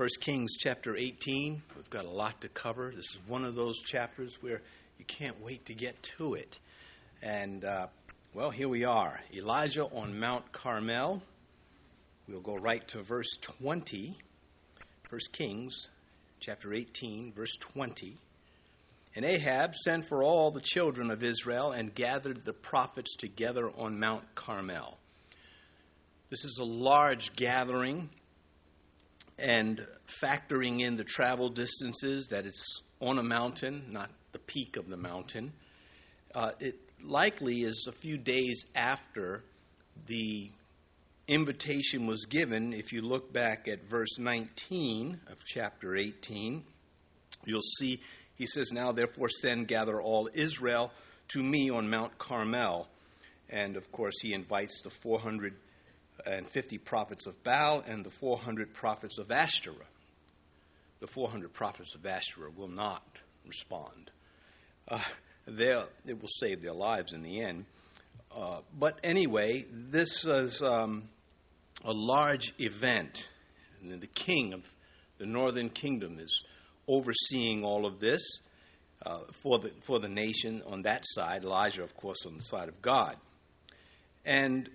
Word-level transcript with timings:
1 0.00 0.08
Kings 0.20 0.56
chapter 0.58 0.96
18. 0.96 1.60
We've 1.76 1.90
got 1.90 2.06
a 2.06 2.10
lot 2.10 2.40
to 2.40 2.48
cover. 2.48 2.90
This 2.90 3.04
is 3.04 3.20
one 3.26 3.44
of 3.44 3.54
those 3.54 3.82
chapters 3.82 4.38
where 4.40 4.62
you 4.98 5.04
can't 5.04 5.38
wait 5.42 5.66
to 5.66 5.74
get 5.74 6.02
to 6.16 6.32
it. 6.32 6.58
And, 7.20 7.66
uh, 7.66 7.88
well, 8.32 8.48
here 8.48 8.70
we 8.70 8.84
are 8.84 9.20
Elijah 9.34 9.84
on 9.84 10.18
Mount 10.18 10.52
Carmel. 10.52 11.20
We'll 12.26 12.40
go 12.40 12.56
right 12.56 12.88
to 12.88 13.02
verse 13.02 13.28
20. 13.42 14.16
1 15.10 15.20
Kings 15.32 15.88
chapter 16.40 16.72
18, 16.72 17.34
verse 17.34 17.54
20. 17.60 18.16
And 19.14 19.26
Ahab 19.26 19.74
sent 19.74 20.06
for 20.06 20.22
all 20.22 20.50
the 20.50 20.62
children 20.62 21.10
of 21.10 21.22
Israel 21.22 21.72
and 21.72 21.94
gathered 21.94 22.46
the 22.46 22.54
prophets 22.54 23.16
together 23.16 23.70
on 23.76 24.00
Mount 24.00 24.34
Carmel. 24.34 24.96
This 26.30 26.46
is 26.46 26.56
a 26.58 26.64
large 26.64 27.36
gathering, 27.36 28.08
and 29.40 29.86
factoring 30.22 30.80
in 30.80 30.96
the 30.96 31.04
travel 31.04 31.48
distances, 31.48 32.28
that 32.28 32.46
it's 32.46 32.82
on 33.00 33.18
a 33.18 33.22
mountain, 33.22 33.86
not 33.90 34.10
the 34.32 34.38
peak 34.38 34.76
of 34.76 34.88
the 34.88 34.96
mountain, 34.96 35.52
uh, 36.34 36.52
it 36.60 36.78
likely 37.02 37.62
is 37.62 37.86
a 37.88 37.92
few 37.92 38.16
days 38.16 38.64
after 38.74 39.42
the 40.06 40.50
invitation 41.26 42.06
was 42.06 42.26
given. 42.26 42.72
If 42.72 42.92
you 42.92 43.02
look 43.02 43.32
back 43.32 43.68
at 43.68 43.88
verse 43.88 44.18
19 44.18 45.20
of 45.28 45.44
chapter 45.44 45.96
18, 45.96 46.64
you'll 47.44 47.62
see 47.78 48.00
he 48.40 48.46
says, 48.46 48.72
Now 48.72 48.90
therefore 48.90 49.28
send, 49.28 49.68
gather 49.68 50.00
all 50.00 50.30
Israel 50.32 50.92
to 51.28 51.42
me 51.42 51.68
on 51.68 51.90
Mount 51.90 52.16
Carmel. 52.16 52.88
And 53.50 53.76
of 53.76 53.92
course, 53.92 54.14
he 54.22 54.32
invites 54.32 54.80
the 54.80 54.88
450 56.24 56.78
prophets 56.78 57.26
of 57.26 57.42
Baal 57.42 57.82
and 57.86 58.04
the 58.04 58.10
400 58.10 58.74
prophets 58.74 59.18
of 59.18 59.30
Ashtoreth. 59.30 59.86
The 61.00 61.06
400 61.06 61.52
prophets 61.52 61.94
of 61.94 62.04
Ashtoreth 62.04 62.56
will 62.56 62.68
not 62.68 63.02
respond. 63.46 64.10
Uh, 64.88 65.00
it 65.46 66.20
will 66.20 66.28
save 66.28 66.62
their 66.62 66.74
lives 66.74 67.12
in 67.12 67.22
the 67.22 67.40
end. 67.40 67.64
Uh, 68.34 68.60
but 68.78 68.98
anyway, 69.02 69.64
this 69.70 70.24
is 70.24 70.62
um, 70.62 71.08
a 71.84 71.92
large 71.92 72.52
event. 72.58 73.28
And 73.82 74.00
the 74.00 74.06
king 74.06 74.52
of 74.52 74.70
the 75.18 75.26
northern 75.26 75.70
kingdom 75.70 76.18
is 76.20 76.44
overseeing 76.86 77.64
all 77.64 77.86
of 77.86 77.98
this 77.98 78.22
uh, 79.04 79.20
for, 79.32 79.58
the, 79.58 79.70
for 79.80 79.98
the 79.98 80.08
nation 80.08 80.62
on 80.66 80.82
that 80.82 81.04
side, 81.06 81.44
Elijah, 81.44 81.82
of 81.82 81.96
course, 81.96 82.26
on 82.26 82.36
the 82.36 82.42
side 82.42 82.68
of 82.68 82.82
God. 82.82 83.16
And 84.24 84.68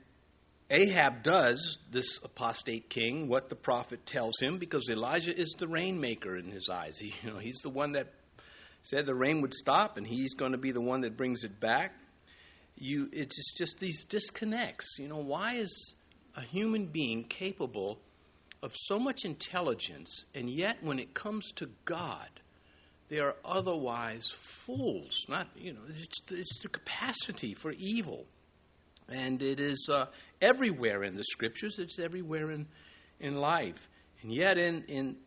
Ahab 0.69 1.21
does, 1.21 1.77
this 1.91 2.19
apostate 2.23 2.89
king, 2.89 3.27
what 3.27 3.49
the 3.49 3.55
prophet 3.55 4.05
tells 4.05 4.39
him 4.39 4.57
because 4.57 4.89
Elijah 4.89 5.37
is 5.37 5.55
the 5.59 5.67
rainmaker 5.67 6.35
in 6.35 6.49
his 6.49 6.69
eyes. 6.69 6.97
He, 6.99 7.13
you 7.21 7.31
know, 7.31 7.37
he's 7.37 7.59
the 7.63 7.69
one 7.69 7.91
that 7.91 8.07
said 8.81 9.05
the 9.05 9.15
rain 9.15 9.41
would 9.41 9.53
stop, 9.53 9.97
and 9.97 10.05
he's 10.05 10.33
going 10.33 10.51
to 10.53 10.57
be 10.57 10.71
the 10.71 10.81
one 10.81 11.01
that 11.01 11.17
brings 11.17 11.43
it 11.43 11.59
back. 11.59 11.93
You, 12.77 13.09
it's 13.13 13.53
just 13.53 13.79
these 13.79 14.05
disconnects. 14.05 14.97
You 14.99 15.07
know, 15.07 15.17
why 15.17 15.55
is 15.55 15.95
a 16.35 16.41
human 16.41 16.87
being 16.87 17.23
capable 17.23 17.99
of 18.61 18.73
so 18.75 18.97
much 18.99 19.23
intelligence, 19.23 20.25
and 20.33 20.49
yet 20.49 20.77
when 20.81 20.99
it 20.99 21.13
comes 21.13 21.51
to 21.53 21.69
God, 21.85 22.29
they 23.09 23.19
are 23.19 23.35
otherwise 23.45 24.33
fools. 24.65 25.25
Not, 25.29 25.47
you 25.55 25.73
know, 25.73 25.81
it's, 25.89 26.19
it's 26.31 26.59
the 26.63 26.69
capacity 26.69 27.53
for 27.53 27.71
evil. 27.71 28.25
And 29.09 29.41
it 29.41 29.59
is 29.59 29.87
uh, 29.91 30.05
everywhere 30.41 31.03
in 31.03 31.15
the 31.15 31.23
scriptures, 31.23 31.77
it's 31.77 31.99
everywhere 31.99 32.51
in, 32.51 32.67
in 33.19 33.35
life. 33.35 33.87
And 34.21 34.33
yet, 34.33 34.57
in, 34.57 34.83
in, 34.87 35.17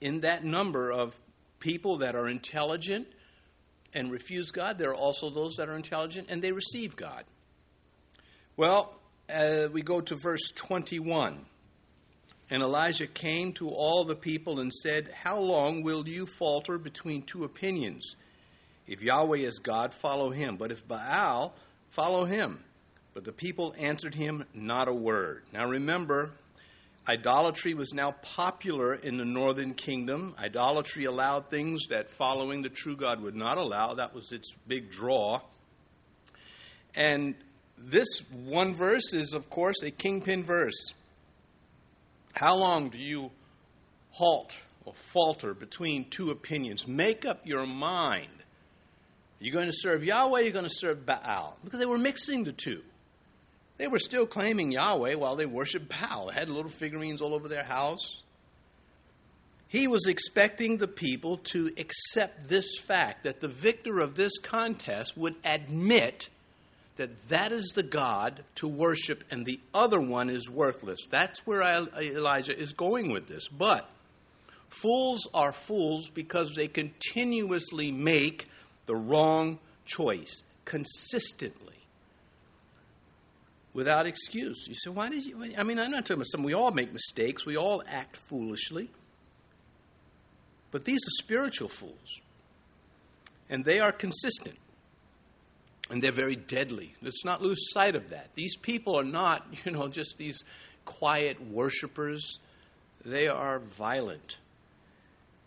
in 0.00 0.20
that 0.20 0.44
number 0.44 0.90
of 0.90 1.18
people 1.58 1.98
that 1.98 2.14
are 2.14 2.28
intelligent 2.28 3.08
and 3.92 4.10
refuse 4.10 4.50
God, 4.50 4.78
there 4.78 4.90
are 4.90 4.94
also 4.94 5.30
those 5.30 5.56
that 5.56 5.68
are 5.68 5.76
intelligent 5.76 6.28
and 6.30 6.42
they 6.42 6.52
receive 6.52 6.94
God. 6.94 7.24
Well, 8.56 8.94
uh, 9.28 9.68
we 9.72 9.82
go 9.82 10.00
to 10.00 10.16
verse 10.16 10.52
21. 10.54 11.46
And 12.50 12.62
Elijah 12.62 13.06
came 13.06 13.52
to 13.54 13.68
all 13.68 14.04
the 14.04 14.14
people 14.14 14.60
and 14.60 14.72
said, 14.72 15.10
How 15.14 15.40
long 15.40 15.82
will 15.82 16.06
you 16.06 16.26
falter 16.26 16.78
between 16.78 17.22
two 17.22 17.44
opinions? 17.44 18.16
If 18.86 19.02
Yahweh 19.02 19.38
is 19.38 19.58
God, 19.58 19.94
follow 19.94 20.30
him. 20.30 20.56
But 20.56 20.70
if 20.70 20.86
Baal, 20.86 21.54
follow 21.88 22.26
him. 22.26 22.62
But 23.14 23.24
the 23.24 23.32
people 23.32 23.74
answered 23.78 24.14
him 24.14 24.44
not 24.52 24.88
a 24.88 24.92
word. 24.92 25.44
Now 25.52 25.68
remember, 25.68 26.32
idolatry 27.06 27.72
was 27.72 27.94
now 27.94 28.10
popular 28.22 28.92
in 28.92 29.16
the 29.16 29.24
northern 29.24 29.74
kingdom. 29.74 30.34
Idolatry 30.36 31.04
allowed 31.04 31.48
things 31.48 31.86
that 31.90 32.10
following 32.10 32.62
the 32.62 32.68
true 32.68 32.96
God 32.96 33.22
would 33.22 33.36
not 33.36 33.56
allow. 33.56 33.94
That 33.94 34.14
was 34.14 34.32
its 34.32 34.52
big 34.66 34.90
draw. 34.90 35.40
And 36.96 37.36
this 37.78 38.20
one 38.32 38.74
verse 38.74 39.14
is, 39.14 39.32
of 39.32 39.48
course, 39.48 39.82
a 39.84 39.92
kingpin 39.92 40.44
verse. 40.44 40.92
How 42.34 42.56
long 42.56 42.88
do 42.88 42.98
you 42.98 43.30
halt 44.10 44.56
or 44.84 44.94
falter 45.12 45.54
between 45.54 46.10
two 46.10 46.30
opinions? 46.30 46.88
Make 46.88 47.24
up 47.24 47.46
your 47.46 47.64
mind. 47.64 48.28
You're 49.38 49.46
you 49.46 49.52
going 49.52 49.66
to 49.66 49.76
serve 49.76 50.02
Yahweh? 50.02 50.40
You're 50.40 50.52
going 50.52 50.68
to 50.68 50.74
serve 50.74 51.06
Baal? 51.06 51.56
Because 51.62 51.78
they 51.78 51.86
were 51.86 51.98
mixing 51.98 52.42
the 52.42 52.52
two. 52.52 52.82
They 53.76 53.88
were 53.88 53.98
still 53.98 54.26
claiming 54.26 54.70
Yahweh 54.70 55.14
while 55.14 55.36
they 55.36 55.46
worshiped 55.46 55.88
Baal. 55.88 56.26
They 56.28 56.34
had 56.34 56.48
little 56.48 56.70
figurines 56.70 57.20
all 57.20 57.34
over 57.34 57.48
their 57.48 57.64
house. 57.64 58.22
He 59.66 59.88
was 59.88 60.06
expecting 60.06 60.76
the 60.76 60.86
people 60.86 61.38
to 61.52 61.72
accept 61.76 62.48
this 62.48 62.78
fact 62.78 63.24
that 63.24 63.40
the 63.40 63.48
victor 63.48 63.98
of 63.98 64.14
this 64.14 64.38
contest 64.38 65.16
would 65.16 65.34
admit 65.44 66.28
that 66.96 67.28
that 67.28 67.50
is 67.50 67.72
the 67.74 67.82
God 67.82 68.44
to 68.56 68.68
worship 68.68 69.24
and 69.32 69.44
the 69.44 69.58
other 69.74 70.00
one 70.00 70.30
is 70.30 70.48
worthless. 70.48 71.00
That's 71.10 71.44
where 71.44 71.62
Elijah 71.62 72.56
is 72.56 72.72
going 72.72 73.10
with 73.10 73.26
this. 73.26 73.48
But 73.48 73.90
fools 74.68 75.26
are 75.34 75.52
fools 75.52 76.08
because 76.08 76.54
they 76.54 76.68
continuously 76.68 77.90
make 77.90 78.46
the 78.86 78.94
wrong 78.94 79.58
choice 79.84 80.44
consistently 80.64 81.73
without 83.74 84.06
excuse. 84.06 84.64
You 84.66 84.74
say, 84.74 84.90
why 84.90 85.10
did 85.10 85.26
you? 85.26 85.52
I 85.58 85.62
mean, 85.62 85.78
I'm 85.78 85.90
not 85.90 86.04
talking 86.06 86.16
about 86.16 86.28
some. 86.28 86.42
We 86.42 86.54
all 86.54 86.70
make 86.70 86.92
mistakes. 86.92 87.44
We 87.44 87.58
all 87.58 87.82
act 87.86 88.16
foolishly. 88.16 88.88
But 90.70 90.86
these 90.86 91.00
are 91.00 91.22
spiritual 91.22 91.68
fools, 91.68 92.20
and 93.50 93.64
they 93.64 93.78
are 93.78 93.92
consistent 93.92 94.56
and 95.90 96.02
they're 96.02 96.12
very 96.12 96.36
deadly. 96.36 96.94
Let's 97.02 97.24
not 97.24 97.42
lose 97.42 97.58
sight 97.72 97.94
of 97.94 98.10
that. 98.10 98.34
These 98.34 98.56
people 98.56 98.98
are 98.98 99.04
not, 99.04 99.46
you 99.64 99.72
know, 99.72 99.88
just 99.88 100.16
these 100.18 100.42
quiet 100.84 101.40
worshipers. 101.50 102.38
They 103.04 103.28
are 103.28 103.58
violent. 103.58 104.38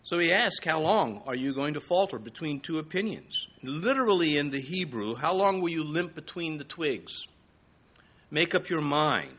So 0.04 0.18
he 0.18 0.32
asks, 0.32 0.64
How 0.64 0.80
long 0.80 1.22
are 1.26 1.34
you 1.34 1.52
going 1.52 1.74
to 1.74 1.80
falter 1.80 2.18
between 2.18 2.60
two 2.60 2.78
opinions? 2.78 3.48
Literally 3.62 4.36
in 4.36 4.50
the 4.50 4.60
Hebrew, 4.60 5.16
how 5.16 5.34
long 5.34 5.60
will 5.60 5.70
you 5.70 5.84
limp 5.84 6.14
between 6.14 6.56
the 6.56 6.64
twigs? 6.64 7.26
Make 8.30 8.54
up 8.54 8.68
your 8.68 8.80
mind. 8.80 9.34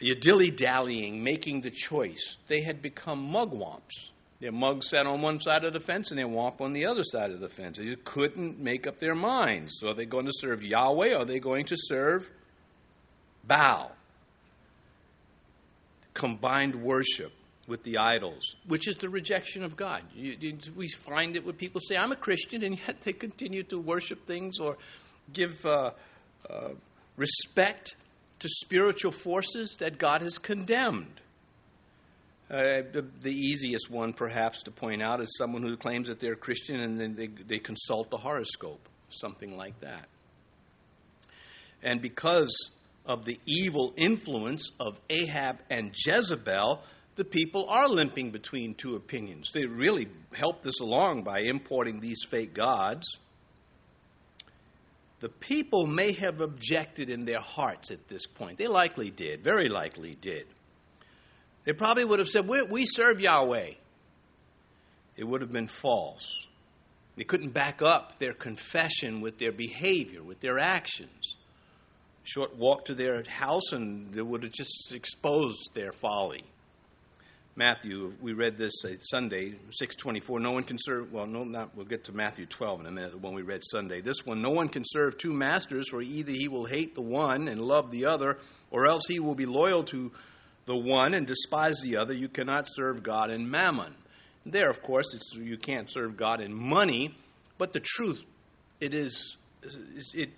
You're 0.00 0.16
dilly 0.16 0.50
dallying, 0.50 1.22
making 1.22 1.62
the 1.62 1.70
choice. 1.70 2.38
They 2.46 2.62
had 2.62 2.80
become 2.80 3.32
mugwumps. 3.32 4.10
Their 4.40 4.52
mug 4.52 4.84
sat 4.84 5.06
on 5.06 5.20
one 5.20 5.40
side 5.40 5.64
of 5.64 5.72
the 5.72 5.80
fence 5.80 6.10
and 6.10 6.18
their 6.18 6.28
womp 6.28 6.60
on 6.60 6.72
the 6.72 6.86
other 6.86 7.02
side 7.02 7.32
of 7.32 7.40
the 7.40 7.48
fence. 7.48 7.78
They 7.78 7.96
couldn't 8.04 8.60
make 8.60 8.86
up 8.86 8.98
their 8.98 9.16
minds. 9.16 9.78
So 9.80 9.88
are 9.88 9.94
they 9.94 10.06
going 10.06 10.26
to 10.26 10.32
serve 10.32 10.62
Yahweh 10.62 11.14
or 11.14 11.22
are 11.22 11.24
they 11.24 11.40
going 11.40 11.64
to 11.66 11.76
serve 11.76 12.30
Baal? 13.44 13.90
Combined 16.14 16.76
worship 16.76 17.32
with 17.66 17.82
the 17.82 17.98
idols, 17.98 18.54
which 18.66 18.88
is 18.88 18.96
the 18.96 19.08
rejection 19.08 19.62
of 19.62 19.76
God. 19.76 20.02
You, 20.14 20.36
you, 20.40 20.58
we 20.74 20.88
find 20.88 21.36
it 21.36 21.44
when 21.44 21.54
people 21.54 21.80
say, 21.80 21.96
I'm 21.96 22.12
a 22.12 22.16
Christian, 22.16 22.62
and 22.64 22.78
yet 22.78 23.02
they 23.02 23.12
continue 23.12 23.62
to 23.64 23.78
worship 23.78 24.26
things 24.26 24.58
or 24.58 24.78
give 25.32 25.66
uh, 25.66 25.90
uh, 26.48 26.68
respect 27.18 27.96
to 28.38 28.48
spiritual 28.48 29.10
forces 29.10 29.76
that 29.80 29.98
God 29.98 30.22
has 30.22 30.38
condemned. 30.38 31.20
Uh, 32.50 32.80
the, 32.92 33.04
the, 33.20 33.32
easiest 33.32 33.90
one, 33.90 34.14
perhaps, 34.14 34.62
to 34.62 34.70
point 34.70 35.02
out 35.02 35.20
is 35.20 35.36
someone 35.36 35.62
who 35.62 35.76
claims 35.76 36.08
that 36.08 36.18
they're 36.18 36.34
Christian 36.34 36.80
and 36.80 36.98
then 36.98 37.14
they, 37.14 37.26
they 37.26 37.58
consult 37.58 38.08
the 38.08 38.16
horoscope, 38.16 38.88
something 39.10 39.54
like 39.54 39.78
that. 39.80 40.08
And 41.82 42.00
because 42.00 42.70
of 43.04 43.26
the 43.26 43.38
evil 43.46 43.92
influence 43.98 44.70
of 44.80 44.98
Ahab 45.10 45.58
and 45.68 45.94
Jezebel, 45.94 46.82
the 47.16 47.24
people 47.24 47.68
are 47.68 47.88
limping 47.88 48.30
between 48.30 48.74
two 48.74 48.96
opinions. 48.96 49.50
They 49.52 49.66
really 49.66 50.08
help 50.32 50.62
this 50.62 50.80
along 50.80 51.24
by 51.24 51.40
importing 51.40 52.00
these 52.00 52.24
fake 52.30 52.54
gods. 52.54 53.06
The 55.20 55.28
people 55.28 55.86
may 55.86 56.12
have 56.12 56.40
objected 56.40 57.10
in 57.10 57.24
their 57.24 57.40
hearts 57.40 57.90
at 57.90 58.08
this 58.08 58.26
point. 58.26 58.58
They 58.58 58.68
likely 58.68 59.10
did, 59.10 59.42
very 59.42 59.68
likely 59.68 60.14
did. 60.14 60.46
They 61.64 61.72
probably 61.72 62.04
would 62.04 62.20
have 62.20 62.28
said, 62.28 62.46
We, 62.46 62.84
serve 62.86 63.20
Yahweh. 63.20 63.72
It 65.16 65.24
would 65.24 65.40
have 65.40 65.52
been 65.52 65.66
false. 65.66 66.46
They 67.16 67.24
couldn't 67.24 67.50
back 67.50 67.82
up 67.82 68.20
their 68.20 68.32
confession 68.32 69.20
with 69.20 69.38
their 69.38 69.50
behavior, 69.50 70.22
with 70.22 70.40
their 70.40 70.60
actions. 70.60 71.36
Short 72.22 72.56
walk 72.56 72.84
to 72.84 72.94
their 72.94 73.24
house, 73.24 73.72
and 73.72 74.14
they 74.14 74.22
would 74.22 74.44
have 74.44 74.52
just 74.52 74.92
exposed 74.94 75.70
their 75.74 75.90
folly. 75.90 76.44
Matthew, 77.58 78.12
we 78.20 78.34
read 78.34 78.56
this 78.56 78.84
uh, 78.84 78.90
Sunday, 79.02 79.50
624. 79.70 80.38
No 80.38 80.52
one 80.52 80.62
can 80.62 80.76
serve, 80.78 81.12
well, 81.12 81.26
no, 81.26 81.42
not, 81.42 81.74
we'll 81.74 81.86
get 81.86 82.04
to 82.04 82.12
Matthew 82.12 82.46
12 82.46 82.82
in 82.82 82.86
a 82.86 82.90
minute, 82.92 83.10
the 83.10 83.18
one 83.18 83.34
we 83.34 83.42
read 83.42 83.62
Sunday. 83.68 84.00
This 84.00 84.24
one, 84.24 84.40
no 84.40 84.50
one 84.50 84.68
can 84.68 84.84
serve 84.86 85.18
two 85.18 85.32
masters, 85.32 85.88
for 85.88 86.00
either 86.00 86.30
he 86.30 86.46
will 86.46 86.66
hate 86.66 86.94
the 86.94 87.02
one 87.02 87.48
and 87.48 87.60
love 87.60 87.90
the 87.90 88.04
other, 88.04 88.38
or 88.70 88.86
else 88.86 89.02
he 89.08 89.18
will 89.18 89.34
be 89.34 89.44
loyal 89.44 89.82
to 89.82 90.12
the 90.66 90.76
one 90.76 91.14
and 91.14 91.26
despise 91.26 91.80
the 91.80 91.96
other. 91.96 92.14
You 92.14 92.28
cannot 92.28 92.68
serve 92.70 93.02
God 93.02 93.28
and 93.28 93.50
mammon. 93.50 93.92
There, 94.46 94.70
of 94.70 94.80
course, 94.80 95.12
it's, 95.12 95.34
you 95.34 95.58
can't 95.58 95.90
serve 95.90 96.16
God 96.16 96.40
in 96.40 96.54
money, 96.54 97.12
but 97.58 97.72
the 97.72 97.80
truth, 97.80 98.22
it 98.80 98.94
is, 98.94 99.36
it 100.14 100.30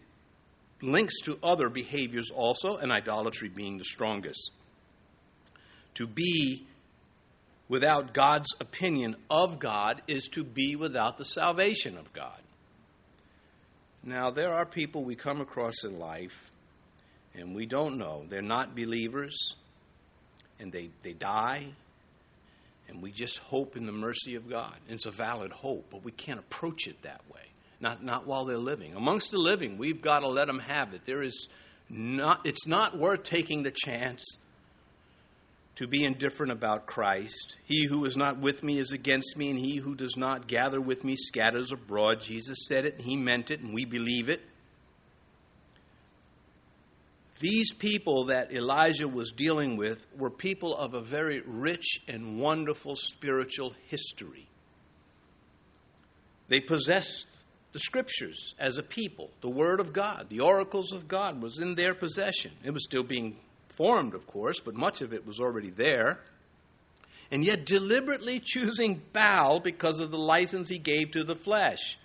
links 0.80 1.20
to 1.24 1.38
other 1.42 1.68
behaviors 1.68 2.30
also, 2.30 2.78
and 2.78 2.90
idolatry 2.90 3.50
being 3.50 3.76
the 3.76 3.84
strongest. 3.84 4.52
To 5.96 6.06
be 6.06 6.64
without 7.70 8.12
God's 8.12 8.52
opinion 8.58 9.14
of 9.30 9.60
God 9.60 10.02
is 10.08 10.28
to 10.32 10.42
be 10.42 10.74
without 10.74 11.16
the 11.16 11.24
salvation 11.24 11.96
of 11.96 12.12
God. 12.12 12.40
Now, 14.02 14.30
there 14.30 14.52
are 14.52 14.66
people 14.66 15.04
we 15.04 15.14
come 15.14 15.40
across 15.40 15.84
in 15.84 15.98
life 15.98 16.50
and 17.34 17.54
we 17.54 17.66
don't 17.66 17.96
know. 17.96 18.24
They're 18.28 18.42
not 18.42 18.74
believers 18.74 19.54
and 20.58 20.72
they, 20.72 20.90
they 21.02 21.12
die, 21.12 21.68
and 22.88 23.00
we 23.00 23.12
just 23.12 23.38
hope 23.38 23.76
in 23.76 23.86
the 23.86 23.92
mercy 23.92 24.34
of 24.34 24.50
God. 24.50 24.74
It's 24.88 25.06
a 25.06 25.10
valid 25.10 25.52
hope, 25.52 25.86
but 25.90 26.04
we 26.04 26.12
can't 26.12 26.40
approach 26.40 26.86
it 26.86 27.00
that 27.02 27.22
way. 27.32 27.40
Not, 27.80 28.04
not 28.04 28.26
while 28.26 28.44
they're 28.44 28.58
living. 28.58 28.94
Amongst 28.94 29.30
the 29.30 29.38
living, 29.38 29.78
we've 29.78 30.02
got 30.02 30.18
to 30.18 30.28
let 30.28 30.48
them 30.48 30.58
have 30.58 30.92
it. 30.92 31.06
There 31.06 31.22
is 31.22 31.48
not, 31.88 32.44
it's 32.44 32.66
not 32.66 32.98
worth 32.98 33.22
taking 33.22 33.62
the 33.62 33.70
chance 33.70 34.22
to 35.76 35.86
be 35.86 36.04
indifferent 36.04 36.52
about 36.52 36.86
Christ. 36.86 37.56
He 37.64 37.86
who 37.86 38.04
is 38.04 38.16
not 38.16 38.38
with 38.38 38.62
me 38.62 38.78
is 38.78 38.92
against 38.92 39.36
me, 39.36 39.50
and 39.50 39.58
he 39.58 39.76
who 39.76 39.94
does 39.94 40.16
not 40.16 40.46
gather 40.46 40.80
with 40.80 41.04
me 41.04 41.16
scatters 41.16 41.72
abroad. 41.72 42.20
Jesus 42.20 42.66
said 42.68 42.84
it, 42.84 42.94
and 42.96 43.04
he 43.04 43.16
meant 43.16 43.50
it, 43.50 43.60
and 43.60 43.72
we 43.72 43.84
believe 43.84 44.28
it. 44.28 44.42
These 47.40 47.72
people 47.72 48.26
that 48.26 48.52
Elijah 48.52 49.08
was 49.08 49.32
dealing 49.32 49.76
with 49.76 50.04
were 50.14 50.28
people 50.28 50.76
of 50.76 50.92
a 50.92 51.00
very 51.00 51.40
rich 51.46 52.02
and 52.06 52.38
wonderful 52.38 52.96
spiritual 52.96 53.74
history. 53.88 54.46
They 56.48 56.60
possessed 56.60 57.26
the 57.72 57.78
scriptures 57.78 58.54
as 58.58 58.76
a 58.76 58.82
people, 58.82 59.30
the 59.40 59.48
Word 59.48 59.80
of 59.80 59.92
God, 59.92 60.26
the 60.28 60.40
oracles 60.40 60.92
of 60.92 61.08
God 61.08 61.40
was 61.40 61.58
in 61.60 61.76
their 61.76 61.94
possession. 61.94 62.52
It 62.62 62.72
was 62.72 62.84
still 62.84 63.04
being 63.04 63.36
formed, 63.80 64.12
of 64.12 64.26
course, 64.26 64.60
but 64.60 64.74
much 64.74 65.00
of 65.00 65.14
it 65.14 65.26
was 65.26 65.40
already 65.40 65.70
there. 65.70 66.20
And 67.30 67.42
yet, 67.42 67.64
deliberately 67.64 68.38
choosing 68.38 69.00
Baal 69.14 69.58
because 69.58 70.00
of 70.00 70.10
the 70.10 70.18
license 70.18 70.68
he 70.68 70.76
gave 70.76 71.12
to 71.12 71.24
the 71.24 71.34
flesh. 71.34 71.98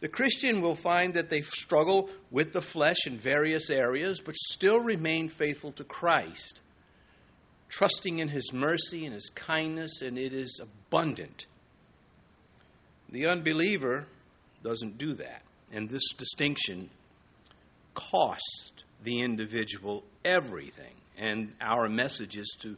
The 0.00 0.08
Christian 0.08 0.60
will 0.60 0.74
find 0.74 1.14
that 1.14 1.30
they 1.30 1.40
struggle 1.40 2.10
with 2.30 2.52
the 2.52 2.60
flesh 2.60 3.06
in 3.06 3.16
various 3.16 3.70
areas, 3.70 4.20
but 4.20 4.34
still 4.36 4.78
remain 4.78 5.30
faithful 5.30 5.72
to 5.72 5.84
Christ, 5.84 6.60
trusting 7.70 8.18
in 8.18 8.28
His 8.28 8.52
mercy 8.52 9.06
and 9.06 9.14
His 9.14 9.30
kindness, 9.34 10.02
and 10.02 10.18
it 10.18 10.34
is 10.34 10.60
abundant. 10.62 11.46
The 13.08 13.26
unbeliever 13.26 14.04
doesn't 14.62 14.98
do 14.98 15.14
that, 15.14 15.40
and 15.72 15.88
this 15.88 16.12
distinction 16.18 16.90
costs 17.94 18.72
the 19.02 19.22
individual 19.22 20.04
everything. 20.22 20.92
And 21.16 21.54
our 21.60 21.88
message 21.88 22.36
is 22.36 22.56
to 22.60 22.76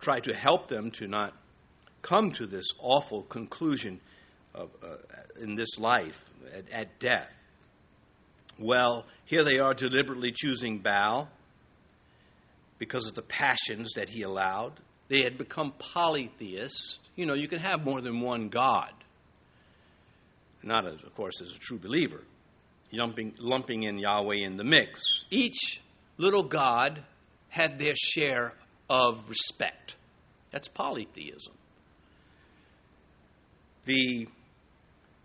try 0.00 0.20
to 0.20 0.34
help 0.34 0.68
them 0.68 0.90
to 0.92 1.06
not 1.06 1.34
come 2.02 2.32
to 2.32 2.46
this 2.46 2.66
awful 2.80 3.22
conclusion 3.22 4.00
of, 4.54 4.70
uh, 4.82 4.96
in 5.40 5.54
this 5.54 5.78
life 5.78 6.24
at, 6.52 6.70
at 6.72 6.98
death. 6.98 7.34
Well, 8.58 9.06
here 9.24 9.44
they 9.44 9.58
are 9.58 9.74
deliberately 9.74 10.32
choosing 10.32 10.78
Baal 10.78 11.28
because 12.78 13.06
of 13.06 13.14
the 13.14 13.22
passions 13.22 13.92
that 13.94 14.08
he 14.08 14.22
allowed. 14.22 14.72
They 15.08 15.22
had 15.22 15.38
become 15.38 15.72
polytheists. 15.78 16.98
You 17.16 17.26
know, 17.26 17.34
you 17.34 17.48
can 17.48 17.60
have 17.60 17.84
more 17.84 18.00
than 18.00 18.20
one 18.20 18.48
God. 18.48 18.92
Not, 20.62 20.86
as, 20.86 21.02
of 21.02 21.14
course, 21.14 21.40
as 21.40 21.52
a 21.54 21.58
true 21.58 21.78
believer, 21.78 22.22
lumping, 22.92 23.34
lumping 23.38 23.82
in 23.84 23.98
Yahweh 23.98 24.44
in 24.44 24.56
the 24.56 24.64
mix. 24.64 25.24
Each 25.30 25.80
little 26.18 26.44
God 26.44 27.02
had 27.52 27.78
their 27.78 27.94
share 27.94 28.54
of 28.88 29.28
respect. 29.28 29.96
That's 30.52 30.68
polytheism. 30.68 31.52
The 33.84 34.26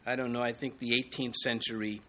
I 0.05 0.15
don't 0.15 0.33
know, 0.33 0.41
I 0.41 0.51
think 0.51 0.79
the 0.79 0.91
18th 0.91 1.35
century 1.35 2.01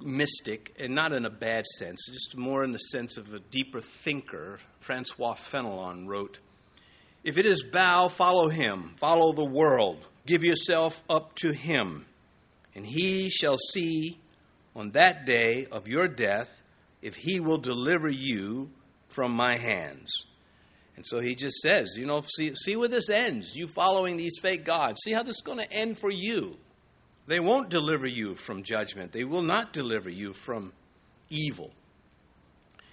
mystic, 0.00 0.72
and 0.78 0.94
not 0.94 1.12
in 1.12 1.26
a 1.26 1.30
bad 1.30 1.64
sense, 1.78 2.00
just 2.06 2.38
more 2.38 2.64
in 2.64 2.72
the 2.72 2.78
sense 2.78 3.16
of 3.16 3.32
a 3.34 3.38
deeper 3.38 3.80
thinker, 3.80 4.58
Francois 4.80 5.34
Fenelon 5.34 6.06
wrote 6.06 6.38
If 7.24 7.38
it 7.38 7.46
is 7.46 7.64
Baal, 7.64 8.08
follow 8.08 8.48
him, 8.48 8.92
follow 8.96 9.32
the 9.32 9.44
world, 9.44 10.06
give 10.26 10.44
yourself 10.44 11.02
up 11.08 11.34
to 11.36 11.52
him, 11.52 12.06
and 12.74 12.86
he 12.86 13.30
shall 13.30 13.58
see 13.72 14.18
on 14.76 14.92
that 14.92 15.26
day 15.26 15.66
of 15.72 15.88
your 15.88 16.06
death 16.06 16.62
if 17.04 17.14
he 17.14 17.38
will 17.38 17.58
deliver 17.58 18.08
you 18.08 18.70
from 19.08 19.30
my 19.30 19.58
hands. 19.58 20.10
And 20.96 21.06
so 21.06 21.20
he 21.20 21.34
just 21.34 21.56
says, 21.56 21.96
you 21.98 22.06
know, 22.06 22.22
see, 22.22 22.54
see 22.54 22.76
where 22.76 22.88
this 22.88 23.10
ends, 23.10 23.54
you 23.54 23.68
following 23.68 24.16
these 24.16 24.38
fake 24.40 24.64
gods. 24.64 25.02
See 25.04 25.12
how 25.12 25.22
this 25.22 25.36
is 25.36 25.42
going 25.42 25.58
to 25.58 25.70
end 25.70 25.98
for 25.98 26.10
you. 26.10 26.56
They 27.26 27.40
won't 27.40 27.68
deliver 27.68 28.06
you 28.06 28.34
from 28.34 28.62
judgment, 28.62 29.12
they 29.12 29.24
will 29.24 29.42
not 29.42 29.72
deliver 29.72 30.10
you 30.10 30.32
from 30.32 30.72
evil. 31.28 31.70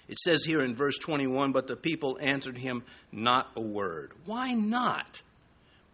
It 0.08 0.18
says 0.18 0.44
here 0.44 0.60
in 0.60 0.74
verse 0.74 0.98
21 0.98 1.52
But 1.52 1.66
the 1.66 1.76
people 1.76 2.18
answered 2.20 2.58
him 2.58 2.82
not 3.12 3.50
a 3.56 3.62
word. 3.62 4.12
Why 4.26 4.52
not? 4.52 5.22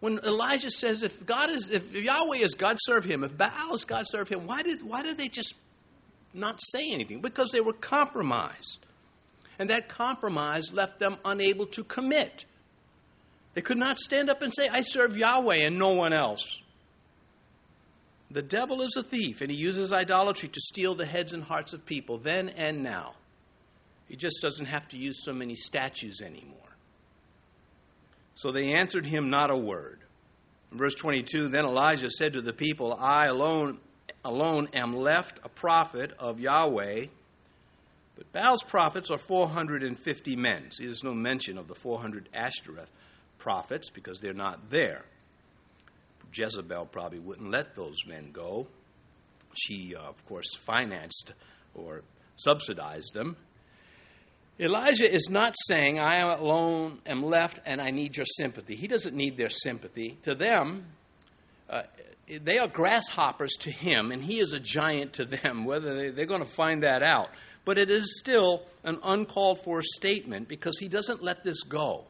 When 0.01 0.19
Elijah 0.19 0.71
says, 0.71 1.03
if 1.03 1.25
God 1.25 1.51
is, 1.51 1.69
if 1.69 1.93
Yahweh 1.93 2.37
is 2.37 2.55
God, 2.55 2.77
serve 2.79 3.05
him. 3.05 3.23
If 3.23 3.37
Baal 3.37 3.73
is 3.73 3.85
God, 3.85 4.05
serve 4.07 4.27
him. 4.27 4.47
Why 4.47 4.61
did, 4.61 4.81
why 4.81 5.03
did 5.03 5.17
they 5.17 5.27
just 5.27 5.55
not 6.33 6.59
say 6.61 6.91
anything? 6.91 7.21
Because 7.21 7.51
they 7.51 7.61
were 7.61 7.73
compromised 7.73 8.85
and 9.59 9.69
that 9.69 9.89
compromise 9.89 10.71
left 10.71 10.99
them 10.99 11.17
unable 11.25 11.67
to 11.67 11.83
commit. 11.83 12.45
They 13.53 13.61
could 13.61 13.77
not 13.77 13.99
stand 13.99 14.29
up 14.29 14.41
and 14.41 14.53
say, 14.53 14.69
I 14.71 14.81
serve 14.81 15.17
Yahweh 15.17 15.57
and 15.57 15.77
no 15.77 15.89
one 15.89 16.13
else. 16.13 16.61
The 18.31 18.41
devil 18.41 18.81
is 18.83 18.95
a 18.95 19.03
thief, 19.03 19.41
and 19.41 19.51
he 19.51 19.57
uses 19.57 19.91
idolatry 19.91 20.49
to 20.49 20.61
steal 20.61 20.95
the 20.95 21.05
heads 21.05 21.33
and 21.33 21.43
hearts 21.43 21.73
of 21.73 21.85
people 21.85 22.19
then 22.19 22.49
and 22.49 22.83
now. 22.83 23.15
He 24.07 24.15
just 24.15 24.39
doesn't 24.41 24.67
have 24.67 24.87
to 24.89 24.97
use 24.97 25.23
so 25.23 25.33
many 25.33 25.55
statues 25.55 26.21
anymore. 26.21 26.55
So 28.35 28.51
they 28.51 28.73
answered 28.73 29.05
him 29.05 29.29
not 29.29 29.51
a 29.51 29.57
word. 29.57 29.99
In 30.71 30.77
verse 30.77 30.93
22, 30.93 31.49
then 31.49 31.65
Elijah 31.65 32.09
said 32.09 32.33
to 32.33 32.41
the 32.41 32.53
people, 32.53 32.95
I 32.97 33.25
alone, 33.25 33.79
alone 34.23 34.67
am 34.73 34.95
left 34.95 35.39
a 35.43 35.49
prophet 35.49 36.11
of 36.19 36.39
Yahweh 36.39 37.05
but 38.19 38.33
Baal's 38.33 38.63
prophets 38.63 39.09
are 39.09 39.17
450 39.17 40.35
men. 40.35 40.71
See, 40.71 40.85
there's 40.85 41.05
no 41.05 41.13
mention 41.13 41.57
of 41.57 41.69
the 41.69 41.73
400 41.73 42.27
Ashtoreth 42.33 42.91
prophets 43.37 43.89
because 43.89 44.19
they're 44.19 44.33
not 44.33 44.69
there. 44.69 45.05
Jezebel 46.33 46.87
probably 46.87 47.19
wouldn't 47.19 47.49
let 47.49 47.77
those 47.77 48.05
men 48.05 48.31
go. 48.33 48.67
She, 49.53 49.95
uh, 49.95 50.01
of 50.01 50.25
course, 50.25 50.53
financed 50.53 51.31
or 51.73 52.01
subsidized 52.35 53.13
them. 53.13 53.37
Elijah 54.59 55.09
is 55.09 55.29
not 55.29 55.55
saying, 55.69 55.97
I 55.97 56.19
alone 56.19 56.99
am 57.05 57.23
left 57.23 57.61
and 57.65 57.79
I 57.79 57.91
need 57.91 58.17
your 58.17 58.25
sympathy. 58.25 58.75
He 58.75 58.87
doesn't 58.87 59.15
need 59.15 59.37
their 59.37 59.49
sympathy. 59.49 60.17
To 60.23 60.35
them, 60.35 60.87
uh, 61.69 61.83
they 62.29 62.59
are 62.59 62.67
grasshoppers 62.67 63.53
to 63.61 63.71
him, 63.71 64.11
and 64.11 64.23
he 64.23 64.39
is 64.39 64.53
a 64.53 64.59
giant 64.59 65.13
to 65.13 65.25
them. 65.25 65.65
Whether 65.65 65.95
they, 65.95 66.09
they're 66.09 66.25
going 66.25 66.43
to 66.43 66.49
find 66.49 66.83
that 66.83 67.03
out 67.03 67.29
but 67.69 67.77
it 67.77 67.91
is 67.91 68.17
still 68.17 68.63
an 68.83 68.97
uncalled 69.03 69.63
for 69.63 69.83
statement 69.83 70.47
because 70.47 70.79
he 70.79 70.87
doesn't 70.87 71.23
let 71.23 71.43
this 71.43 71.61
go. 71.61 72.05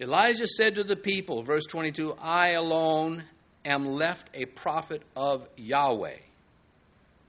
Elijah 0.00 0.46
said 0.46 0.76
to 0.76 0.84
the 0.84 0.96
people, 0.96 1.42
verse 1.42 1.66
22, 1.66 2.14
I 2.18 2.52
alone 2.52 3.24
am 3.62 3.84
left 3.84 4.30
a 4.32 4.46
prophet 4.46 5.02
of 5.14 5.46
Yahweh. 5.56 6.16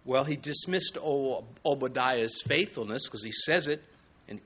Well, 0.06 0.24
he 0.24 0.38
dismissed 0.38 0.98
Obadiah's 0.98 2.42
faithfulness 2.48 3.04
because 3.04 3.26
he 3.26 3.34
says 3.34 3.68
it, 3.68 3.84
and 4.30 4.40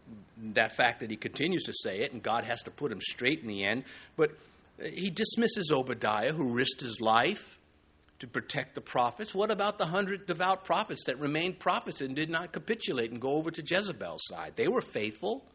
that 0.55 0.75
fact 0.75 1.01
that 1.01 1.11
he 1.11 1.17
continues 1.17 1.65
to 1.65 1.73
say 1.83 1.99
it, 1.99 2.11
and 2.11 2.23
God 2.23 2.43
has 2.45 2.63
to 2.63 2.71
put 2.71 2.91
him 2.91 3.01
straight 3.01 3.41
in 3.41 3.47
the 3.47 3.63
end. 3.63 3.83
But 4.17 4.31
he 4.81 5.09
dismisses 5.09 5.71
Obadiah, 5.71 6.33
who 6.33 6.53
risked 6.53 6.81
his 6.81 6.99
life 6.99 7.59
to 8.19 8.27
protect 8.27 8.75
the 8.75 8.81
prophets. 8.81 9.33
What 9.33 9.51
about 9.51 9.77
the 9.77 9.85
hundred 9.85 10.25
devout 10.25 10.65
prophets 10.65 11.05
that 11.05 11.19
remained 11.19 11.59
prophets 11.59 12.01
and 12.01 12.15
did 12.15 12.29
not 12.29 12.51
capitulate 12.51 13.11
and 13.11 13.21
go 13.21 13.31
over 13.31 13.51
to 13.51 13.61
Jezebel's 13.61 14.21
side? 14.25 14.53
They 14.55 14.67
were 14.67 14.81
faithful. 14.81 15.45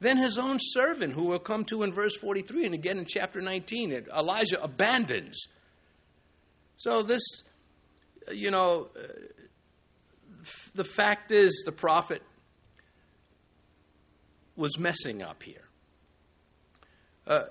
Then 0.00 0.16
his 0.16 0.36
own 0.36 0.58
servant, 0.60 1.12
who 1.12 1.26
we'll 1.26 1.38
come 1.38 1.64
to 1.66 1.82
in 1.82 1.92
verse 1.92 2.16
43 2.16 2.66
and 2.66 2.74
again 2.74 2.98
in 2.98 3.04
chapter 3.06 3.40
19, 3.40 4.06
Elijah 4.16 4.60
abandons. 4.62 5.46
So, 6.76 7.02
this, 7.02 7.22
you 8.32 8.50
know, 8.50 8.88
the 10.74 10.84
fact 10.84 11.30
is 11.30 11.62
the 11.64 11.72
prophet 11.72 12.22
was 14.56 14.78
messing 14.78 15.22
up 15.22 15.42
here. 15.42 15.68
Uh, 17.26 17.44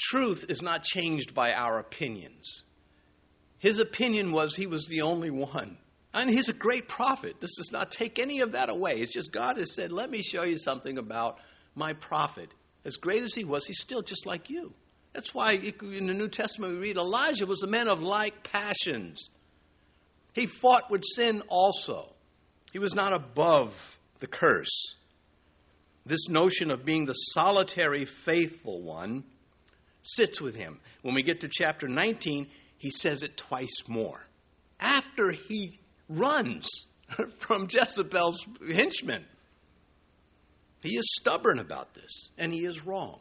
truth 0.00 0.46
is 0.48 0.62
not 0.62 0.82
changed 0.82 1.34
by 1.34 1.52
our 1.52 1.78
opinions. 1.78 2.64
His 3.58 3.78
opinion 3.78 4.32
was 4.32 4.56
he 4.56 4.66
was 4.66 4.86
the 4.86 5.02
only 5.02 5.30
one. 5.30 5.78
And 6.12 6.28
he's 6.28 6.48
a 6.48 6.54
great 6.54 6.88
prophet. 6.88 7.36
This 7.40 7.54
does 7.56 7.70
not 7.70 7.90
take 7.90 8.18
any 8.18 8.40
of 8.40 8.52
that 8.52 8.68
away. 8.68 8.94
It's 8.96 9.12
just 9.12 9.30
God 9.30 9.58
has 9.58 9.74
said, 9.74 9.92
let 9.92 10.10
me 10.10 10.22
show 10.22 10.42
you 10.42 10.58
something 10.58 10.98
about 10.98 11.38
my 11.74 11.92
prophet. 11.92 12.52
As 12.84 12.96
great 12.96 13.22
as 13.22 13.34
he 13.34 13.44
was, 13.44 13.66
he's 13.66 13.80
still 13.80 14.02
just 14.02 14.26
like 14.26 14.50
you. 14.50 14.72
That's 15.12 15.34
why 15.34 15.52
in 15.52 16.06
the 16.06 16.14
New 16.14 16.28
Testament 16.28 16.74
we 16.74 16.78
read 16.78 16.96
Elijah 16.96 17.46
was 17.46 17.62
a 17.62 17.68
man 17.68 17.88
of 17.88 18.00
like 18.00 18.42
passions. 18.42 19.28
He 20.32 20.46
fought 20.46 20.90
with 20.90 21.02
sin 21.14 21.42
also. 21.48 22.14
He 22.72 22.78
was 22.78 22.94
not 22.94 23.12
above 23.12 23.98
the 24.20 24.26
curse. 24.26 24.94
This 26.06 26.28
notion 26.28 26.70
of 26.70 26.84
being 26.84 27.04
the 27.04 27.12
solitary 27.12 28.04
faithful 28.04 28.82
one 28.82 29.24
sits 30.02 30.40
with 30.40 30.56
him. 30.56 30.80
When 31.02 31.14
we 31.14 31.22
get 31.22 31.40
to 31.40 31.48
chapter 31.50 31.88
19, 31.88 32.48
he 32.76 32.90
says 32.90 33.22
it 33.22 33.36
twice 33.36 33.88
more. 33.88 34.26
After 34.78 35.30
he 35.32 35.80
runs 36.08 36.68
from 37.38 37.68
Jezebel's 37.70 38.44
henchmen. 38.68 39.24
He 40.82 40.96
is 40.96 41.04
stubborn 41.20 41.58
about 41.58 41.94
this, 41.94 42.30
and 42.38 42.52
he 42.52 42.64
is 42.64 42.86
wrong, 42.86 43.20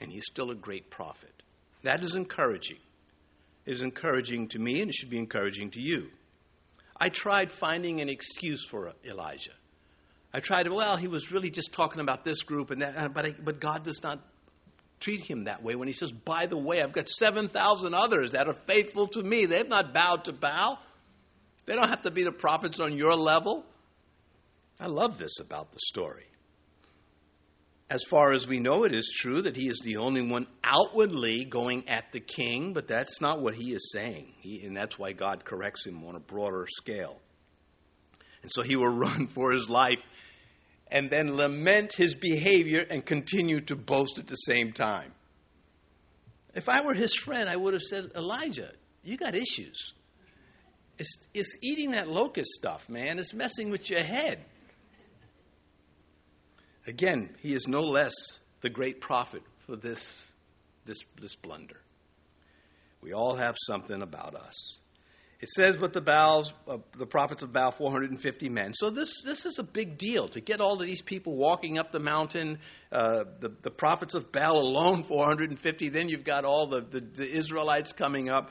and 0.00 0.10
he's 0.10 0.26
still 0.26 0.50
a 0.50 0.54
great 0.54 0.90
prophet. 0.90 1.42
That 1.82 2.02
is 2.02 2.14
encouraging. 2.14 2.78
It 3.66 3.72
is 3.72 3.82
encouraging 3.82 4.48
to 4.48 4.58
me, 4.58 4.80
and 4.80 4.90
it 4.90 4.94
should 4.94 5.10
be 5.10 5.18
encouraging 5.18 5.70
to 5.72 5.80
you. 5.80 6.08
I 6.96 7.10
tried 7.10 7.52
finding 7.52 8.00
an 8.00 8.08
excuse 8.08 8.66
for 8.68 8.92
Elijah. 9.04 9.52
I 10.32 10.40
tried, 10.40 10.70
well, 10.70 10.96
he 10.96 11.06
was 11.06 11.30
really 11.30 11.50
just 11.50 11.72
talking 11.72 12.00
about 12.00 12.24
this 12.24 12.42
group 12.42 12.70
and 12.70 12.82
that, 12.82 13.14
but, 13.14 13.26
I, 13.26 13.32
but 13.32 13.60
God 13.60 13.84
does 13.84 14.02
not 14.02 14.20
treat 15.00 15.22
him 15.22 15.44
that 15.44 15.62
way 15.62 15.74
when 15.74 15.88
he 15.88 15.94
says, 15.94 16.12
by 16.12 16.46
the 16.46 16.56
way, 16.56 16.82
I've 16.82 16.92
got 16.92 17.08
7,000 17.08 17.94
others 17.94 18.32
that 18.32 18.48
are 18.48 18.54
faithful 18.54 19.08
to 19.08 19.22
me. 19.22 19.46
They've 19.46 19.68
not 19.68 19.94
bowed 19.94 20.24
to 20.24 20.32
Baal. 20.32 20.78
They 21.66 21.74
don't 21.74 21.88
have 21.88 22.02
to 22.02 22.10
be 22.10 22.24
the 22.24 22.32
prophets 22.32 22.80
on 22.80 22.96
your 22.96 23.14
level. 23.14 23.64
I 24.80 24.86
love 24.86 25.18
this 25.18 25.40
about 25.40 25.72
the 25.72 25.80
story. 25.80 26.24
As 27.90 28.04
far 28.04 28.32
as 28.32 28.46
we 28.46 28.58
know, 28.58 28.84
it 28.84 28.94
is 28.94 29.10
true 29.14 29.40
that 29.42 29.56
he 29.56 29.68
is 29.68 29.80
the 29.80 29.96
only 29.96 30.22
one 30.22 30.46
outwardly 30.62 31.44
going 31.44 31.88
at 31.88 32.12
the 32.12 32.20
king, 32.20 32.74
but 32.74 32.86
that's 32.86 33.20
not 33.20 33.40
what 33.40 33.54
he 33.54 33.72
is 33.72 33.90
saying. 33.92 34.34
He, 34.40 34.64
and 34.64 34.76
that's 34.76 34.98
why 34.98 35.12
God 35.12 35.44
corrects 35.44 35.86
him 35.86 36.04
on 36.04 36.14
a 36.14 36.20
broader 36.20 36.66
scale. 36.68 37.18
And 38.42 38.50
so 38.52 38.62
he 38.62 38.76
will 38.76 38.88
run 38.94 39.26
for 39.26 39.52
his 39.52 39.70
life 39.70 40.00
and 40.90 41.10
then 41.10 41.36
lament 41.36 41.92
his 41.94 42.14
behavior 42.14 42.84
and 42.88 43.04
continue 43.04 43.60
to 43.60 43.76
boast 43.76 44.18
at 44.18 44.26
the 44.26 44.36
same 44.36 44.72
time. 44.72 45.12
If 46.54 46.68
I 46.68 46.80
were 46.80 46.94
his 46.94 47.14
friend, 47.14 47.48
I 47.48 47.56
would 47.56 47.74
have 47.74 47.82
said, 47.82 48.10
Elijah, 48.16 48.72
you 49.04 49.16
got 49.16 49.34
issues. 49.34 49.92
It's, 50.98 51.14
it's 51.32 51.56
eating 51.62 51.92
that 51.92 52.08
locust 52.08 52.50
stuff, 52.50 52.88
man. 52.88 53.18
It's 53.18 53.32
messing 53.32 53.70
with 53.70 53.88
your 53.88 54.02
head. 54.02 54.44
Again, 56.86 57.36
he 57.40 57.52
is 57.54 57.68
no 57.68 57.82
less 57.82 58.14
the 58.62 58.70
great 58.70 59.00
prophet 59.00 59.42
for 59.66 59.76
this, 59.76 60.28
this, 60.86 60.98
this 61.20 61.34
blunder. 61.36 61.80
We 63.00 63.12
all 63.12 63.36
have 63.36 63.56
something 63.66 64.02
about 64.02 64.34
us. 64.34 64.78
It 65.40 65.48
says, 65.50 65.76
but 65.76 65.92
the 65.92 66.00
Baals, 66.00 66.52
uh, 66.66 66.78
the 66.96 67.06
prophets 67.06 67.44
of 67.44 67.52
Baal, 67.52 67.70
450 67.70 68.48
men. 68.48 68.74
So 68.74 68.90
this, 68.90 69.22
this 69.24 69.46
is 69.46 69.60
a 69.60 69.62
big 69.62 69.96
deal 69.96 70.26
to 70.28 70.40
get 70.40 70.60
all 70.60 70.74
of 70.74 70.80
these 70.80 71.00
people 71.00 71.36
walking 71.36 71.78
up 71.78 71.92
the 71.92 72.00
mountain. 72.00 72.58
Uh, 72.90 73.24
the, 73.38 73.50
the 73.62 73.70
prophets 73.70 74.14
of 74.14 74.32
Baal 74.32 74.56
alone, 74.56 75.04
450. 75.04 75.90
Then 75.90 76.08
you've 76.08 76.24
got 76.24 76.44
all 76.44 76.66
the, 76.66 76.80
the, 76.80 77.00
the 77.00 77.30
Israelites 77.30 77.92
coming 77.92 78.28
up. 78.28 78.50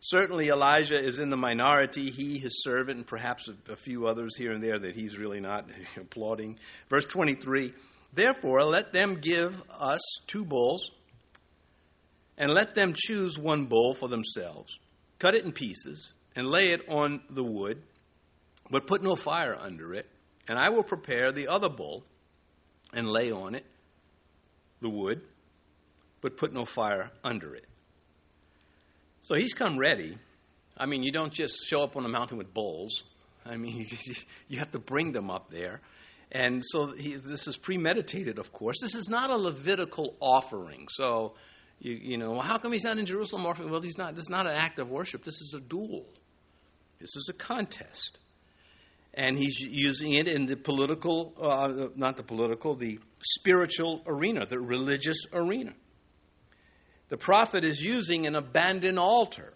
Certainly, 0.00 0.48
Elijah 0.48 0.98
is 0.98 1.18
in 1.18 1.28
the 1.28 1.36
minority. 1.36 2.10
He, 2.10 2.38
his 2.38 2.62
servant, 2.64 2.96
and 2.96 3.06
perhaps 3.06 3.48
a, 3.48 3.72
a 3.72 3.76
few 3.76 4.06
others 4.06 4.34
here 4.34 4.52
and 4.52 4.64
there 4.64 4.78
that 4.78 4.96
he's 4.96 5.18
really 5.18 5.40
not 5.40 5.68
applauding. 5.96 6.58
Verse 6.88 7.04
23 7.04 7.74
Therefore, 8.14 8.64
let 8.64 8.92
them 8.92 9.20
give 9.20 9.62
us 9.70 10.00
two 10.26 10.46
bulls, 10.46 10.90
and 12.38 12.52
let 12.52 12.74
them 12.74 12.94
choose 12.96 13.38
one 13.38 13.66
bull 13.66 13.92
for 13.92 14.08
themselves. 14.08 14.78
Cut 15.18 15.36
it 15.36 15.44
in 15.44 15.52
pieces, 15.52 16.14
and 16.34 16.48
lay 16.48 16.68
it 16.68 16.88
on 16.88 17.22
the 17.30 17.44
wood, 17.44 17.82
but 18.70 18.86
put 18.86 19.02
no 19.02 19.16
fire 19.16 19.56
under 19.58 19.94
it. 19.94 20.06
And 20.48 20.58
I 20.58 20.70
will 20.70 20.82
prepare 20.82 21.30
the 21.32 21.48
other 21.48 21.68
bull, 21.68 22.04
and 22.92 23.08
lay 23.08 23.30
on 23.30 23.54
it 23.54 23.64
the 24.80 24.90
wood, 24.90 25.22
but 26.20 26.36
put 26.36 26.52
no 26.52 26.64
fire 26.64 27.10
under 27.24 27.54
it. 27.54 27.64
So 29.22 29.34
he's 29.36 29.54
come 29.54 29.78
ready. 29.78 30.18
I 30.76 30.86
mean, 30.86 31.02
you 31.02 31.12
don't 31.12 31.32
just 31.32 31.54
show 31.66 31.82
up 31.82 31.96
on 31.96 32.04
a 32.04 32.08
mountain 32.08 32.38
with 32.38 32.52
bulls. 32.52 33.04
I 33.46 33.56
mean, 33.56 33.76
you, 33.78 33.84
just, 33.84 34.26
you 34.48 34.58
have 34.58 34.72
to 34.72 34.78
bring 34.78 35.12
them 35.12 35.30
up 35.30 35.50
there. 35.50 35.80
And 36.30 36.62
so 36.64 36.86
he, 36.92 37.14
this 37.14 37.46
is 37.46 37.56
premeditated, 37.56 38.38
of 38.38 38.52
course. 38.52 38.80
This 38.80 38.94
is 38.94 39.08
not 39.08 39.30
a 39.30 39.36
Levitical 39.36 40.16
offering. 40.18 40.88
So, 40.90 41.34
you, 41.78 41.92
you 41.92 42.16
know, 42.16 42.40
how 42.40 42.56
come 42.56 42.72
he's 42.72 42.84
not 42.84 42.98
in 42.98 43.04
Jerusalem 43.04 43.44
offering? 43.44 43.70
Well, 43.70 43.82
he's 43.82 43.98
not, 43.98 44.14
this 44.14 44.24
is 44.24 44.30
not 44.30 44.46
an 44.46 44.54
act 44.54 44.78
of 44.78 44.88
worship. 44.88 45.24
This 45.24 45.34
is 45.34 45.54
a 45.54 45.60
duel. 45.60 46.06
This 47.02 47.16
is 47.16 47.28
a 47.28 47.32
contest. 47.32 48.18
And 49.12 49.36
he's 49.36 49.58
using 49.60 50.12
it 50.12 50.28
in 50.28 50.46
the 50.46 50.56
political, 50.56 51.34
uh, 51.38 51.88
not 51.96 52.16
the 52.16 52.22
political, 52.22 52.76
the 52.76 53.00
spiritual 53.20 54.02
arena, 54.06 54.46
the 54.46 54.60
religious 54.60 55.18
arena. 55.32 55.74
The 57.08 57.16
prophet 57.18 57.64
is 57.64 57.82
using 57.82 58.26
an 58.26 58.36
abandoned 58.36 58.98
altar. 58.98 59.52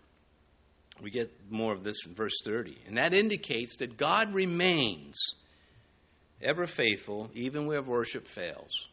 We 1.00 1.10
get 1.10 1.32
more 1.48 1.72
of 1.72 1.84
this 1.84 2.04
in 2.04 2.14
verse 2.14 2.36
30. 2.44 2.76
And 2.86 2.98
that 2.98 3.14
indicates 3.14 3.76
that 3.76 3.96
God 3.96 4.34
remains 4.34 5.16
ever 6.42 6.66
faithful, 6.66 7.30
even 7.32 7.66
where 7.66 7.80
worship 7.80 8.26
fails. 8.26 8.88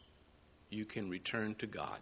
You 0.70 0.84
can 0.84 1.10
return 1.10 1.56
to 1.56 1.66
God. 1.66 1.98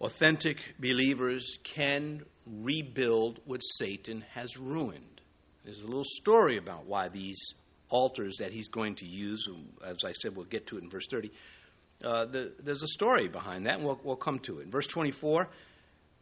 Authentic 0.00 0.56
believers 0.78 1.58
can 1.62 2.24
rebuild 2.46 3.40
what 3.44 3.60
Satan 3.60 4.24
has 4.34 4.56
ruined. 4.56 5.20
There's 5.64 5.80
a 5.80 5.86
little 5.86 6.04
story 6.04 6.56
about 6.56 6.86
why 6.86 7.08
these 7.08 7.38
altars 7.88 8.36
that 8.38 8.52
he's 8.52 8.68
going 8.68 8.94
to 8.96 9.06
use, 9.06 9.48
as 9.84 10.04
I 10.04 10.12
said, 10.12 10.36
we'll 10.36 10.46
get 10.46 10.66
to 10.68 10.78
it 10.78 10.84
in 10.84 10.90
verse 10.90 11.06
30, 11.10 11.30
uh, 12.02 12.24
the, 12.24 12.52
there's 12.62 12.82
a 12.82 12.88
story 12.88 13.28
behind 13.28 13.66
that, 13.66 13.76
and 13.76 13.84
we'll, 13.84 14.00
we'll 14.02 14.16
come 14.16 14.38
to 14.40 14.60
it. 14.60 14.64
In 14.64 14.70
Verse 14.70 14.86
24 14.86 15.48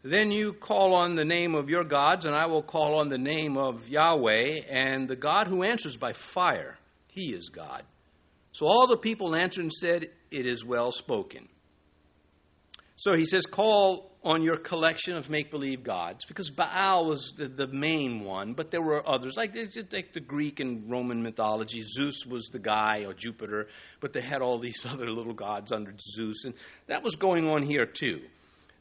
Then 0.03 0.33
you 0.33 0.53
call 0.53 0.95
on 0.95 1.15
the 1.15 1.25
name 1.25 1.55
of 1.55 1.69
your 1.69 1.85
gods, 1.85 2.25
and 2.25 2.35
I 2.35 2.47
will 2.47 2.63
call 2.63 2.99
on 2.99 3.09
the 3.09 3.19
name 3.19 3.57
of 3.57 3.89
Yahweh, 3.89 4.63
and 4.69 5.09
the 5.09 5.17
God 5.17 5.47
who 5.47 5.63
answers 5.63 5.97
by 5.97 6.13
fire, 6.15 6.79
he 7.07 7.33
is 7.33 7.49
God. 7.49 7.85
So 8.53 8.67
all 8.67 8.89
the 8.89 8.97
people 8.97 9.37
answered 9.37 9.63
and 9.63 9.73
said, 9.73 10.09
It 10.31 10.47
is 10.47 10.65
well 10.65 10.91
spoken. 10.91 11.49
So 12.97 13.15
he 13.15 13.27
says, 13.27 13.47
Call 13.47 14.08
on 14.25 14.43
your 14.43 14.57
collection 14.57 15.17
of 15.17 15.31
make 15.31 15.51
believe 15.51 15.85
gods, 15.85 16.25
because 16.25 16.51
Baal 16.51 17.07
was 17.07 17.33
the, 17.37 17.47
the, 17.47 17.69
main 17.69 18.25
one, 18.25 18.53
but 18.53 18.71
there 18.71 18.83
were 18.83 19.09
others, 19.09 19.37
like, 19.37 19.55
like 19.93 20.13
the 20.13 20.21
Greek 20.21 20.59
and 20.59 20.91
Roman 20.91 21.23
mythology. 21.23 21.83
Zeus 21.83 22.27
was 22.27 22.47
the 22.47 22.59
guy, 22.59 23.05
or 23.07 23.15
Jupiter, 23.15 23.69
but 24.01 24.13
they 24.13 24.21
had 24.21 24.43
all 24.43 24.59
these 24.59 24.85
other 24.85 25.11
little 25.11 25.35
gods 25.35 25.71
under 25.71 25.95
Zeus, 26.17 26.45
and 26.45 26.55
that 26.89 27.05
was 27.05 27.15
going 27.17 27.49
on 27.49 27.63
here 27.63 27.87
too. 27.87 28.23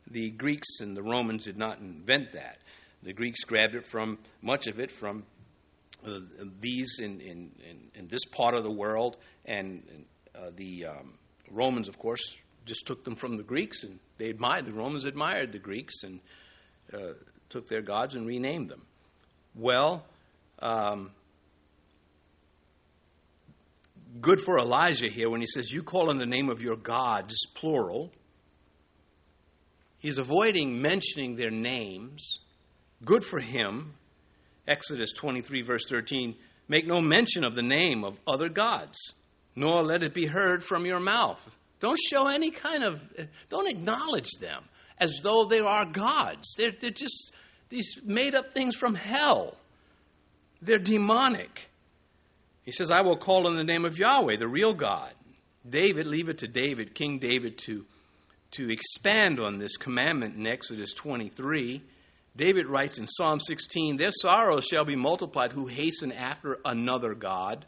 The 0.10 0.32
Greeks 0.32 0.80
and 0.80 0.96
the 0.96 1.04
Romans 1.04 1.46
did 1.46 1.58
not 1.58 1.80
invent 1.80 2.32
that. 2.34 2.58
The 3.04 3.14
Greeks 3.14 3.42
grabbed 3.42 3.76
it 3.76 3.86
from, 3.86 4.18
much 4.42 4.68
of 4.68 4.80
it 4.80 4.92
from 4.92 5.24
uh, 6.06 6.20
these 6.60 7.00
in, 7.00 7.20
in, 7.22 7.52
in, 7.70 7.78
in, 7.94 8.08
this 8.08 8.26
part 8.26 8.56
of 8.56 8.64
the 8.64 8.72
world, 8.72 9.18
and, 9.46 9.84
uh, 10.36 10.52
the 10.56 10.86
um, 10.86 11.14
Romans, 11.52 11.88
of 11.88 11.98
course, 12.00 12.22
just 12.66 12.86
took 12.86 13.04
them 13.04 13.16
from 13.16 13.38
the 13.38 13.44
Greeks, 13.44 13.84
and 13.84 14.00
they 14.18 14.30
admired 14.30 14.66
the 14.66 14.74
Romans 14.74 15.06
admired 15.06 15.52
the 15.52 15.60
Greeks 15.60 16.04
and 16.04 16.20
uh, 16.94 17.14
took 17.50 17.68
their 17.68 17.82
gods 17.82 18.16
and 18.16 18.28
renamed 18.28 18.70
them. 18.70 18.82
Well, 19.56 20.06
um, 20.60 21.12
good 24.22 24.42
for 24.42 24.60
Elijah 24.60 25.10
here 25.10 25.30
when 25.30 25.42
he 25.42 25.48
says, 25.48 25.72
You 25.72 25.84
call 25.84 26.10
on 26.10 26.18
the 26.18 26.26
name 26.26 26.50
of 26.50 26.62
your 26.62 26.78
gods, 26.78 27.36
plural. 27.56 28.12
He's 30.00 30.18
avoiding 30.18 30.82
mentioning 30.82 31.36
their 31.36 31.52
names. 31.52 32.40
Good 33.04 33.24
for 33.24 33.40
him. 33.40 33.96
Exodus 34.68 35.12
23, 35.14 35.62
verse 35.62 35.86
13 35.88 36.36
Make 36.68 36.86
no 36.86 37.00
mention 37.00 37.44
of 37.44 37.56
the 37.56 37.62
name 37.62 38.04
of 38.04 38.20
other 38.28 38.50
gods, 38.50 38.98
nor 39.56 39.84
let 39.84 40.04
it 40.04 40.14
be 40.14 40.26
heard 40.26 40.64
from 40.64 40.86
your 40.86 41.00
mouth. 41.00 41.42
Don't 41.80 42.00
show 42.00 42.28
any 42.28 42.52
kind 42.52 42.84
of, 42.84 43.02
don't 43.50 43.68
acknowledge 43.68 44.32
them 44.40 44.64
as 45.00 45.20
though 45.22 45.46
they 45.46 45.60
are 45.60 45.86
gods. 45.86 46.56
They're, 46.58 46.72
they're 46.80 46.90
just 46.90 47.32
these 47.70 47.98
made 48.04 48.36
up 48.36 48.54
things 48.54 48.76
from 48.76 48.96
hell. 48.96 49.56
They're 50.62 50.80
demonic. 50.80 51.70
He 52.64 52.72
says, 52.72 52.90
I 52.90 53.02
will 53.02 53.18
call 53.18 53.48
on 53.48 53.56
the 53.56 53.64
name 53.64 53.86
of 53.86 53.98
Yahweh, 53.98 54.38
the 54.38 54.48
real 54.48 54.74
God. 54.74 55.14
David, 55.68 56.08
leave 56.08 56.30
it 56.30 56.40
to 56.40 56.48
David, 56.48 56.96
King 56.96 57.20
David, 57.20 57.58
to, 57.60 57.86
to 58.52 58.72
expand 58.72 59.40
on 59.40 59.58
this 59.58 59.78
commandment 59.78 60.36
in 60.36 60.48
Exodus 60.48 60.94
23. 60.94 61.84
David 62.36 62.68
writes 62.68 62.98
in 62.98 63.08
Psalm 63.08 63.40
16, 63.40 63.98
Their 63.98 64.12
sorrows 64.12 64.66
shall 64.66 64.86
be 64.86 64.96
multiplied 64.96 65.52
who 65.52 65.68
hasten 65.68 66.12
after 66.12 66.60
another 66.64 67.14
God. 67.14 67.66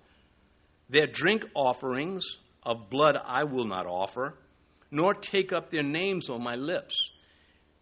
Their 0.89 1.08
drink 1.08 1.46
offerings 1.54 2.25
of 2.63 2.89
blood 2.89 3.18
I 3.24 3.44
will 3.44 3.66
not 3.66 3.86
offer, 3.86 4.36
nor 4.92 5.13
take 5.13 5.54
up 5.54 5.70
their 5.70 5.84
names 5.84 6.30
on 6.30 6.44
my 6.44 6.56
lips. 6.56 7.12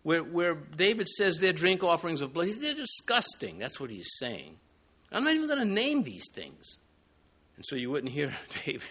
Where, 0.03 0.24
where 0.24 0.55
David 0.55 1.07
says 1.07 1.39
their 1.39 1.51
drink 1.51 1.84
offerings 1.84 2.22
of 2.22 2.34
blood, 2.34 2.50
they're 2.62 2.74
disgusting. 2.74 3.57
That's 3.57 3.79
what 3.79 3.89
he's 3.89 4.10
saying. 4.19 4.55
I'm 5.12 5.24
not 5.24 5.34
even 5.34 5.48
going 5.48 5.67
to 5.67 5.74
name 5.74 6.03
these 6.03 6.29
things. 6.34 6.79
And 7.55 7.65
so 7.65 7.75
you 7.75 7.89
wouldn't 7.89 8.12
hear 8.12 8.36
David 8.65 8.81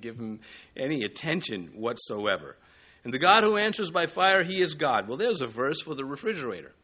give 0.00 0.16
him 0.16 0.40
any 0.76 1.04
attention 1.04 1.70
whatsoever. 1.74 2.56
And 3.04 3.14
the 3.14 3.18
God 3.18 3.44
who 3.44 3.56
answers 3.56 3.90
by 3.90 4.06
fire, 4.06 4.42
he 4.42 4.60
is 4.60 4.74
God. 4.74 5.08
Well, 5.08 5.16
there's 5.16 5.40
a 5.40 5.46
verse 5.46 5.80
for 5.80 5.94
the 5.94 6.04
refrigerator, 6.04 6.74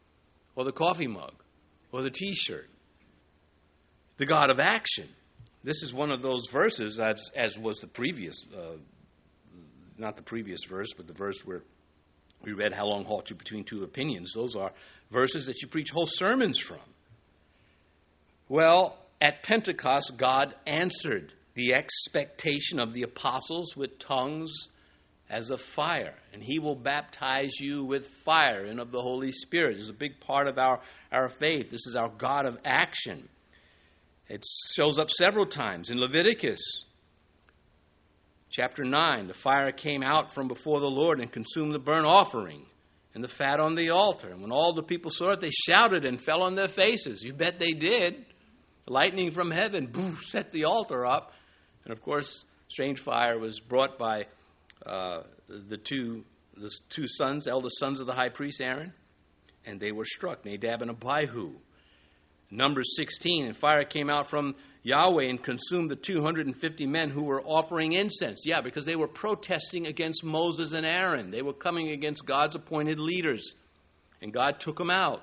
or 0.54 0.64
the 0.64 0.72
coffee 0.72 1.08
mug, 1.08 1.34
or 1.92 2.02
the 2.02 2.10
t 2.10 2.32
shirt. 2.32 2.70
The 4.16 4.26
God 4.26 4.50
of 4.50 4.60
action. 4.60 5.08
This 5.64 5.82
is 5.82 5.94
one 5.94 6.10
of 6.10 6.20
those 6.20 6.46
verses, 6.52 7.00
as, 7.00 7.30
as 7.34 7.58
was 7.58 7.78
the 7.78 7.86
previous, 7.86 8.36
uh, 8.54 8.76
not 9.96 10.14
the 10.14 10.22
previous 10.22 10.60
verse, 10.68 10.92
but 10.94 11.06
the 11.06 11.14
verse 11.14 11.40
where 11.46 11.62
we 12.42 12.52
read, 12.52 12.74
How 12.74 12.84
long 12.84 13.06
halt 13.06 13.30
you 13.30 13.36
between 13.36 13.64
two 13.64 13.82
opinions? 13.82 14.32
Those 14.34 14.54
are 14.54 14.72
verses 15.10 15.46
that 15.46 15.62
you 15.62 15.68
preach 15.68 15.90
whole 15.90 16.06
sermons 16.06 16.58
from. 16.58 16.80
Well, 18.46 18.98
at 19.22 19.42
Pentecost, 19.42 20.18
God 20.18 20.54
answered 20.66 21.32
the 21.54 21.72
expectation 21.72 22.78
of 22.78 22.92
the 22.92 23.02
apostles 23.02 23.74
with 23.74 23.98
tongues 23.98 24.52
as 25.30 25.48
of 25.48 25.62
fire, 25.62 26.16
and 26.34 26.42
He 26.42 26.58
will 26.58 26.74
baptize 26.74 27.58
you 27.58 27.84
with 27.84 28.06
fire 28.06 28.66
and 28.66 28.80
of 28.80 28.92
the 28.92 29.00
Holy 29.00 29.32
Spirit. 29.32 29.74
This 29.74 29.84
is 29.84 29.88
a 29.88 29.94
big 29.94 30.20
part 30.20 30.46
of 30.46 30.58
our, 30.58 30.80
our 31.10 31.30
faith. 31.30 31.70
This 31.70 31.86
is 31.86 31.96
our 31.96 32.10
God 32.10 32.44
of 32.44 32.58
action. 32.66 33.30
It 34.28 34.44
shows 34.74 34.98
up 34.98 35.10
several 35.10 35.46
times 35.46 35.90
in 35.90 36.00
Leviticus 36.00 36.60
chapter 38.50 38.84
9. 38.84 39.26
The 39.26 39.34
fire 39.34 39.70
came 39.72 40.02
out 40.02 40.32
from 40.32 40.48
before 40.48 40.80
the 40.80 40.90
Lord 40.90 41.20
and 41.20 41.30
consumed 41.30 41.74
the 41.74 41.78
burnt 41.78 42.06
offering 42.06 42.64
and 43.14 43.22
the 43.22 43.28
fat 43.28 43.60
on 43.60 43.74
the 43.74 43.90
altar. 43.90 44.30
And 44.30 44.40
when 44.40 44.52
all 44.52 44.72
the 44.72 44.82
people 44.82 45.10
saw 45.10 45.32
it, 45.32 45.40
they 45.40 45.50
shouted 45.50 46.04
and 46.04 46.20
fell 46.20 46.42
on 46.42 46.54
their 46.54 46.68
faces. 46.68 47.22
You 47.22 47.32
bet 47.32 47.58
they 47.58 47.72
did 47.72 48.24
lightning 48.86 49.30
from 49.30 49.50
heaven 49.50 49.86
boof, 49.86 50.24
set 50.26 50.52
the 50.52 50.64
altar 50.64 51.04
up. 51.04 51.32
And 51.84 51.92
of 51.92 52.00
course, 52.00 52.44
strange 52.68 53.00
fire 53.00 53.38
was 53.38 53.60
brought 53.60 53.98
by 53.98 54.26
uh, 54.86 55.22
the 55.48 55.76
two 55.76 56.24
the 56.56 56.70
two 56.88 57.08
sons, 57.08 57.48
eldest 57.48 57.78
sons 57.80 57.98
of 57.98 58.06
the 58.06 58.12
high 58.12 58.28
priest 58.28 58.60
Aaron, 58.60 58.92
and 59.66 59.80
they 59.80 59.90
were 59.90 60.04
struck, 60.04 60.44
Nadab 60.44 60.82
and 60.82 60.90
Abihu. 60.90 61.54
Numbers 62.50 62.94
16, 62.96 63.46
and 63.46 63.56
fire 63.56 63.84
came 63.84 64.08
out 64.08 64.26
from 64.28 64.54
Yahweh 64.82 65.24
and 65.24 65.42
consumed 65.42 65.90
the 65.90 65.96
250 65.96 66.86
men 66.86 67.10
who 67.10 67.24
were 67.24 67.42
offering 67.42 67.92
incense. 67.92 68.42
Yeah, 68.44 68.60
because 68.60 68.84
they 68.84 68.96
were 68.96 69.08
protesting 69.08 69.86
against 69.86 70.22
Moses 70.22 70.72
and 70.72 70.84
Aaron. 70.84 71.30
They 71.30 71.42
were 71.42 71.54
coming 71.54 71.90
against 71.90 72.26
God's 72.26 72.54
appointed 72.54 73.00
leaders, 73.00 73.54
and 74.20 74.32
God 74.32 74.60
took 74.60 74.76
them 74.76 74.90
out. 74.90 75.22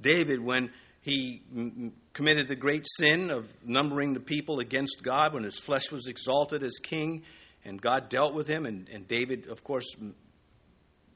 David, 0.00 0.40
when 0.40 0.70
he 1.02 1.42
m- 1.54 1.92
committed 2.14 2.48
the 2.48 2.56
great 2.56 2.86
sin 2.96 3.30
of 3.30 3.52
numbering 3.64 4.14
the 4.14 4.20
people 4.20 4.60
against 4.60 5.02
God 5.02 5.34
when 5.34 5.42
his 5.42 5.58
flesh 5.58 5.90
was 5.90 6.06
exalted 6.06 6.62
as 6.62 6.78
king, 6.80 7.24
and 7.64 7.80
God 7.80 8.08
dealt 8.08 8.34
with 8.34 8.46
him. 8.46 8.66
And, 8.66 8.88
and 8.88 9.06
David, 9.06 9.48
of 9.48 9.64
course, 9.64 9.86
m- 10.00 10.14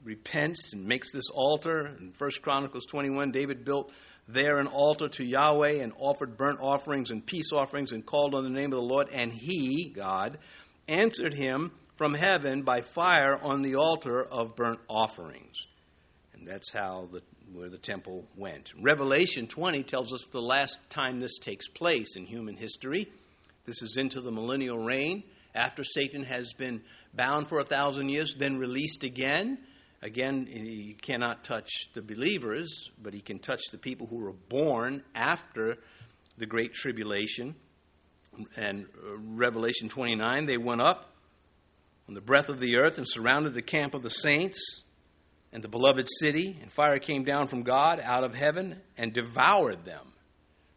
repents 0.03 0.73
and 0.73 0.85
makes 0.85 1.11
this 1.11 1.29
altar. 1.29 1.95
In 1.99 2.13
1 2.17 2.31
Chronicles 2.41 2.85
21, 2.85 3.31
David 3.31 3.63
built 3.63 3.91
there 4.27 4.57
an 4.57 4.67
altar 4.67 5.07
to 5.07 5.25
Yahweh 5.25 5.81
and 5.81 5.93
offered 5.97 6.37
burnt 6.37 6.59
offerings 6.61 7.11
and 7.11 7.25
peace 7.25 7.51
offerings 7.53 7.91
and 7.91 8.05
called 8.05 8.35
on 8.35 8.43
the 8.43 8.49
name 8.49 8.73
of 8.73 8.79
the 8.79 8.81
Lord. 8.81 9.09
And 9.11 9.31
he, 9.31 9.91
God, 9.95 10.37
answered 10.87 11.33
him 11.33 11.71
from 11.95 12.13
heaven 12.13 12.63
by 12.63 12.81
fire 12.81 13.37
on 13.41 13.61
the 13.61 13.75
altar 13.75 14.21
of 14.23 14.55
burnt 14.55 14.79
offerings. 14.89 15.65
And 16.33 16.47
that's 16.47 16.71
how 16.71 17.09
the 17.11 17.21
where 17.53 17.69
the 17.69 17.77
temple 17.77 18.25
went. 18.35 18.73
Revelation 18.79 19.47
20 19.47 19.83
tells 19.83 20.13
us 20.13 20.27
the 20.31 20.41
last 20.41 20.77
time 20.89 21.19
this 21.19 21.37
takes 21.37 21.67
place 21.69 22.15
in 22.17 22.25
human 22.25 22.57
history. 22.57 23.09
This 23.65 23.81
is 23.81 23.95
into 23.97 24.19
the 24.19 24.31
millennial 24.31 24.77
reign, 24.77 25.23
after 25.57 25.83
Satan 25.83 26.23
has 26.23 26.53
been 26.53 26.81
bound 27.13 27.47
for 27.47 27.59
a 27.59 27.65
thousand 27.65 28.09
years, 28.09 28.35
then 28.37 28.57
released 28.57 29.03
again. 29.03 29.57
Again, 30.01 30.45
he 30.45 30.95
cannot 31.01 31.43
touch 31.43 31.69
the 31.93 32.01
believers, 32.01 32.89
but 33.01 33.13
he 33.13 33.19
can 33.19 33.39
touch 33.39 33.61
the 33.71 33.77
people 33.77 34.05
who 34.07 34.17
were 34.17 34.31
born 34.31 35.03
after 35.15 35.77
the 36.37 36.45
Great 36.45 36.73
Tribulation. 36.73 37.55
And 38.55 38.85
uh, 38.85 39.17
Revelation 39.17 39.89
29, 39.89 40.45
they 40.45 40.57
went 40.57 40.81
up 40.81 41.15
on 42.07 42.13
the 42.13 42.21
breath 42.21 42.49
of 42.49 42.59
the 42.59 42.77
earth 42.77 42.97
and 42.97 43.07
surrounded 43.07 43.55
the 43.55 43.63
camp 43.63 43.95
of 43.95 44.03
the 44.03 44.09
saints 44.09 44.83
and 45.51 45.63
the 45.63 45.67
beloved 45.67 46.07
city, 46.19 46.57
and 46.61 46.71
fire 46.71 46.99
came 46.99 47.23
down 47.23 47.47
from 47.47 47.63
God 47.63 47.99
out 48.03 48.23
of 48.23 48.35
heaven 48.35 48.81
and 48.97 49.13
devoured 49.13 49.85
them. 49.85 50.13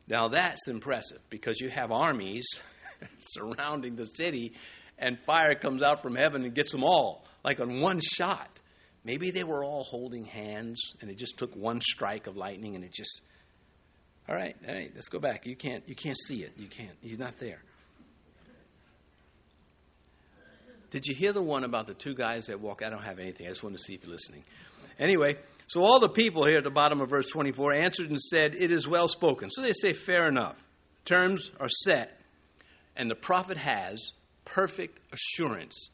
Now 0.08 0.28
that's 0.28 0.68
impressive 0.68 1.18
because 1.28 1.60
you 1.60 1.68
have 1.68 1.92
armies 1.92 2.46
surrounding 3.18 3.96
the 3.96 4.06
city, 4.06 4.54
and 4.98 5.18
fire 5.20 5.54
comes 5.54 5.82
out 5.82 6.02
from 6.02 6.14
heaven 6.14 6.44
and 6.44 6.54
gets 6.54 6.72
them 6.72 6.84
all, 6.84 7.26
like 7.44 7.60
on 7.60 7.80
one 7.80 8.00
shot. 8.00 8.59
Maybe 9.04 9.30
they 9.30 9.44
were 9.44 9.64
all 9.64 9.84
holding 9.84 10.24
hands, 10.24 10.94
and 11.00 11.10
it 11.10 11.16
just 11.16 11.38
took 11.38 11.54
one 11.56 11.80
strike 11.80 12.26
of 12.26 12.36
lightning, 12.36 12.74
and 12.74 12.84
it 12.84 12.92
just. 12.92 13.22
All 14.28 14.34
right, 14.34 14.54
all 14.68 14.74
right, 14.74 14.92
let's 14.94 15.08
go 15.08 15.18
back. 15.18 15.46
You 15.46 15.56
can't, 15.56 15.82
you 15.88 15.94
can't 15.94 16.16
see 16.16 16.42
it. 16.42 16.52
You 16.56 16.68
can't. 16.68 16.96
You're 17.02 17.18
not 17.18 17.38
there. 17.38 17.60
Did 20.90 21.06
you 21.06 21.14
hear 21.14 21.32
the 21.32 21.42
one 21.42 21.64
about 21.64 21.86
the 21.86 21.94
two 21.94 22.14
guys 22.14 22.46
that 22.46 22.60
walk? 22.60 22.82
I 22.84 22.90
don't 22.90 23.02
have 23.02 23.18
anything. 23.18 23.46
I 23.46 23.50
just 23.50 23.62
wanted 23.62 23.78
to 23.78 23.84
see 23.84 23.94
if 23.94 24.02
you're 24.02 24.12
listening. 24.12 24.44
Anyway, 24.98 25.36
so 25.66 25.82
all 25.82 26.00
the 26.00 26.08
people 26.08 26.44
here 26.44 26.58
at 26.58 26.64
the 26.64 26.70
bottom 26.70 27.00
of 27.00 27.08
verse 27.08 27.26
24 27.28 27.72
answered 27.74 28.10
and 28.10 28.20
said, 28.20 28.54
It 28.54 28.70
is 28.70 28.86
well 28.86 29.08
spoken. 29.08 29.50
So 29.50 29.62
they 29.62 29.72
say, 29.72 29.92
Fair 29.92 30.26
enough. 30.28 30.56
Terms 31.04 31.50
are 31.58 31.68
set, 31.68 32.20
and 32.94 33.10
the 33.10 33.14
prophet 33.14 33.56
has 33.56 34.12
perfect 34.44 35.00
assurance 35.12 35.88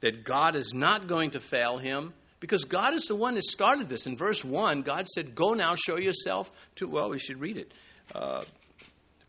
that 0.00 0.24
God 0.24 0.56
is 0.56 0.74
not 0.74 1.08
going 1.08 1.30
to 1.30 1.40
fail 1.40 1.78
him 1.78 2.12
because 2.42 2.64
God 2.64 2.92
is 2.92 3.04
the 3.04 3.14
one 3.14 3.36
that 3.36 3.44
started 3.44 3.88
this. 3.88 4.08
In 4.08 4.16
verse 4.16 4.44
1, 4.44 4.82
God 4.82 5.06
said, 5.06 5.36
Go 5.36 5.54
now, 5.54 5.76
show 5.76 5.96
yourself 5.96 6.50
to, 6.74 6.88
well, 6.88 7.08
we 7.08 7.20
should 7.20 7.40
read 7.40 7.56
it. 7.56 7.72
Uh, 8.12 8.42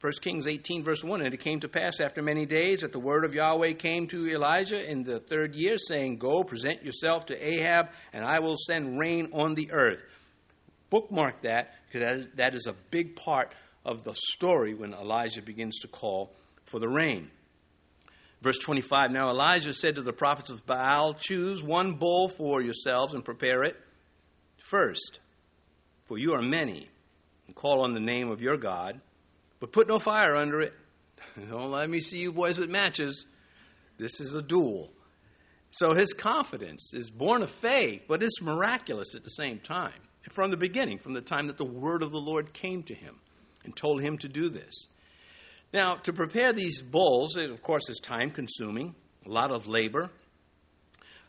1 0.01 0.13
Kings 0.19 0.47
18, 0.47 0.83
verse 0.83 1.03
1 1.03 1.21
And 1.21 1.31
it 1.31 1.39
came 1.39 1.59
to 1.59 1.69
pass 1.69 1.99
after 1.99 2.23
many 2.23 2.47
days 2.47 2.79
that 2.79 2.91
the 2.91 2.99
word 2.99 3.23
of 3.23 3.35
Yahweh 3.35 3.73
came 3.73 4.07
to 4.07 4.27
Elijah 4.27 4.89
in 4.89 5.03
the 5.03 5.19
third 5.19 5.53
year, 5.53 5.77
saying, 5.77 6.17
Go, 6.17 6.43
present 6.43 6.83
yourself 6.83 7.27
to 7.27 7.47
Ahab, 7.47 7.89
and 8.13 8.25
I 8.25 8.39
will 8.39 8.57
send 8.57 8.99
rain 8.99 9.29
on 9.31 9.53
the 9.53 9.71
earth. 9.71 10.01
Bookmark 10.89 11.43
that, 11.43 11.75
because 11.85 12.01
that 12.01 12.15
is, 12.15 12.27
that 12.33 12.55
is 12.55 12.65
a 12.65 12.73
big 12.89 13.15
part 13.15 13.53
of 13.85 14.03
the 14.03 14.15
story 14.33 14.73
when 14.73 14.91
Elijah 14.91 15.43
begins 15.43 15.77
to 15.81 15.87
call 15.87 16.33
for 16.65 16.79
the 16.79 16.89
rain. 16.89 17.29
Verse 18.43 18.59
25 18.59 19.09
Now 19.09 19.29
Elijah 19.29 19.73
said 19.73 19.95
to 19.95 20.03
the 20.03 20.13
prophets 20.13 20.51
of 20.51 20.65
Baal, 20.67 21.15
Choose 21.15 21.63
one 21.63 21.93
bull 21.93 22.27
for 22.29 22.61
yourselves 22.61 23.15
and 23.15 23.25
prepare 23.25 23.63
it 23.63 23.75
first, 24.61 25.19
for 26.05 26.19
you 26.19 26.33
are 26.33 26.41
many, 26.41 26.89
and 27.47 27.55
call 27.55 27.81
on 27.83 27.93
the 27.93 27.99
name 27.99 28.29
of 28.29 28.41
your 28.41 28.57
God 28.57 29.01
but 29.63 29.71
put 29.71 29.87
no 29.87 29.97
fire 29.97 30.35
under 30.35 30.59
it. 30.59 30.73
Don't 31.49 31.71
let 31.71 31.89
me 31.89 32.01
see 32.01 32.17
you 32.17 32.33
boys 32.33 32.57
with 32.57 32.69
matches. 32.69 33.23
This 33.97 34.19
is 34.19 34.35
a 34.35 34.41
duel. 34.41 34.91
So 35.71 35.93
his 35.93 36.11
confidence 36.11 36.93
is 36.93 37.09
born 37.09 37.41
of 37.41 37.49
faith, 37.49 38.01
but 38.05 38.21
it's 38.21 38.41
miraculous 38.41 39.15
at 39.15 39.23
the 39.23 39.29
same 39.29 39.59
time. 39.59 40.01
From 40.33 40.51
the 40.51 40.57
beginning, 40.57 40.97
from 40.97 41.13
the 41.13 41.21
time 41.21 41.47
that 41.47 41.57
the 41.57 41.63
word 41.63 42.03
of 42.03 42.11
the 42.11 42.19
Lord 42.19 42.51
came 42.51 42.83
to 42.83 42.93
him 42.93 43.21
and 43.63 43.73
told 43.73 44.01
him 44.01 44.17
to 44.17 44.27
do 44.27 44.49
this. 44.49 44.89
Now, 45.73 45.95
to 45.95 46.13
prepare 46.13 46.53
these 46.53 46.83
bulls, 46.83 47.35
it, 47.35 47.49
of 47.49 47.63
course, 47.63 47.89
is 47.89 47.99
time 47.99 48.29
consuming, 48.29 48.93
a 49.25 49.29
lot 49.29 49.51
of 49.51 49.67
labor. 49.67 50.11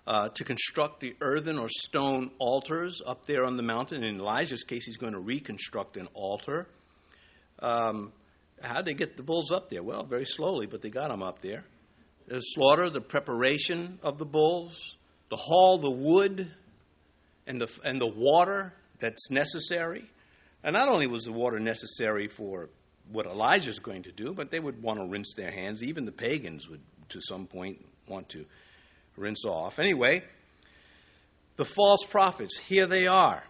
Uh, 0.06 0.28
to 0.28 0.44
construct 0.44 1.00
the 1.00 1.16
earthen 1.22 1.58
or 1.58 1.66
stone 1.70 2.30
altars 2.38 3.00
up 3.06 3.24
there 3.24 3.42
on 3.42 3.56
the 3.56 3.62
mountain. 3.62 4.04
In 4.04 4.16
Elijah's 4.16 4.62
case, 4.62 4.84
he's 4.84 4.98
going 4.98 5.14
to 5.14 5.18
reconstruct 5.18 5.96
an 5.96 6.08
altar. 6.12 6.68
Um, 7.60 8.12
how 8.60 8.76
did 8.76 8.84
they 8.84 8.92
get 8.92 9.16
the 9.16 9.22
bulls 9.22 9.50
up 9.50 9.70
there? 9.70 9.82
Well, 9.82 10.04
very 10.04 10.26
slowly, 10.26 10.66
but 10.66 10.82
they 10.82 10.90
got 10.90 11.08
them 11.08 11.22
up 11.22 11.40
there. 11.40 11.64
The 12.26 12.40
slaughter, 12.40 12.90
the 12.90 13.00
preparation 13.00 13.98
of 14.02 14.18
the 14.18 14.26
bulls, 14.26 14.96
the 15.30 15.36
haul 15.36 15.78
the 15.78 15.90
wood 15.90 16.50
and 17.46 17.58
the, 17.58 17.70
and 17.82 17.98
the 17.98 18.12
water 18.14 18.74
that's 19.00 19.30
necessary. 19.30 20.04
And 20.62 20.74
not 20.74 20.90
only 20.90 21.06
was 21.06 21.24
the 21.24 21.32
water 21.32 21.58
necessary 21.58 22.28
for 22.28 22.68
what 23.10 23.26
Elijah's 23.26 23.78
going 23.78 24.02
to 24.04 24.12
do, 24.12 24.32
but 24.32 24.50
they 24.50 24.60
would 24.60 24.82
want 24.82 24.98
to 24.98 25.06
rinse 25.06 25.34
their 25.34 25.50
hands. 25.50 25.82
Even 25.82 26.04
the 26.04 26.12
pagans 26.12 26.68
would, 26.68 26.80
to 27.10 27.20
some 27.20 27.46
point, 27.46 27.84
want 28.08 28.28
to 28.30 28.44
rinse 29.16 29.44
off. 29.44 29.78
Anyway, 29.78 30.22
the 31.56 31.64
false 31.64 32.04
prophets, 32.04 32.58
here 32.58 32.86
they 32.86 33.06
are, 33.06 33.44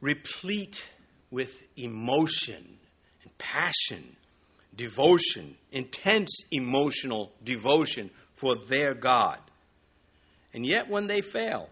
replete 0.00 0.88
with 1.30 1.62
emotion 1.76 2.78
and 3.22 3.38
passion, 3.38 4.16
devotion, 4.76 5.56
intense 5.72 6.30
emotional 6.50 7.32
devotion 7.44 8.10
for 8.34 8.54
their 8.54 8.94
God. 8.94 9.38
And 10.52 10.66
yet, 10.66 10.88
when 10.88 11.06
they 11.06 11.20
fail, 11.20 11.68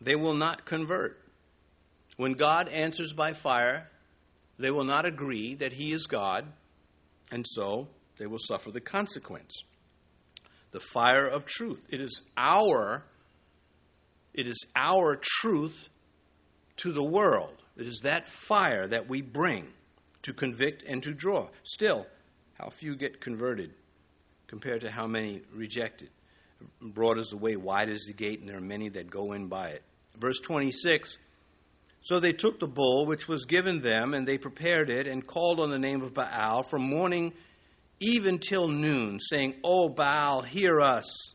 they 0.00 0.14
will 0.14 0.34
not 0.34 0.64
convert. 0.64 1.20
When 2.16 2.32
God 2.32 2.68
answers 2.68 3.12
by 3.12 3.34
fire, 3.34 3.88
they 4.58 4.70
will 4.70 4.84
not 4.84 5.06
agree 5.06 5.54
that 5.56 5.72
He 5.72 5.92
is 5.92 6.06
God, 6.06 6.46
and 7.30 7.44
so 7.48 7.88
they 8.18 8.26
will 8.26 8.38
suffer 8.38 8.70
the 8.70 8.80
consequence 8.80 9.62
the 10.72 10.80
fire 10.80 11.26
of 11.26 11.46
truth. 11.46 11.86
It 11.88 12.02
is 12.02 12.20
our 12.36 13.04
it 14.34 14.46
is 14.46 14.66
our 14.76 15.18
truth 15.18 15.88
to 16.76 16.92
the 16.92 17.02
world. 17.02 17.54
It 17.78 17.86
is 17.86 18.00
that 18.04 18.28
fire 18.28 18.86
that 18.86 19.08
we 19.08 19.22
bring 19.22 19.68
to 20.22 20.34
convict 20.34 20.82
and 20.86 21.02
to 21.02 21.14
draw. 21.14 21.48
Still, 21.62 22.06
how 22.60 22.68
few 22.68 22.94
get 22.94 23.22
converted 23.22 23.72
compared 24.46 24.82
to 24.82 24.90
how 24.90 25.06
many 25.06 25.40
rejected. 25.54 26.10
Broad 26.82 27.18
is 27.18 27.28
the 27.28 27.38
way, 27.38 27.56
wide 27.56 27.88
is 27.88 28.04
the 28.04 28.12
gate, 28.12 28.40
and 28.40 28.48
there 28.48 28.58
are 28.58 28.60
many 28.60 28.90
that 28.90 29.10
go 29.10 29.32
in 29.32 29.46
by 29.48 29.68
it. 29.68 29.82
Verse 30.18 30.38
26 30.40 31.16
So 32.06 32.20
they 32.20 32.32
took 32.32 32.60
the 32.60 32.68
bull 32.68 33.04
which 33.04 33.26
was 33.26 33.46
given 33.46 33.82
them, 33.82 34.14
and 34.14 34.28
they 34.28 34.38
prepared 34.38 34.90
it, 34.90 35.08
and 35.08 35.26
called 35.26 35.58
on 35.58 35.70
the 35.70 35.78
name 35.78 36.02
of 36.02 36.14
Baal 36.14 36.62
from 36.62 36.82
morning 36.82 37.32
even 37.98 38.38
till 38.38 38.68
noon, 38.68 39.18
saying, 39.18 39.56
O 39.64 39.88
Baal, 39.88 40.42
hear 40.42 40.80
us. 40.80 41.34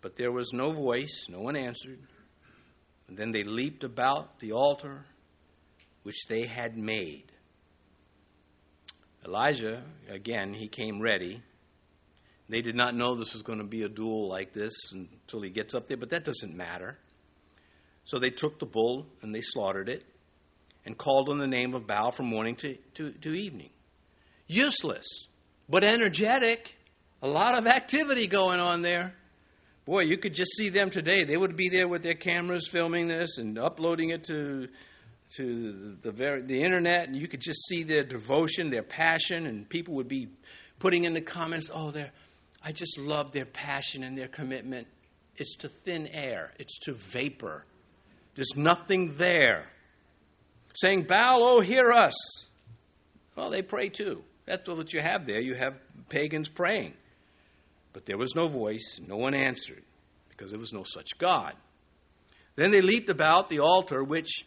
But 0.00 0.16
there 0.16 0.32
was 0.32 0.54
no 0.54 0.72
voice, 0.72 1.26
no 1.28 1.40
one 1.40 1.54
answered. 1.54 1.98
And 3.08 3.18
then 3.18 3.30
they 3.30 3.44
leaped 3.44 3.84
about 3.84 4.38
the 4.40 4.52
altar 4.52 5.04
which 6.02 6.24
they 6.30 6.46
had 6.46 6.78
made. 6.78 7.30
Elijah, 9.22 9.82
again, 10.08 10.54
he 10.54 10.66
came 10.66 10.98
ready. 10.98 11.42
They 12.48 12.62
did 12.62 12.74
not 12.74 12.94
know 12.94 13.16
this 13.16 13.34
was 13.34 13.42
going 13.42 13.58
to 13.58 13.66
be 13.66 13.82
a 13.82 13.88
duel 13.90 14.30
like 14.30 14.54
this 14.54 14.72
until 14.92 15.42
he 15.42 15.50
gets 15.50 15.74
up 15.74 15.88
there, 15.88 15.98
but 15.98 16.08
that 16.08 16.24
doesn't 16.24 16.56
matter. 16.56 16.96
So 18.04 18.18
they 18.18 18.30
took 18.30 18.58
the 18.58 18.66
bull 18.66 19.06
and 19.22 19.34
they 19.34 19.40
slaughtered 19.40 19.88
it 19.88 20.04
and 20.84 20.98
called 20.98 21.28
on 21.28 21.38
the 21.38 21.46
name 21.46 21.74
of 21.74 21.86
Baal 21.86 22.10
from 22.10 22.26
morning 22.26 22.56
to, 22.56 22.76
to, 22.94 23.10
to 23.12 23.32
evening. 23.32 23.70
Useless 24.46 25.06
but 25.68 25.84
energetic. 25.84 26.76
A 27.22 27.28
lot 27.28 27.56
of 27.56 27.66
activity 27.66 28.26
going 28.26 28.60
on 28.60 28.82
there. 28.82 29.14
Boy, 29.84 30.02
you 30.02 30.18
could 30.18 30.34
just 30.34 30.54
see 30.56 30.68
them 30.68 30.90
today. 30.90 31.24
They 31.24 31.36
would 31.36 31.56
be 31.56 31.68
there 31.68 31.88
with 31.88 32.02
their 32.02 32.14
cameras 32.14 32.68
filming 32.68 33.08
this 33.08 33.38
and 33.38 33.58
uploading 33.58 34.10
it 34.10 34.24
to 34.24 34.68
to 35.36 35.96
the 36.02 36.12
very, 36.12 36.42
the 36.42 36.62
internet, 36.62 37.06
and 37.06 37.16
you 37.16 37.26
could 37.26 37.40
just 37.40 37.58
see 37.66 37.84
their 37.84 38.04
devotion, 38.04 38.68
their 38.68 38.82
passion, 38.82 39.46
and 39.46 39.66
people 39.66 39.94
would 39.94 40.08
be 40.08 40.28
putting 40.78 41.04
in 41.04 41.14
the 41.14 41.22
comments, 41.22 41.70
"Oh, 41.72 41.90
I 42.62 42.72
just 42.72 42.98
love 42.98 43.32
their 43.32 43.46
passion 43.46 44.02
and 44.02 44.16
their 44.16 44.28
commitment. 44.28 44.88
It's 45.36 45.56
to 45.56 45.70
thin 45.70 46.06
air. 46.08 46.52
It's 46.58 46.78
to 46.80 46.92
vapor. 46.92 47.64
There's 48.34 48.56
nothing 48.56 49.16
there." 49.16 49.66
Saying, 50.74 51.04
"Baal, 51.04 51.42
oh, 51.42 51.60
hear 51.60 51.92
us." 51.92 52.14
Well, 53.36 53.50
they 53.50 53.62
pray 53.62 53.88
too. 53.88 54.24
That's 54.46 54.68
what 54.68 54.92
you 54.92 55.00
have 55.00 55.26
there. 55.26 55.40
You 55.40 55.54
have 55.54 55.74
pagans 56.08 56.48
praying. 56.48 56.94
But 57.92 58.06
there 58.06 58.18
was 58.18 58.34
no 58.34 58.48
voice, 58.48 58.98
no 59.06 59.16
one 59.16 59.34
answered, 59.34 59.82
because 60.28 60.50
there 60.50 60.60
was 60.60 60.72
no 60.72 60.82
such 60.82 61.18
God. 61.18 61.54
Then 62.56 62.70
they 62.70 62.80
leaped 62.80 63.08
about 63.08 63.48
the 63.48 63.60
altar 63.60 64.02
which 64.02 64.44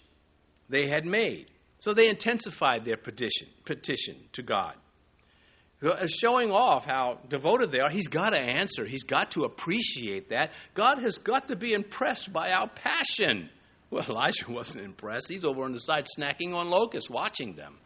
they 0.70 0.88
had 0.88 1.06
made. 1.06 1.52
So 1.80 1.94
they 1.94 2.10
intensified 2.10 2.86
their 2.86 2.98
petition, 2.98 3.48
petition 3.64 4.16
to 4.34 4.42
God. 4.42 4.76
Uh, 5.84 6.08
showing 6.08 6.52
off 6.52 6.86
how 6.86 7.20
devoted 7.28 7.72
they 7.72 7.80
are, 7.80 7.90
he's 7.90 8.08
got 8.08 8.30
to 8.30 8.40
answer. 8.40 8.86
He's 8.86 9.04
got 9.04 9.32
to 9.32 9.44
appreciate 9.44 10.30
that. 10.30 10.52
God 10.74 11.00
has 11.00 11.18
got 11.18 11.50
to 11.50 11.56
be 11.56 11.74
impressed 11.74 12.34
by 12.34 12.52
our 12.52 12.68
passion. 12.68 13.50
Well, 13.96 14.04
Elijah 14.10 14.52
wasn't 14.52 14.84
impressed. 14.84 15.28
He's 15.30 15.46
over 15.46 15.64
on 15.64 15.72
the 15.72 15.80
side 15.80 16.06
snacking 16.20 16.54
on 16.54 16.70
locusts, 16.70 17.10
watching 17.10 17.56
them. 17.56 17.78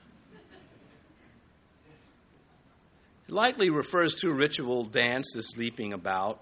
likely 3.28 3.70
refers 3.70 4.16
to 4.16 4.34
ritual 4.34 4.86
dance, 4.86 5.34
this 5.36 5.56
leaping 5.56 5.94
about. 5.94 6.42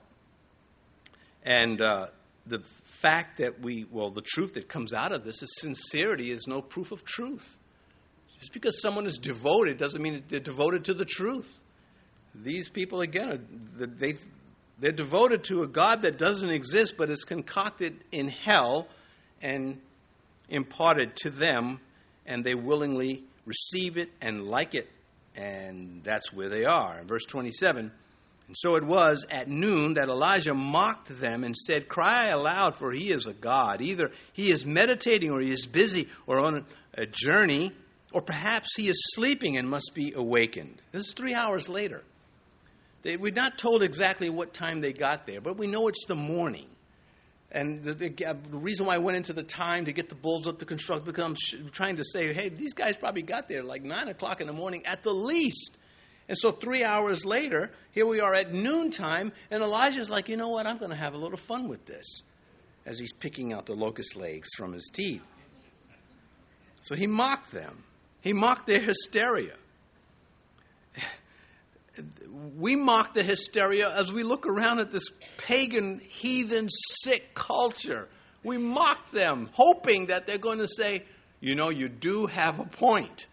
And 1.43 1.82
uh, 1.82 2.08
the 2.45 2.60
fact 2.86 3.39
that 3.39 3.60
we, 3.60 3.86
well, 3.91 4.10
the 4.10 4.21
truth 4.21 4.53
that 4.53 4.69
comes 4.69 4.93
out 4.93 5.12
of 5.12 5.25
this 5.25 5.43
is 5.43 5.53
sincerity 5.60 6.32
is 6.32 6.47
no 6.47 6.62
proof 6.62 6.93
of 6.93 7.03
truth. 7.03 7.58
Just 8.39 8.53
because 8.53 8.82
someone 8.82 9.06
is 9.06 9.17
devoted 9.17 9.77
doesn't 9.77 10.01
mean 10.01 10.23
they're 10.30 10.39
devoted 10.39 10.86
to 10.86 10.93
the 10.93 11.03
truth. 11.03 11.60
These 12.34 12.69
people, 12.69 13.01
again, 13.01 13.45
they, 13.75 14.15
they're 14.80 14.93
devoted 14.93 15.43
to 15.45 15.63
a 15.63 15.67
God 15.67 16.03
that 16.03 16.17
doesn't 16.17 16.51
exist 16.51 16.95
but 16.97 17.10
is 17.10 17.25
concocted 17.25 18.01
in 18.13 18.30
hell 18.30 18.88
and 19.41 19.80
imparted 20.50 21.15
to 21.17 21.30
them, 21.30 21.80
and 22.26 22.43
they 22.43 22.56
willingly 22.56 23.23
receive 23.45 23.97
it 23.97 24.10
and 24.21 24.47
like 24.47 24.76
it 24.76 24.89
and 25.38 26.02
that's 26.04 26.34
where 26.34 26.50
they 26.50 26.65
are. 26.65 27.00
In 27.00 27.08
verse 27.08 27.23
27, 27.26 27.91
and 28.47 28.56
so 28.58 28.76
it 28.76 28.84
was 28.84 29.26
at 29.30 29.47
noon 29.47 29.93
that 29.95 30.10
Elijah 30.10 30.54
mocked 30.54 31.19
them 31.19 31.43
and 31.43 31.56
said, 31.56 31.88
Cry 31.88 32.28
aloud, 32.28 32.76
for 32.76 32.91
he 32.91 33.12
is 33.12 33.26
a 33.26 33.34
God. 33.34 33.82
Either 33.82 34.12
he 34.34 34.52
is 34.52 34.65
meditating, 34.65 35.32
or 35.32 35.39
he 35.39 35.52
is 35.52 35.67
busy, 35.67 36.08
or 36.26 36.39
on 36.39 36.65
a 36.93 37.06
journey, 37.06 37.71
or 38.13 38.21
perhaps 38.21 38.69
he 38.76 38.88
is 38.88 39.13
sleeping 39.13 39.58
and 39.58 39.69
must 39.69 39.91
be 39.93 40.13
awakened. 40.13 40.82
This 40.91 41.08
is 41.08 41.13
three 41.13 41.36
hours 41.36 41.69
later. 41.69 42.04
They, 43.04 43.17
we're 43.17 43.34
not 43.34 43.58
told 43.58 43.84
exactly 43.84 44.30
what 44.30 44.54
time 44.54 44.82
they 44.82 44.93
got 44.93 45.28
there, 45.28 45.41
but 45.41 45.58
we 45.58 45.67
know 45.67 45.88
it's 45.88 46.06
the 46.08 46.15
morning. 46.15 46.67
And 47.51 47.81
the, 47.81 47.93
the, 47.93 48.25
uh, 48.25 48.33
the, 48.49 48.57
reason 48.57 48.86
why 48.86 48.95
I 48.95 48.97
went 48.97 49.15
into 49.15 49.31
the 49.31 49.43
time 49.43 49.86
to 49.86 49.93
get 49.93 50.10
the 50.10 50.15
bulls 50.15 50.47
up 50.47 50.60
to 50.60 50.65
construct 50.65 51.05
because 51.05 51.23
I'm 51.23 51.36
sh- 51.36 51.55
trying 51.71 51.95
to 51.95 52.03
say, 52.03 52.33
hey, 52.33 52.49
these 52.49 52.73
guys 52.73 52.97
probably 52.97 53.21
got 53.21 53.47
there 53.47 53.63
like 53.63 53.83
9 53.83 54.10
o'clock 54.10 54.41
in 54.41 54.47
the 54.47 54.53
morning 54.53 54.86
at 54.86 55.03
the 55.03 55.13
least. 55.13 55.77
And 56.27 56.38
so 56.38 56.51
three 56.51 56.83
hours 56.83 57.23
later, 57.23 57.71
here 57.91 58.05
we 58.05 58.19
are 58.19 58.33
at 58.33 58.53
noontime, 58.53 59.31
and 59.49 59.63
Elijah's 59.63 60.10
like, 60.10 60.27
you 60.27 60.36
know 60.36 60.49
what, 60.49 60.67
I'm 60.67 60.77
going 60.77 60.91
to 60.91 60.97
have 60.97 61.13
a 61.13 61.17
little 61.17 61.38
fun 61.38 61.69
with 61.69 61.86
this 61.86 62.21
as 62.86 62.99
he's 62.99 63.13
picking 63.13 63.53
out 63.53 63.65
the 63.65 63.75
locust 63.75 64.17
legs 64.17 64.49
from 64.57 64.73
his 64.73 64.89
teeth. 64.93 65.23
So 66.81 66.95
he 66.95 67.07
mocked 67.07 67.51
them, 67.51 67.83
he 68.19 68.33
mocked 68.33 68.67
their 68.67 68.81
hysteria 68.81 69.55
we 72.57 72.75
mock 72.75 73.13
the 73.13 73.23
hysteria 73.23 73.93
as 73.95 74.12
we 74.12 74.23
look 74.23 74.45
around 74.45 74.79
at 74.79 74.91
this 74.91 75.10
pagan, 75.38 76.01
heathen, 76.07 76.69
sick 76.69 77.33
culture. 77.33 78.07
We 78.43 78.57
mock 78.57 79.12
them, 79.12 79.49
hoping 79.53 80.07
that 80.07 80.27
they're 80.27 80.38
going 80.38 80.60
to 80.60 80.67
say, 80.67 81.03
you 81.39 81.55
know, 81.55 81.69
you 81.69 81.89
do 81.89 82.27
have 82.27 82.60
a 82.60 82.65
point. 82.65 83.27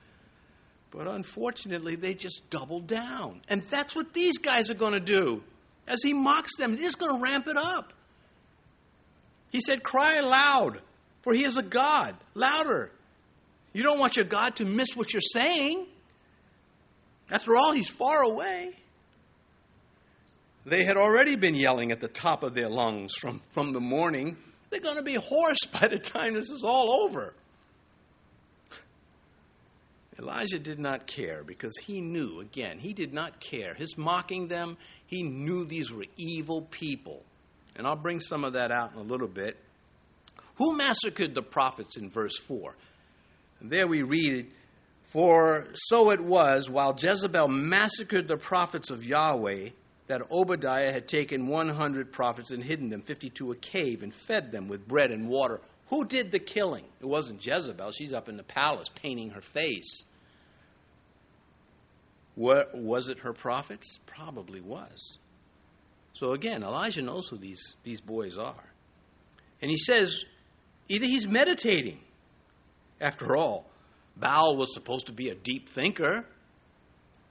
But 0.90 1.08
unfortunately, 1.08 1.96
they 1.96 2.14
just 2.14 2.42
double 2.50 2.80
down. 2.80 3.42
And 3.48 3.62
that's 3.62 3.94
what 3.94 4.12
these 4.12 4.38
guys 4.38 4.70
are 4.70 4.74
going 4.74 4.92
to 4.92 5.00
do. 5.00 5.42
As 5.86 6.02
he 6.02 6.12
mocks 6.12 6.56
them, 6.56 6.76
he's 6.76 6.94
going 6.94 7.14
to 7.14 7.20
ramp 7.20 7.48
it 7.48 7.56
up. 7.56 7.92
He 9.50 9.60
said, 9.60 9.82
Cry 9.82 10.16
aloud, 10.16 10.80
for 11.22 11.34
he 11.34 11.44
is 11.44 11.56
a 11.56 11.62
God. 11.62 12.16
Louder. 12.34 12.90
You 13.72 13.82
don't 13.82 13.98
want 13.98 14.16
your 14.16 14.24
God 14.24 14.56
to 14.56 14.64
miss 14.64 14.94
what 14.94 15.12
you're 15.12 15.20
saying. 15.20 15.86
After 17.30 17.56
all, 17.56 17.72
he's 17.72 17.88
far 17.88 18.22
away. 18.22 18.76
They 20.66 20.84
had 20.84 20.96
already 20.96 21.36
been 21.36 21.54
yelling 21.54 21.92
at 21.92 22.00
the 22.00 22.08
top 22.08 22.42
of 22.42 22.54
their 22.54 22.68
lungs 22.68 23.14
from, 23.14 23.42
from 23.50 23.72
the 23.72 23.80
morning. 23.80 24.36
They're 24.70 24.80
going 24.80 24.96
to 24.96 25.02
be 25.02 25.14
hoarse 25.14 25.66
by 25.80 25.88
the 25.88 25.98
time 25.98 26.34
this 26.34 26.50
is 26.50 26.64
all 26.64 27.02
over. 27.02 27.34
Elijah 30.18 30.58
did 30.58 30.78
not 30.78 31.06
care 31.06 31.42
because 31.44 31.76
he 31.84 32.00
knew, 32.00 32.40
again, 32.40 32.78
he 32.78 32.92
did 32.92 33.12
not 33.12 33.40
care. 33.40 33.74
His 33.74 33.98
mocking 33.98 34.46
them, 34.46 34.76
he 35.06 35.22
knew 35.22 35.64
these 35.64 35.90
were 35.90 36.04
evil 36.16 36.62
people. 36.62 37.22
And 37.76 37.86
I'll 37.86 37.96
bring 37.96 38.20
some 38.20 38.44
of 38.44 38.52
that 38.52 38.70
out 38.70 38.92
in 38.92 38.98
a 38.98 39.02
little 39.02 39.28
bit. 39.28 39.56
Who 40.56 40.76
massacred 40.76 41.34
the 41.34 41.42
prophets 41.42 41.96
in 41.96 42.10
verse 42.10 42.38
4? 42.38 42.74
And 43.60 43.70
there 43.70 43.88
we 43.88 44.02
read, 44.02 44.50
For 45.14 45.68
so 45.74 46.10
it 46.10 46.20
was, 46.20 46.68
while 46.68 46.92
Jezebel 46.98 47.46
massacred 47.46 48.26
the 48.26 48.36
prophets 48.36 48.90
of 48.90 49.04
Yahweh, 49.04 49.68
that 50.08 50.28
Obadiah 50.28 50.90
had 50.90 51.06
taken 51.06 51.46
100 51.46 52.10
prophets 52.10 52.50
and 52.50 52.64
hidden 52.64 52.90
them, 52.90 53.00
50 53.00 53.30
to 53.30 53.52
a 53.52 53.54
cave, 53.54 54.02
and 54.02 54.12
fed 54.12 54.50
them 54.50 54.66
with 54.66 54.88
bread 54.88 55.12
and 55.12 55.28
water. 55.28 55.60
Who 55.90 56.04
did 56.04 56.32
the 56.32 56.40
killing? 56.40 56.86
It 57.00 57.06
wasn't 57.06 57.46
Jezebel. 57.46 57.92
She's 57.92 58.12
up 58.12 58.28
in 58.28 58.36
the 58.36 58.42
palace 58.42 58.88
painting 58.92 59.30
her 59.30 59.40
face. 59.40 60.04
Was 62.34 63.06
it 63.06 63.20
her 63.20 63.32
prophets? 63.32 64.00
Probably 64.06 64.60
was. 64.60 65.18
So 66.14 66.32
again, 66.32 66.64
Elijah 66.64 67.02
knows 67.02 67.28
who 67.28 67.38
these, 67.38 67.74
these 67.84 68.00
boys 68.00 68.36
are. 68.36 68.64
And 69.62 69.70
he 69.70 69.78
says, 69.78 70.24
either 70.88 71.06
he's 71.06 71.28
meditating. 71.28 72.00
After 73.00 73.36
all, 73.36 73.66
Baal 74.16 74.56
was 74.56 74.72
supposed 74.74 75.06
to 75.06 75.12
be 75.12 75.28
a 75.28 75.34
deep 75.34 75.68
thinker, 75.68 76.24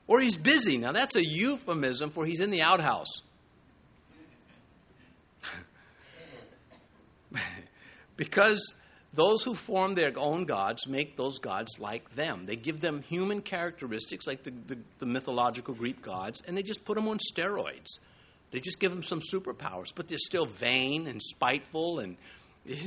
or 0.08 0.20
he's 0.20 0.38
busy. 0.38 0.78
Now, 0.78 0.92
that's 0.92 1.16
a 1.16 1.26
euphemism 1.26 2.10
for 2.10 2.26
he's 2.26 2.42
in 2.42 2.50
the 2.50 2.62
outhouse. 2.64 3.22
because 8.18 8.76
those 9.14 9.44
who 9.44 9.54
form 9.54 9.94
their 9.96 10.12
own 10.18 10.46
gods 10.46 10.88
make 10.88 11.16
those 11.16 11.38
gods 11.40 11.78
like 11.80 12.16
them. 12.16 12.46
They 12.46 12.56
give 12.56 12.82
them 12.82 13.04
human 13.04 13.42
characteristics, 13.42 14.26
like 14.26 14.44
the, 14.44 14.52
the, 14.68 14.78
the, 15.00 15.06
mythological 15.06 15.76
Greek 15.76 16.02
gods, 16.02 16.42
and 16.48 16.58
they 16.58 16.64
just 16.64 16.84
put 16.84 16.96
them 16.96 17.08
on 17.08 17.20
steroids. 17.20 18.00
They 18.52 18.60
just 18.60 18.80
give 18.80 18.92
them 18.92 19.04
some 19.04 19.22
superpowers, 19.34 19.94
but 19.96 20.08
they're 20.08 20.18
still 20.18 20.46
vain 20.46 21.08
and 21.08 21.22
spiteful 21.22 22.00
and 22.00 22.18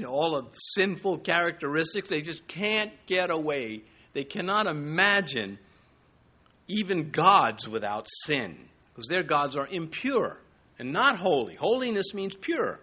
all 0.06 0.36
of 0.36 0.54
sinful 0.74 1.18
characteristics. 1.18 2.08
They 2.08 2.22
just 2.22 2.46
can't 2.48 2.92
get 3.06 3.30
away. 3.30 3.82
They 4.12 4.24
cannot 4.24 4.66
imagine 4.66 5.58
even 6.68 7.10
gods 7.10 7.68
without 7.68 8.06
sin, 8.24 8.56
because 8.92 9.08
their 9.08 9.22
gods 9.22 9.54
are 9.54 9.68
impure 9.70 10.38
and 10.78 10.92
not 10.92 11.16
holy. 11.16 11.54
Holiness 11.54 12.12
means 12.14 12.34
pure, 12.34 12.80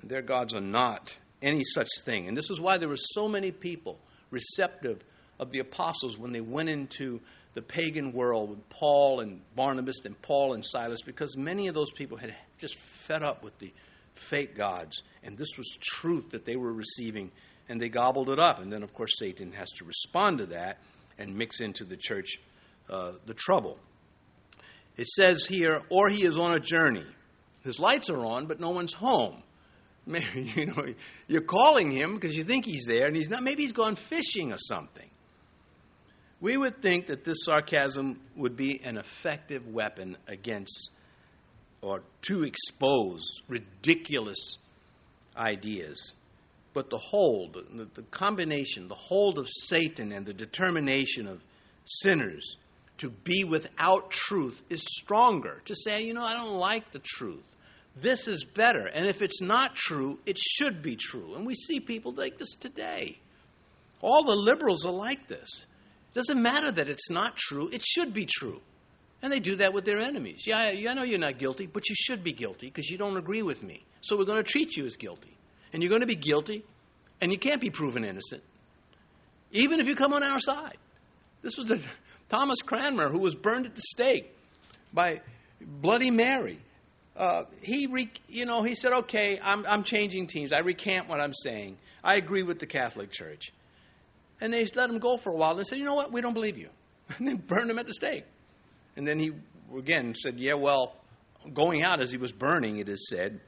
and 0.00 0.10
their 0.10 0.22
gods 0.22 0.54
are 0.54 0.60
not 0.60 1.16
any 1.42 1.62
such 1.62 1.88
thing. 2.04 2.26
And 2.28 2.36
this 2.36 2.50
is 2.50 2.60
why 2.60 2.78
there 2.78 2.88
were 2.88 2.96
so 2.96 3.28
many 3.28 3.52
people 3.52 3.98
receptive 4.30 5.04
of 5.38 5.50
the 5.50 5.60
apostles 5.60 6.18
when 6.18 6.32
they 6.32 6.40
went 6.40 6.68
into 6.68 7.20
the 7.54 7.62
pagan 7.62 8.12
world 8.12 8.50
with 8.50 8.68
Paul 8.68 9.20
and 9.20 9.40
Barnabas 9.54 10.04
and 10.04 10.20
Paul 10.20 10.54
and 10.54 10.64
Silas, 10.64 11.00
because 11.02 11.36
many 11.36 11.68
of 11.68 11.74
those 11.74 11.90
people 11.90 12.16
had 12.16 12.34
just 12.58 12.76
fed 12.76 13.22
up 13.22 13.44
with 13.44 13.58
the 13.58 13.72
fake 14.18 14.56
gods. 14.56 15.02
And 15.22 15.36
this 15.36 15.56
was 15.56 15.66
truth 15.80 16.30
that 16.30 16.44
they 16.44 16.56
were 16.56 16.72
receiving, 16.72 17.30
and 17.68 17.80
they 17.80 17.88
gobbled 17.88 18.30
it 18.30 18.38
up. 18.38 18.60
And 18.60 18.72
then, 18.72 18.82
of 18.82 18.94
course, 18.94 19.12
Satan 19.18 19.52
has 19.52 19.70
to 19.72 19.84
respond 19.84 20.38
to 20.38 20.46
that 20.46 20.78
and 21.18 21.36
mix 21.36 21.60
into 21.60 21.84
the 21.84 21.96
church 21.96 22.38
uh, 22.88 23.12
the 23.26 23.34
trouble. 23.34 23.78
It 24.96 25.08
says 25.08 25.46
here, 25.46 25.82
or 25.90 26.08
he 26.08 26.24
is 26.24 26.38
on 26.38 26.54
a 26.54 26.60
journey. 26.60 27.04
His 27.64 27.78
lights 27.78 28.08
are 28.10 28.24
on, 28.24 28.46
but 28.46 28.60
no 28.60 28.70
one's 28.70 28.92
home. 28.92 29.42
Maybe, 30.06 30.52
you 30.54 30.66
know, 30.66 30.86
you're 31.26 31.40
calling 31.40 31.90
him 31.90 32.14
because 32.14 32.36
you 32.36 32.44
think 32.44 32.64
he's 32.64 32.84
there, 32.86 33.06
and 33.06 33.16
he's 33.16 33.28
not. 33.28 33.42
Maybe 33.42 33.62
he's 33.62 33.72
gone 33.72 33.96
fishing 33.96 34.52
or 34.52 34.58
something. 34.58 35.10
We 36.40 36.56
would 36.56 36.80
think 36.80 37.06
that 37.06 37.24
this 37.24 37.38
sarcasm 37.44 38.20
would 38.36 38.56
be 38.56 38.80
an 38.84 38.98
effective 38.98 39.66
weapon 39.66 40.16
against 40.28 40.90
or 41.86 42.02
to 42.22 42.42
expose 42.42 43.22
ridiculous 43.46 44.58
ideas. 45.36 46.14
But 46.74 46.90
the 46.90 46.98
hold, 46.98 47.56
the, 47.94 48.02
combination, 48.10 48.88
the 48.88 48.96
hold 48.96 49.38
of 49.38 49.48
Satan 49.48 50.10
and 50.10 50.26
the 50.26 50.34
determination 50.34 51.28
of 51.28 51.42
sinners 51.84 52.56
to 52.98 53.08
be 53.08 53.44
without 53.44 54.10
truth 54.10 54.62
is 54.68 54.82
stronger. 54.98 55.62
To 55.66 55.74
say, 55.74 56.02
you 56.02 56.12
know, 56.12 56.24
I 56.24 56.34
don't 56.34 56.56
like 56.56 56.90
the 56.90 57.00
truth. 57.02 57.44
This 57.94 58.26
is 58.26 58.44
better. 58.44 58.86
And 58.86 59.06
if 59.06 59.22
it's 59.22 59.40
not 59.40 59.76
true, 59.76 60.18
it 60.26 60.38
should 60.38 60.82
be 60.82 60.96
true. 60.96 61.36
And 61.36 61.46
we 61.46 61.54
see 61.54 61.78
people 61.78 62.12
like 62.12 62.36
this 62.36 62.54
today. 62.58 63.20
All 64.02 64.24
the 64.24 64.34
liberals 64.34 64.84
are 64.84 64.92
like 64.92 65.28
this. 65.28 65.48
It 66.10 66.14
doesn't 66.14 66.42
matter 66.42 66.72
that 66.72 66.88
it's 66.88 67.10
not 67.10 67.36
true, 67.36 67.70
it 67.72 67.84
should 67.84 68.12
be 68.12 68.26
true. 68.26 68.60
And 69.26 69.32
they 69.32 69.40
do 69.40 69.56
that 69.56 69.72
with 69.72 69.84
their 69.84 69.98
enemies. 69.98 70.44
Yeah, 70.46 70.58
I 70.58 70.94
know 70.94 71.02
you're 71.02 71.18
not 71.18 71.38
guilty, 71.38 71.66
but 71.66 71.88
you 71.88 71.96
should 71.98 72.22
be 72.22 72.32
guilty 72.32 72.68
because 72.68 72.88
you 72.88 72.96
don't 72.96 73.16
agree 73.16 73.42
with 73.42 73.60
me. 73.60 73.84
So 74.00 74.16
we're 74.16 74.24
going 74.24 74.38
to 74.38 74.48
treat 74.48 74.76
you 74.76 74.86
as 74.86 74.94
guilty. 74.96 75.36
And 75.72 75.82
you're 75.82 75.90
going 75.90 76.02
to 76.02 76.06
be 76.06 76.14
guilty, 76.14 76.64
and 77.20 77.32
you 77.32 77.38
can't 77.38 77.60
be 77.60 77.68
proven 77.68 78.04
innocent, 78.04 78.44
even 79.50 79.80
if 79.80 79.88
you 79.88 79.96
come 79.96 80.12
on 80.12 80.22
our 80.22 80.38
side. 80.38 80.78
This 81.42 81.56
was 81.56 81.66
the 81.66 81.80
Thomas 82.28 82.62
Cranmer, 82.62 83.10
who 83.10 83.18
was 83.18 83.34
burned 83.34 83.66
at 83.66 83.74
the 83.74 83.82
stake 83.82 84.32
by 84.94 85.22
Bloody 85.60 86.12
Mary 86.12 86.60
uh, 87.16 87.44
he, 87.62 87.88
you 88.28 88.44
know, 88.44 88.62
he 88.62 88.74
said, 88.74 88.92
okay, 88.92 89.40
I'm, 89.42 89.64
I'm 89.66 89.82
changing 89.82 90.26
teams. 90.26 90.52
I 90.52 90.58
recant 90.58 91.08
what 91.08 91.20
I'm 91.20 91.32
saying. 91.32 91.78
I 92.04 92.16
agree 92.16 92.42
with 92.42 92.58
the 92.58 92.66
Catholic 92.66 93.10
Church. 93.10 93.52
And 94.40 94.52
they 94.52 94.66
let 94.74 94.90
him 94.90 94.98
go 94.98 95.16
for 95.16 95.30
a 95.30 95.34
while. 95.34 95.54
They 95.54 95.64
said, 95.64 95.78
you 95.78 95.84
know 95.84 95.94
what? 95.94 96.12
We 96.12 96.20
don't 96.20 96.34
believe 96.34 96.58
you. 96.58 96.68
And 97.18 97.28
they 97.28 97.34
burned 97.34 97.70
him 97.70 97.78
at 97.78 97.86
the 97.86 97.94
stake. 97.94 98.24
And 98.96 99.06
then 99.06 99.18
he, 99.18 99.32
again, 99.76 100.14
said, 100.14 100.38
yeah, 100.38 100.54
well, 100.54 100.96
going 101.52 101.82
out 101.82 102.00
as 102.00 102.10
he 102.10 102.16
was 102.16 102.32
burning, 102.32 102.78
it 102.78 102.88
is 102.88 103.06
said, 103.08 103.40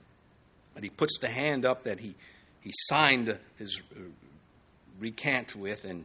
and 0.74 0.84
he 0.84 0.90
puts 0.90 1.18
the 1.18 1.28
hand 1.28 1.64
up 1.64 1.84
that 1.84 2.00
he, 2.00 2.14
he 2.61 2.72
signed 2.88 3.37
his 3.56 3.80
uh, 3.96 4.00
recant 5.00 5.56
with, 5.56 5.84
and 5.84 6.04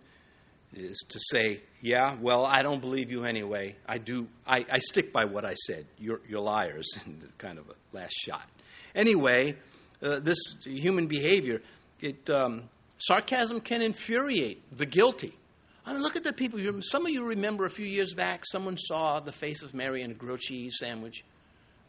is 0.75 1.03
to 1.09 1.19
say, 1.19 1.61
yeah, 1.81 2.15
well, 2.19 2.45
I 2.45 2.61
don't 2.61 2.81
believe 2.81 3.11
you 3.11 3.25
anyway. 3.25 3.75
I 3.87 3.97
do. 3.97 4.27
I, 4.45 4.65
I 4.71 4.79
stick 4.79 5.13
by 5.13 5.25
what 5.25 5.45
I 5.45 5.53
said. 5.53 5.85
You're, 5.99 6.21
you're 6.27 6.41
liars. 6.41 6.97
kind 7.37 7.59
of 7.59 7.69
a 7.69 7.95
last 7.95 8.13
shot. 8.13 8.47
Anyway, 8.95 9.55
uh, 10.01 10.19
this 10.19 10.37
human 10.63 11.07
behavior, 11.07 11.61
it 12.01 12.29
um, 12.29 12.69
sarcasm 12.97 13.61
can 13.61 13.81
infuriate 13.81 14.61
the 14.75 14.85
guilty. 14.85 15.37
I 15.85 15.93
mean, 15.93 16.01
look 16.01 16.15
at 16.15 16.23
the 16.23 16.33
people. 16.33 16.59
Some 16.81 17.05
of 17.05 17.11
you 17.11 17.25
remember 17.25 17.65
a 17.65 17.69
few 17.69 17.85
years 17.85 18.13
back, 18.13 18.45
someone 18.45 18.77
saw 18.77 19.19
the 19.19 19.31
face 19.31 19.61
of 19.63 19.73
Mary 19.73 20.01
in 20.01 20.11
a 20.11 20.13
grilled 20.13 20.39
cheese 20.39 20.77
sandwich. 20.79 21.23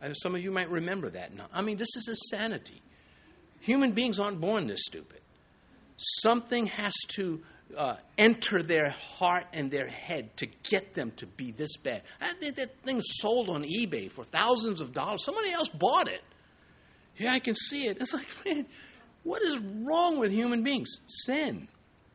And 0.00 0.14
some 0.16 0.34
of 0.34 0.42
you 0.42 0.50
might 0.50 0.68
remember 0.68 1.10
that 1.10 1.34
now. 1.34 1.46
I 1.52 1.62
mean, 1.62 1.76
this 1.76 1.94
is 1.96 2.08
insanity. 2.08 2.82
Human 3.60 3.92
beings 3.92 4.18
aren't 4.18 4.40
born 4.40 4.66
this 4.66 4.80
stupid. 4.84 5.20
Something 5.96 6.66
has 6.66 6.92
to 7.14 7.40
uh, 7.76 7.96
enter 8.18 8.62
their 8.62 8.90
heart 8.90 9.46
and 9.52 9.70
their 9.70 9.88
head 9.88 10.36
to 10.38 10.46
get 10.46 10.94
them 10.94 11.12
to 11.16 11.26
be 11.26 11.52
this 11.52 11.76
bad. 11.76 12.02
That, 12.20 12.56
that 12.56 12.80
thing 12.82 13.00
sold 13.00 13.48
on 13.48 13.62
eBay 13.62 14.10
for 14.10 14.24
thousands 14.24 14.80
of 14.80 14.92
dollars. 14.92 15.24
Somebody 15.24 15.52
else 15.52 15.68
bought 15.68 16.08
it. 16.08 16.22
Yeah, 17.16 17.32
I 17.32 17.38
can 17.38 17.54
see 17.54 17.86
it. 17.86 17.98
It's 18.00 18.12
like, 18.12 18.26
man, 18.44 18.66
what 19.22 19.42
is 19.42 19.58
wrong 19.58 20.18
with 20.18 20.32
human 20.32 20.62
beings? 20.62 20.90
Sin, 21.06 21.68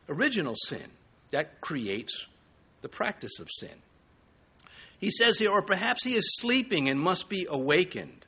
original 0.09 0.55
sin, 0.55 0.91
that 1.31 1.61
creates 1.61 2.27
the 2.81 2.89
practice 2.89 3.39
of 3.39 3.47
sin. 3.49 3.75
He 4.99 5.11
says 5.11 5.39
here, 5.39 5.51
or 5.51 5.61
perhaps 5.61 6.03
he 6.03 6.15
is 6.15 6.39
sleeping 6.39 6.89
and 6.89 6.99
must 6.99 7.29
be 7.29 7.47
awakened. 7.49 8.25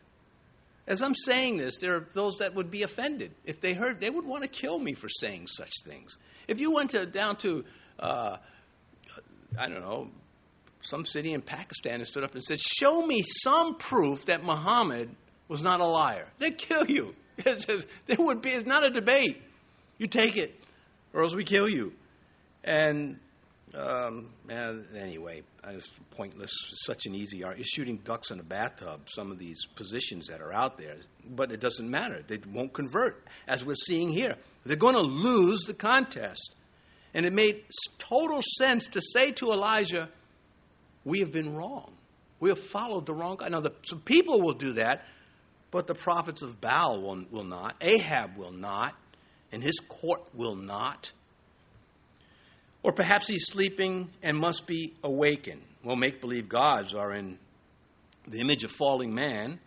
As 0.87 1.01
I'm 1.01 1.15
saying 1.15 1.57
this, 1.57 1.77
there 1.77 1.95
are 1.95 2.07
those 2.13 2.37
that 2.37 2.55
would 2.55 2.71
be 2.71 2.83
offended. 2.83 3.31
If 3.45 3.61
they 3.61 3.73
heard, 3.73 3.99
they 3.99 4.09
would 4.09 4.25
want 4.25 4.43
to 4.43 4.49
kill 4.49 4.79
me 4.79 4.93
for 4.93 5.09
saying 5.09 5.47
such 5.47 5.71
things. 5.85 6.17
If 6.47 6.59
you 6.59 6.73
went 6.73 6.91
to, 6.91 7.05
down 7.05 7.35
to, 7.37 7.63
uh, 7.99 8.37
I 9.57 9.67
don't 9.67 9.81
know, 9.81 10.09
some 10.81 11.05
city 11.05 11.33
in 11.33 11.41
Pakistan 11.41 11.95
and 11.95 12.07
stood 12.07 12.23
up 12.23 12.33
and 12.33 12.43
said, 12.43 12.59
Show 12.59 13.05
me 13.05 13.21
some 13.21 13.75
proof 13.75 14.25
that 14.25 14.43
Muhammad 14.43 15.09
was 15.47 15.61
not 15.61 15.81
a 15.81 15.85
liar, 15.85 16.27
they'd 16.39 16.57
kill 16.57 16.85
you. 16.85 17.15
there 17.43 18.17
would 18.17 18.41
be, 18.41 18.49
it's 18.49 18.65
not 18.65 18.83
a 18.83 18.89
debate. 18.89 19.41
You 19.97 20.07
take 20.07 20.37
it, 20.37 20.59
or 21.13 21.23
else 21.23 21.35
we 21.35 21.43
kill 21.43 21.69
you. 21.69 21.93
And 22.63 23.19
um, 23.73 24.29
anyway, 24.49 25.43
it's 25.67 25.93
pointless. 26.11 26.51
It's 26.71 26.85
such 26.85 27.05
an 27.05 27.15
easy 27.15 27.43
art. 27.43 27.59
It's 27.59 27.69
shooting 27.69 27.97
ducks 28.03 28.31
in 28.31 28.39
a 28.39 28.43
bathtub, 28.43 29.07
some 29.07 29.31
of 29.31 29.39
these 29.39 29.65
positions 29.75 30.27
that 30.27 30.41
are 30.41 30.51
out 30.51 30.77
there. 30.77 30.97
But 31.29 31.51
it 31.51 31.59
doesn't 31.59 31.89
matter. 31.89 32.21
They 32.25 32.39
won't 32.51 32.73
convert, 32.73 33.23
as 33.47 33.63
we're 33.63 33.75
seeing 33.75 34.09
here. 34.09 34.35
They're 34.65 34.75
going 34.75 34.95
to 34.95 35.01
lose 35.01 35.61
the 35.61 35.73
contest. 35.73 36.53
And 37.13 37.25
it 37.25 37.33
made 37.33 37.63
total 37.97 38.41
sense 38.57 38.87
to 38.89 39.01
say 39.01 39.31
to 39.33 39.51
Elijah, 39.51 40.09
We 41.03 41.19
have 41.19 41.31
been 41.31 41.53
wrong. 41.53 41.93
We 42.39 42.49
have 42.49 42.59
followed 42.59 43.05
the 43.05 43.13
wrong 43.13 43.37
guy. 43.37 43.49
Now, 43.49 43.61
the, 43.61 43.73
some 43.83 44.01
people 44.01 44.41
will 44.41 44.53
do 44.53 44.73
that, 44.73 45.05
but 45.69 45.87
the 45.87 45.93
prophets 45.93 46.41
of 46.41 46.59
Baal 46.59 47.01
will, 47.01 47.25
will 47.29 47.43
not. 47.43 47.75
Ahab 47.81 48.35
will 48.37 48.51
not, 48.51 48.95
and 49.51 49.63
his 49.63 49.79
court 49.79 50.21
will 50.33 50.55
not. 50.55 51.11
Or 52.83 52.91
perhaps 52.91 53.27
he's 53.27 53.45
sleeping 53.45 54.09
and 54.23 54.37
must 54.37 54.65
be 54.65 54.93
awakened. 55.03 55.61
Well, 55.83 55.95
make 55.95 56.21
believe 56.21 56.49
gods 56.49 56.93
are 56.95 57.13
in 57.13 57.37
the 58.27 58.39
image 58.39 58.63
of 58.63 58.71
falling 58.71 59.13
man. 59.13 59.59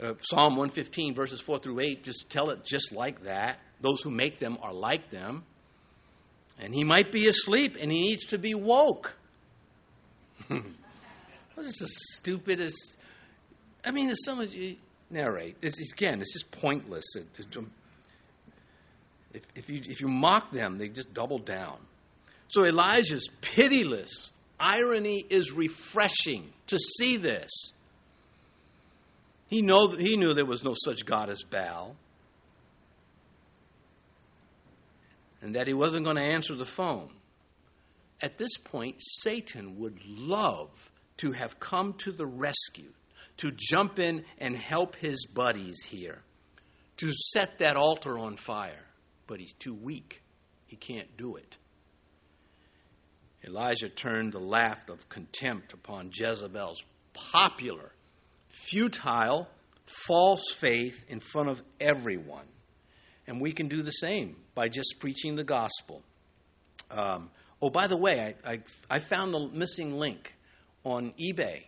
Uh, 0.00 0.14
Psalm 0.18 0.56
115, 0.56 1.14
verses 1.14 1.40
4 1.40 1.58
through 1.58 1.80
8, 1.80 2.04
just 2.04 2.28
tell 2.28 2.50
it 2.50 2.64
just 2.64 2.92
like 2.92 3.24
that. 3.24 3.58
Those 3.80 4.00
who 4.02 4.10
make 4.10 4.38
them 4.38 4.58
are 4.62 4.72
like 4.72 5.10
them. 5.10 5.44
And 6.58 6.74
he 6.74 6.84
might 6.84 7.12
be 7.12 7.26
asleep 7.28 7.76
and 7.80 7.92
he 7.92 8.00
needs 8.00 8.26
to 8.26 8.38
be 8.38 8.54
woke. 8.54 9.14
this 10.48 11.66
is 11.66 11.82
as 11.82 11.92
stupid 12.16 12.60
as. 12.60 12.74
I 13.84 13.90
mean, 13.90 14.10
as 14.10 14.18
some 14.24 14.40
of 14.40 14.52
you 14.54 14.76
narrate, 15.10 15.56
it's, 15.62 15.80
again, 15.92 16.20
it's 16.20 16.32
just 16.32 16.50
pointless. 16.50 17.04
It, 17.14 17.26
it, 17.38 17.56
if, 19.32 19.42
if, 19.54 19.70
you, 19.70 19.80
if 19.84 20.00
you 20.00 20.08
mock 20.08 20.50
them, 20.50 20.78
they 20.78 20.88
just 20.88 21.12
double 21.14 21.38
down. 21.38 21.76
So 22.48 22.64
Elijah's 22.64 23.28
pitiless 23.40 24.30
irony 24.58 25.24
is 25.28 25.52
refreshing 25.52 26.52
to 26.68 26.78
see 26.78 27.16
this. 27.16 27.50
He, 29.48 29.62
know, 29.62 29.88
he 29.88 30.16
knew 30.16 30.34
there 30.34 30.44
was 30.44 30.64
no 30.64 30.74
such 30.74 31.04
God 31.04 31.30
as 31.30 31.42
Baal, 31.42 31.94
and 35.40 35.54
that 35.54 35.68
he 35.68 35.74
wasn't 35.74 36.04
going 36.04 36.16
to 36.16 36.22
answer 36.22 36.56
the 36.56 36.66
phone. 36.66 37.10
At 38.20 38.38
this 38.38 38.56
point, 38.64 38.96
Satan 38.98 39.78
would 39.78 40.00
love 40.04 40.90
to 41.18 41.32
have 41.32 41.60
come 41.60 41.92
to 41.94 42.12
the 42.12 42.26
rescue, 42.26 42.92
to 43.36 43.52
jump 43.54 43.98
in 43.98 44.24
and 44.38 44.56
help 44.56 44.96
his 44.96 45.26
buddies 45.26 45.78
here, 45.86 46.22
to 46.96 47.12
set 47.12 47.58
that 47.58 47.76
altar 47.76 48.18
on 48.18 48.36
fire. 48.36 48.86
But 49.26 49.40
he's 49.40 49.52
too 49.52 49.74
weak. 49.74 50.22
He 50.66 50.76
can't 50.76 51.16
do 51.16 51.36
it. 51.36 51.56
Elijah 53.46 53.88
turned 53.88 54.32
the 54.32 54.40
laugh 54.40 54.88
of 54.88 55.08
contempt 55.08 55.72
upon 55.72 56.10
Jezebel's 56.12 56.82
popular, 57.12 57.92
futile, 58.48 59.48
false 59.84 60.50
faith 60.52 61.04
in 61.08 61.20
front 61.20 61.48
of 61.48 61.62
everyone. 61.80 62.46
And 63.26 63.40
we 63.40 63.52
can 63.52 63.68
do 63.68 63.82
the 63.82 63.92
same 63.92 64.36
by 64.54 64.68
just 64.68 64.96
preaching 64.98 65.36
the 65.36 65.44
gospel. 65.44 66.02
Um, 66.90 67.30
oh, 67.62 67.70
by 67.70 67.86
the 67.86 67.96
way, 67.96 68.34
I, 68.44 68.52
I, 68.52 68.60
I 68.90 68.98
found 68.98 69.32
the 69.32 69.48
missing 69.52 69.96
link 69.96 70.36
on 70.84 71.12
eBay. 71.20 71.64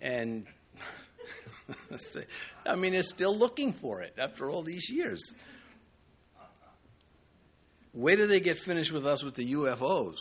And 0.00 0.46
I 2.66 2.76
mean, 2.76 2.92
they're 2.92 3.02
still 3.02 3.36
looking 3.36 3.72
for 3.72 4.02
it 4.02 4.14
after 4.18 4.50
all 4.50 4.62
these 4.62 4.88
years. 4.88 5.20
Wait 7.92 8.18
do 8.18 8.26
they 8.26 8.40
get 8.40 8.58
finished 8.58 8.92
with 8.92 9.06
us 9.06 9.24
with 9.24 9.34
the 9.34 9.54
UFOs. 9.54 10.16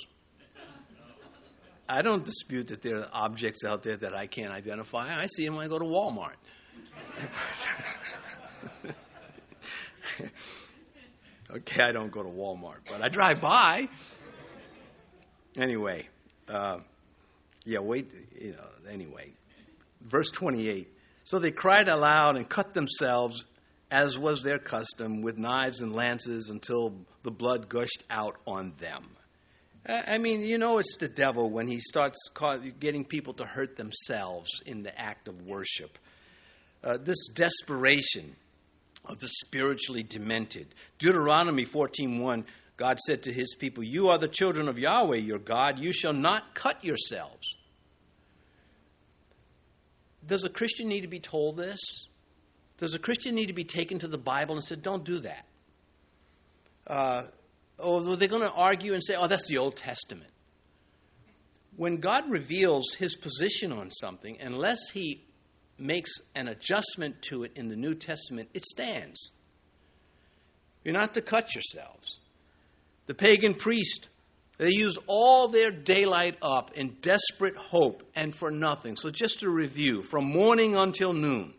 I 1.89 2.01
don't 2.01 2.25
dispute 2.25 2.67
that 2.69 2.81
there 2.81 2.97
are 2.97 3.09
objects 3.13 3.63
out 3.63 3.83
there 3.83 3.97
that 3.97 4.13
I 4.13 4.27
can't 4.27 4.51
identify. 4.51 5.15
I 5.17 5.27
see 5.27 5.45
them 5.45 5.55
when 5.55 5.65
I 5.65 5.69
go 5.69 5.79
to 5.79 5.85
Walmart. 5.85 6.35
okay, 11.51 11.83
I 11.83 11.91
don't 11.91 12.11
go 12.11 12.23
to 12.23 12.29
Walmart, 12.29 12.79
but 12.89 13.03
I 13.03 13.09
drive 13.09 13.39
by. 13.41 13.87
Anyway, 15.57 16.07
uh, 16.49 16.79
yeah, 17.65 17.79
wait, 17.79 18.11
you 18.39 18.51
know, 18.51 18.67
anyway. 18.91 19.31
Verse 20.01 20.29
28. 20.31 20.87
So 21.23 21.39
they 21.39 21.51
cried 21.51 21.89
aloud 21.89 22.37
and 22.37 22.47
cut 22.47 22.73
themselves, 22.73 23.45
as 23.91 24.17
was 24.17 24.43
their 24.43 24.59
custom, 24.59 25.21
with 25.21 25.37
knives 25.37 25.81
and 25.81 25.93
lances 25.93 26.49
until 26.49 26.93
the 27.23 27.31
blood 27.31 27.67
gushed 27.69 28.03
out 28.09 28.37
on 28.45 28.73
them. 28.79 29.16
I 29.87 30.17
mean, 30.17 30.41
you 30.41 30.57
know, 30.57 30.79
it's 30.79 30.97
the 30.97 31.07
devil 31.07 31.49
when 31.49 31.67
he 31.67 31.79
starts 31.79 32.19
getting 32.79 33.05
people 33.05 33.33
to 33.35 33.45
hurt 33.45 33.77
themselves 33.77 34.49
in 34.65 34.83
the 34.83 34.99
act 34.99 35.29
of 35.29 35.43
worship. 35.43 35.97
Uh, 36.83 36.97
this 36.97 37.27
desperation 37.29 38.35
of 39.05 39.19
the 39.19 39.29
spiritually 39.29 40.03
demented. 40.03 40.75
Deuteronomy 40.99 41.65
14:1, 41.65 42.45
God 42.75 42.99
said 42.99 43.23
to 43.23 43.33
his 43.33 43.55
people, 43.55 43.83
"You 43.83 44.09
are 44.09 44.17
the 44.17 44.27
children 44.27 44.67
of 44.67 44.77
Yahweh 44.77 45.17
your 45.17 45.39
God; 45.39 45.79
you 45.79 45.93
shall 45.93 46.13
not 46.13 46.53
cut 46.53 46.83
yourselves." 46.83 47.55
Does 50.25 50.43
a 50.43 50.49
Christian 50.49 50.89
need 50.89 51.01
to 51.01 51.07
be 51.07 51.21
told 51.21 51.55
this? 51.55 51.79
Does 52.77 52.93
a 52.93 52.99
Christian 52.99 53.33
need 53.33 53.47
to 53.47 53.53
be 53.53 53.63
taken 53.63 53.99
to 53.99 54.07
the 54.07 54.17
Bible 54.17 54.55
and 54.55 54.63
said, 54.63 54.81
"Don't 54.83 55.05
do 55.05 55.19
that"? 55.19 55.45
Uh, 56.85 57.27
or 57.79 58.15
they're 58.15 58.27
going 58.27 58.45
to 58.47 58.51
argue 58.51 58.93
and 58.93 59.03
say, 59.03 59.15
oh, 59.17 59.27
that's 59.27 59.47
the 59.47 59.57
Old 59.57 59.75
Testament. 59.75 60.31
When 61.75 61.97
God 61.97 62.29
reveals 62.29 62.95
his 62.97 63.15
position 63.15 63.71
on 63.71 63.91
something, 63.91 64.37
unless 64.41 64.89
he 64.93 65.23
makes 65.77 66.11
an 66.33 66.47
adjustment 66.47 67.21
to 67.23 67.43
it 67.43 67.51
in 67.55 67.67
the 67.67 67.75
New 67.75 67.93
Testament, 67.93 68.49
it 68.53 68.65
stands. 68.65 69.31
You're 70.83 70.95
not 70.95 71.13
to 71.13 71.21
cut 71.21 71.53
yourselves. 71.53 72.19
The 73.05 73.13
pagan 73.13 73.53
priest, 73.53 74.09
they 74.57 74.71
use 74.71 74.97
all 75.05 75.47
their 75.49 75.69
daylight 75.69 76.37
up 76.41 76.71
in 76.73 76.97
desperate 77.01 77.55
hope 77.55 78.03
and 78.15 78.33
for 78.33 78.49
nothing. 78.49 78.95
So, 78.95 79.09
just 79.11 79.41
to 79.41 79.49
review 79.49 80.01
from 80.01 80.25
morning 80.25 80.75
until 80.75 81.13
noon, 81.13 81.53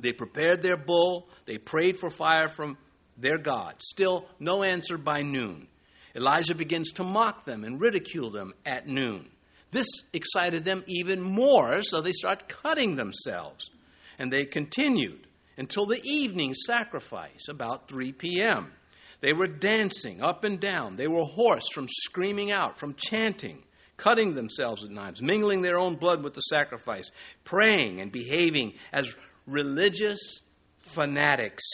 they 0.00 0.12
prepared 0.12 0.62
their 0.62 0.76
bull, 0.76 1.28
they 1.46 1.58
prayed 1.58 1.98
for 1.98 2.10
fire 2.10 2.48
from 2.48 2.76
their 3.18 3.38
God. 3.38 3.74
Still, 3.78 4.26
no 4.38 4.62
answer 4.62 4.96
by 4.96 5.22
noon. 5.22 5.68
Elijah 6.14 6.54
begins 6.54 6.92
to 6.92 7.04
mock 7.04 7.44
them 7.44 7.64
and 7.64 7.80
ridicule 7.80 8.30
them 8.30 8.54
at 8.64 8.86
noon. 8.86 9.28
This 9.70 9.88
excited 10.12 10.64
them 10.64 10.84
even 10.86 11.20
more, 11.20 11.82
so 11.82 12.00
they 12.00 12.12
start 12.12 12.48
cutting 12.48 12.96
themselves. 12.96 13.70
And 14.18 14.32
they 14.32 14.44
continued 14.44 15.26
until 15.56 15.86
the 15.86 16.00
evening 16.04 16.54
sacrifice, 16.54 17.48
about 17.48 17.88
3 17.88 18.12
p.m. 18.12 18.72
They 19.20 19.32
were 19.32 19.46
dancing 19.46 20.22
up 20.22 20.44
and 20.44 20.58
down. 20.58 20.96
They 20.96 21.08
were 21.08 21.24
hoarse 21.24 21.68
from 21.72 21.86
screaming 21.88 22.52
out, 22.52 22.78
from 22.78 22.94
chanting, 22.94 23.64
cutting 23.96 24.34
themselves 24.34 24.82
with 24.82 24.92
knives, 24.92 25.20
mingling 25.20 25.62
their 25.62 25.78
own 25.78 25.96
blood 25.96 26.22
with 26.22 26.34
the 26.34 26.40
sacrifice, 26.40 27.10
praying 27.44 28.00
and 28.00 28.10
behaving 28.10 28.74
as 28.92 29.14
religious 29.46 30.40
fanatics 30.78 31.64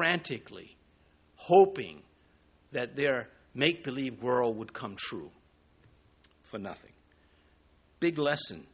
frantically 0.00 0.74
hoping 1.36 2.00
that 2.72 2.96
their 2.96 3.28
make 3.54 3.84
believe 3.84 4.22
world 4.22 4.56
would 4.56 4.72
come 4.72 4.96
true 4.98 5.30
for 6.42 6.58
nothing. 6.58 6.92
Big 7.98 8.16
lesson. 8.16 8.66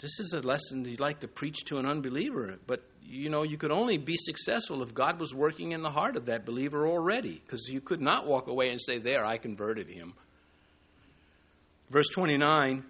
This 0.00 0.18
is 0.18 0.32
a 0.32 0.40
lesson 0.40 0.84
you'd 0.84 0.98
like 0.98 1.20
to 1.20 1.28
preach 1.28 1.62
to 1.66 1.76
an 1.76 1.86
unbeliever, 1.86 2.56
but 2.66 2.82
you 3.04 3.28
know, 3.28 3.44
you 3.44 3.56
could 3.56 3.70
only 3.70 3.98
be 3.98 4.16
successful 4.16 4.82
if 4.82 4.92
God 4.92 5.20
was 5.20 5.32
working 5.32 5.70
in 5.70 5.82
the 5.82 5.90
heart 5.90 6.16
of 6.16 6.26
that 6.26 6.44
believer 6.44 6.88
already, 6.88 7.40
because 7.46 7.68
you 7.68 7.80
could 7.80 8.00
not 8.00 8.26
walk 8.26 8.48
away 8.48 8.70
and 8.70 8.80
say, 8.80 8.98
There, 8.98 9.24
I 9.24 9.38
converted 9.38 9.88
him. 9.88 10.14
Verse 11.88 12.08
29 12.08 12.82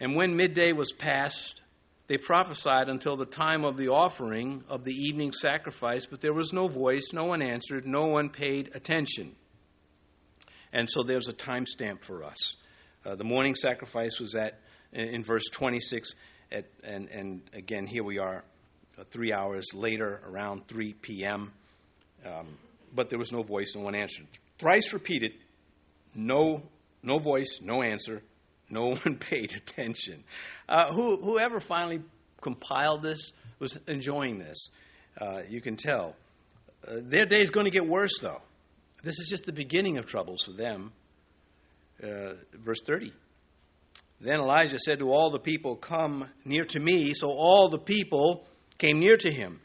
And 0.00 0.16
when 0.16 0.36
midday 0.36 0.72
was 0.72 0.92
past, 0.92 1.62
they 2.10 2.18
prophesied 2.18 2.88
until 2.88 3.16
the 3.16 3.24
time 3.24 3.64
of 3.64 3.76
the 3.76 3.86
offering 3.86 4.64
of 4.68 4.82
the 4.82 4.92
evening 4.92 5.30
sacrifice, 5.30 6.06
but 6.06 6.20
there 6.20 6.32
was 6.32 6.52
no 6.52 6.66
voice, 6.66 7.12
no 7.12 7.26
one 7.26 7.40
answered, 7.40 7.86
no 7.86 8.06
one 8.06 8.30
paid 8.30 8.74
attention. 8.74 9.36
And 10.72 10.90
so 10.90 11.04
there's 11.04 11.28
a 11.28 11.32
timestamp 11.32 12.02
for 12.02 12.24
us. 12.24 12.56
Uh, 13.06 13.14
the 13.14 13.22
morning 13.22 13.54
sacrifice 13.54 14.18
was 14.18 14.34
at 14.34 14.58
in, 14.92 15.06
in 15.06 15.22
verse 15.22 15.44
26, 15.52 16.14
at, 16.50 16.64
and, 16.82 17.08
and 17.10 17.42
again, 17.52 17.86
here 17.86 18.02
we 18.02 18.18
are 18.18 18.42
uh, 18.98 19.04
three 19.04 19.32
hours 19.32 19.66
later, 19.72 20.20
around 20.26 20.66
3 20.66 20.94
p.m. 20.94 21.52
Um, 22.26 22.48
but 22.92 23.08
there 23.08 23.20
was 23.20 23.30
no 23.30 23.44
voice, 23.44 23.74
no 23.76 23.82
one 23.82 23.94
answered. 23.94 24.26
Thrice 24.58 24.92
repeated, 24.92 25.34
no, 26.16 26.64
no 27.04 27.20
voice, 27.20 27.60
no 27.62 27.82
answer. 27.82 28.24
No 28.70 28.94
one 29.04 29.16
paid 29.16 29.54
attention. 29.54 30.24
Uh, 30.68 30.92
who, 30.92 31.16
whoever 31.16 31.60
finally 31.60 32.02
compiled 32.40 33.02
this 33.02 33.32
was 33.58 33.78
enjoying 33.86 34.38
this. 34.38 34.70
Uh, 35.20 35.42
you 35.48 35.60
can 35.60 35.76
tell. 35.76 36.16
Uh, 36.86 36.96
their 37.02 37.26
day 37.26 37.40
is 37.40 37.50
going 37.50 37.66
to 37.66 37.70
get 37.70 37.86
worse, 37.86 38.18
though. 38.20 38.40
This 39.02 39.18
is 39.18 39.28
just 39.28 39.44
the 39.44 39.52
beginning 39.52 39.98
of 39.98 40.06
troubles 40.06 40.44
for 40.44 40.52
them. 40.52 40.92
Uh, 42.02 42.34
verse 42.54 42.80
30. 42.86 43.12
Then 44.20 44.40
Elijah 44.40 44.78
said 44.78 44.98
to 45.00 45.10
all 45.10 45.30
the 45.30 45.38
people, 45.38 45.76
Come 45.76 46.28
near 46.44 46.64
to 46.64 46.80
me. 46.80 47.14
So 47.14 47.28
all 47.28 47.68
the 47.68 47.78
people 47.78 48.46
came 48.78 48.98
near 48.98 49.16
to 49.16 49.30
him 49.30 49.60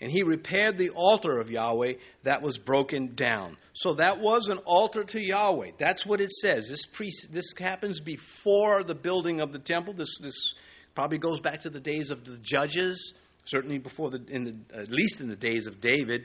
and 0.00 0.10
he 0.10 0.22
repaired 0.22 0.78
the 0.78 0.90
altar 0.90 1.38
of 1.38 1.50
Yahweh 1.50 1.94
that 2.22 2.40
was 2.40 2.56
broken 2.56 3.14
down. 3.14 3.56
So 3.74 3.94
that 3.94 4.20
was 4.20 4.48
an 4.48 4.58
altar 4.58 5.04
to 5.04 5.20
Yahweh. 5.20 5.72
That's 5.78 6.06
what 6.06 6.20
it 6.20 6.32
says. 6.32 6.68
This 6.68 6.86
priest, 6.86 7.28
this 7.30 7.52
happens 7.58 8.00
before 8.00 8.82
the 8.82 8.94
building 8.94 9.40
of 9.40 9.52
the 9.52 9.58
temple. 9.58 9.92
This 9.92 10.16
this 10.20 10.54
probably 10.94 11.18
goes 11.18 11.40
back 11.40 11.62
to 11.62 11.70
the 11.70 11.80
days 11.80 12.10
of 12.10 12.24
the 12.24 12.38
judges, 12.38 13.12
certainly 13.44 13.78
before 13.78 14.10
the, 14.10 14.22
in 14.28 14.44
the 14.44 14.78
at 14.78 14.90
least 14.90 15.20
in 15.20 15.28
the 15.28 15.36
days 15.36 15.66
of 15.66 15.80
David, 15.80 16.24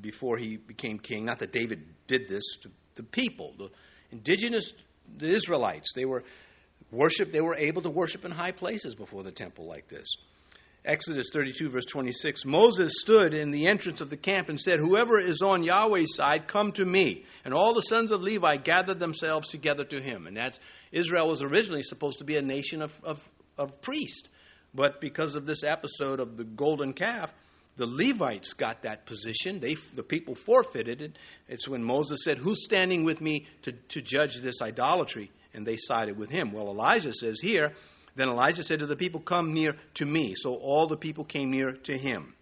before 0.00 0.36
he 0.36 0.56
became 0.56 0.98
king. 0.98 1.24
Not 1.24 1.38
that 1.38 1.52
David 1.52 1.84
did 2.06 2.28
this 2.28 2.44
to 2.62 2.70
the 2.96 3.02
people. 3.02 3.54
The, 3.56 3.70
indigenous 4.12 4.72
the 5.16 5.28
Israelites. 5.28 5.92
They 5.94 6.04
were 6.04 6.22
worship. 6.90 7.32
They 7.32 7.40
were 7.40 7.56
able 7.56 7.82
to 7.82 7.90
worship 7.90 8.24
in 8.26 8.30
high 8.30 8.52
places 8.52 8.94
before 8.94 9.22
the 9.22 9.32
temple 9.32 9.66
like 9.66 9.88
this. 9.88 10.06
Exodus 10.88 11.28
32, 11.34 11.68
verse 11.68 11.84
26 11.84 12.46
Moses 12.46 12.94
stood 12.98 13.34
in 13.34 13.50
the 13.50 13.66
entrance 13.66 14.00
of 14.00 14.08
the 14.08 14.16
camp 14.16 14.48
and 14.48 14.58
said, 14.58 14.80
Whoever 14.80 15.20
is 15.20 15.42
on 15.42 15.62
Yahweh's 15.62 16.16
side, 16.16 16.48
come 16.48 16.72
to 16.72 16.84
me. 16.84 17.26
And 17.44 17.52
all 17.52 17.74
the 17.74 17.82
sons 17.82 18.10
of 18.10 18.22
Levi 18.22 18.56
gathered 18.56 18.98
themselves 18.98 19.48
together 19.48 19.84
to 19.84 20.00
him. 20.00 20.26
And 20.26 20.34
that's 20.34 20.58
Israel 20.90 21.28
was 21.28 21.42
originally 21.42 21.82
supposed 21.82 22.20
to 22.20 22.24
be 22.24 22.36
a 22.36 22.42
nation 22.42 22.80
of, 22.80 22.98
of, 23.04 23.28
of 23.58 23.82
priests. 23.82 24.30
But 24.74 24.98
because 24.98 25.34
of 25.34 25.44
this 25.44 25.62
episode 25.62 26.20
of 26.20 26.38
the 26.38 26.44
golden 26.44 26.94
calf, 26.94 27.34
the 27.76 27.86
Levites 27.86 28.54
got 28.54 28.82
that 28.82 29.04
position. 29.04 29.60
They, 29.60 29.74
the 29.94 30.02
people 30.02 30.34
forfeited 30.34 31.02
it. 31.02 31.18
It's 31.48 31.68
when 31.68 31.84
Moses 31.84 32.20
said, 32.24 32.38
Who's 32.38 32.64
standing 32.64 33.04
with 33.04 33.20
me 33.20 33.46
to, 33.62 33.72
to 33.72 34.00
judge 34.00 34.36
this 34.36 34.62
idolatry? 34.62 35.32
And 35.52 35.66
they 35.66 35.76
sided 35.76 36.16
with 36.16 36.30
him. 36.30 36.50
Well, 36.50 36.68
Elijah 36.68 37.12
says 37.12 37.40
here, 37.42 37.74
then 38.18 38.28
Elijah 38.28 38.62
said 38.62 38.80
to 38.80 38.86
the 38.86 38.96
people, 38.96 39.20
Come 39.20 39.54
near 39.54 39.76
to 39.94 40.04
me. 40.04 40.34
So 40.36 40.54
all 40.54 40.86
the 40.86 40.96
people 40.96 41.24
came 41.24 41.50
near 41.50 41.72
to 41.72 41.96
him. 41.96 42.34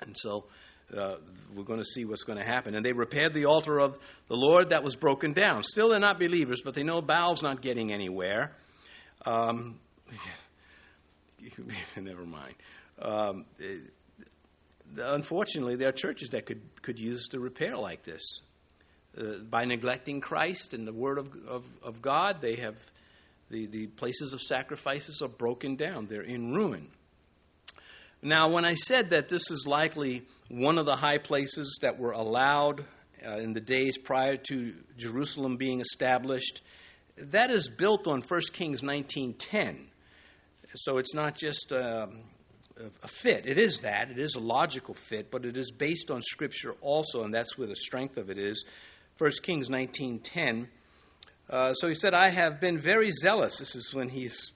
And 0.00 0.16
so 0.18 0.46
uh, 0.94 1.16
we're 1.54 1.64
going 1.64 1.78
to 1.78 1.84
see 1.84 2.04
what's 2.04 2.24
going 2.24 2.38
to 2.38 2.44
happen. 2.44 2.74
And 2.74 2.84
they 2.84 2.92
repaired 2.92 3.32
the 3.32 3.46
altar 3.46 3.78
of 3.78 3.96
the 4.28 4.36
Lord 4.36 4.70
that 4.70 4.82
was 4.82 4.96
broken 4.96 5.32
down. 5.32 5.62
Still, 5.62 5.88
they're 5.88 6.00
not 6.00 6.18
believers, 6.18 6.62
but 6.62 6.74
they 6.74 6.82
know 6.82 7.00
Baal's 7.00 7.42
not 7.42 7.62
getting 7.62 7.92
anywhere. 7.92 8.56
Um, 9.24 9.78
never 11.96 12.26
mind. 12.26 12.54
Um, 13.00 13.44
unfortunately, 14.96 15.76
there 15.76 15.88
are 15.88 15.92
churches 15.92 16.30
that 16.30 16.44
could, 16.44 16.60
could 16.82 16.98
use 16.98 17.28
the 17.30 17.38
repair 17.38 17.76
like 17.76 18.04
this. 18.04 18.40
Uh, 19.16 19.38
by 19.48 19.64
neglecting 19.64 20.20
Christ 20.20 20.74
and 20.74 20.88
the 20.88 20.92
Word 20.92 21.18
of, 21.18 21.28
of, 21.46 21.64
of 21.84 22.02
God, 22.02 22.40
they 22.40 22.56
have 22.56 22.76
the, 23.50 23.66
the 23.66 23.86
places 23.88 24.32
of 24.32 24.40
sacrifices 24.40 25.20
are 25.22 25.28
broken 25.28 25.76
down, 25.76 26.06
they're 26.06 26.22
in 26.22 26.54
ruin. 26.54 26.88
Now, 28.22 28.48
when 28.48 28.64
I 28.64 28.74
said 28.74 29.10
that 29.10 29.28
this 29.28 29.50
is 29.50 29.66
likely 29.66 30.22
one 30.48 30.78
of 30.78 30.86
the 30.86 30.96
high 30.96 31.18
places 31.18 31.78
that 31.82 31.98
were 31.98 32.12
allowed 32.12 32.84
uh, 33.26 33.36
in 33.36 33.52
the 33.52 33.60
days 33.60 33.98
prior 33.98 34.38
to 34.48 34.74
Jerusalem 34.96 35.56
being 35.58 35.80
established, 35.80 36.62
that 37.16 37.50
is 37.50 37.68
built 37.68 38.06
on 38.06 38.22
1 38.22 38.40
Kings 38.52 38.80
19:10. 38.82 39.88
So 40.76 40.98
it's 40.98 41.14
not 41.14 41.36
just 41.36 41.70
uh, 41.70 42.06
a 43.02 43.08
fit. 43.08 43.46
It 43.46 43.58
is 43.58 43.80
that. 43.80 44.10
It 44.10 44.18
is 44.18 44.34
a 44.34 44.40
logical 44.40 44.94
fit, 44.94 45.30
but 45.30 45.44
it 45.44 45.56
is 45.56 45.70
based 45.70 46.10
on 46.10 46.22
Scripture 46.22 46.72
also, 46.80 47.22
and 47.22 47.32
that's 47.32 47.56
where 47.56 47.68
the 47.68 47.76
strength 47.76 48.16
of 48.16 48.30
it 48.30 48.38
is. 48.38 48.64
1 49.18 49.30
Kings 49.42 49.68
19:10 49.68 50.68
uh, 51.48 51.74
so 51.74 51.88
he 51.88 51.94
said, 51.94 52.14
I 52.14 52.30
have 52.30 52.60
been 52.60 52.78
very 52.78 53.10
zealous. 53.10 53.58
This 53.58 53.76
is 53.76 53.92
when 53.92 54.08
he's 54.08 54.52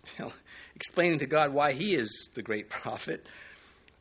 explaining 0.74 1.18
to 1.20 1.26
God 1.26 1.52
why 1.52 1.72
he 1.72 1.94
is 1.94 2.30
the 2.34 2.42
great 2.42 2.68
prophet. 2.70 3.26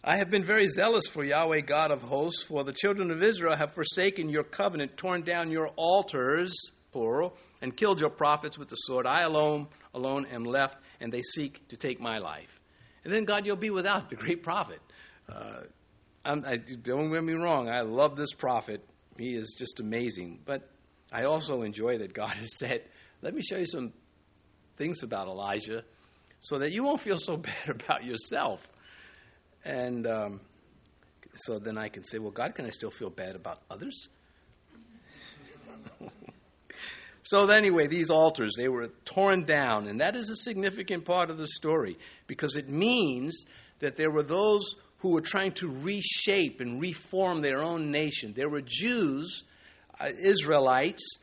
I 0.04 0.18
have 0.18 0.30
been 0.30 0.46
very 0.46 0.68
zealous 0.70 1.06
for 1.08 1.24
Yahweh 1.24 1.62
God 1.62 1.92
of 1.92 2.02
hosts, 2.02 2.44
for 2.44 2.64
the 2.64 2.72
children 2.72 3.12
of 3.12 3.22
Israel 3.22 3.56
have 3.56 3.74
forsaken 3.74 4.30
your 4.30 4.44
covenant, 4.44 4.96
torn 4.96 5.24
down 5.24 5.52
your 5.52 5.68
altars, 5.76 6.54
plural, 6.94 7.36
and 7.62 7.76
killed 7.76 8.00
your 8.00 8.10
prophets 8.10 8.58
with 8.58 8.70
the 8.70 8.76
sword. 8.76 9.06
I 9.06 9.24
alone, 9.24 9.68
alone 9.94 10.26
am 10.28 10.46
left, 10.46 10.78
and 11.02 11.12
they 11.12 11.24
seek 11.24 11.68
to 11.70 11.78
take 11.78 12.00
my 12.00 12.20
life. 12.20 12.62
And 13.04 13.12
then 13.12 13.26
God, 13.26 13.46
you'll 13.46 13.58
be 13.58 13.70
without 13.70 14.10
the 14.10 14.16
great 14.16 14.44
prophet. 14.44 14.80
Uh, 15.28 15.62
I, 16.24 16.58
don't 16.58 17.12
get 17.12 17.24
me 17.24 17.34
wrong, 17.34 17.70
I 17.70 17.82
love 17.82 18.16
this 18.16 18.34
prophet. 18.34 18.82
He 19.18 19.34
is 19.34 19.56
just 19.58 19.80
amazing. 19.80 20.40
But 20.46 20.70
I 21.12 21.24
also 21.24 21.62
enjoy 21.62 22.00
that 22.00 22.14
God 22.14 22.36
has 22.36 22.58
said, 22.58 22.84
let 23.22 23.34
me 23.34 23.42
show 23.42 23.58
you 23.58 23.66
some 23.66 23.94
things 24.78 25.04
about 25.04 25.28
Elijah 25.28 25.84
so 26.40 26.60
that 26.60 26.72
you 26.72 26.84
won't 26.84 27.02
feel 27.02 27.18
so 27.18 27.38
bad 27.38 27.70
about 27.70 28.04
yourself. 28.06 28.66
And 29.66 30.06
um, 30.08 30.42
so 31.36 31.60
then 31.60 31.78
I 31.78 31.90
can 31.90 32.04
say, 32.04 32.20
well, 32.20 32.32
God, 32.32 32.56
can 32.56 32.66
I 32.66 32.70
still 32.70 32.92
feel 32.92 33.10
bad 33.10 33.36
about 33.36 33.62
others? 33.70 34.08
so 37.24 37.50
anyway, 37.50 37.88
these 37.88 38.10
altars, 38.10 38.54
they 38.58 38.70
were 38.70 38.90
torn 39.06 39.44
down, 39.46 39.88
and 39.88 40.02
that 40.02 40.16
is 40.16 40.30
a 40.30 40.36
significant 40.36 41.06
part 41.06 41.30
of 41.30 41.38
the 41.38 41.48
story 41.48 41.98
because 42.28 42.56
it 42.56 42.70
means 42.70 43.46
that 43.80 43.96
there 43.96 44.12
were 44.12 44.24
those 44.24 44.76
who 45.00 45.12
were 45.12 45.22
trying 45.22 45.52
to 45.54 45.68
reshape 45.68 46.60
and 46.60 46.82
reform 46.82 47.42
their 47.42 47.62
own 47.62 47.92
nation. 47.92 48.34
There 48.36 48.50
were 48.50 48.62
Jews 48.62 49.44
Uh, 50.00 50.12
Israelites 50.18 51.18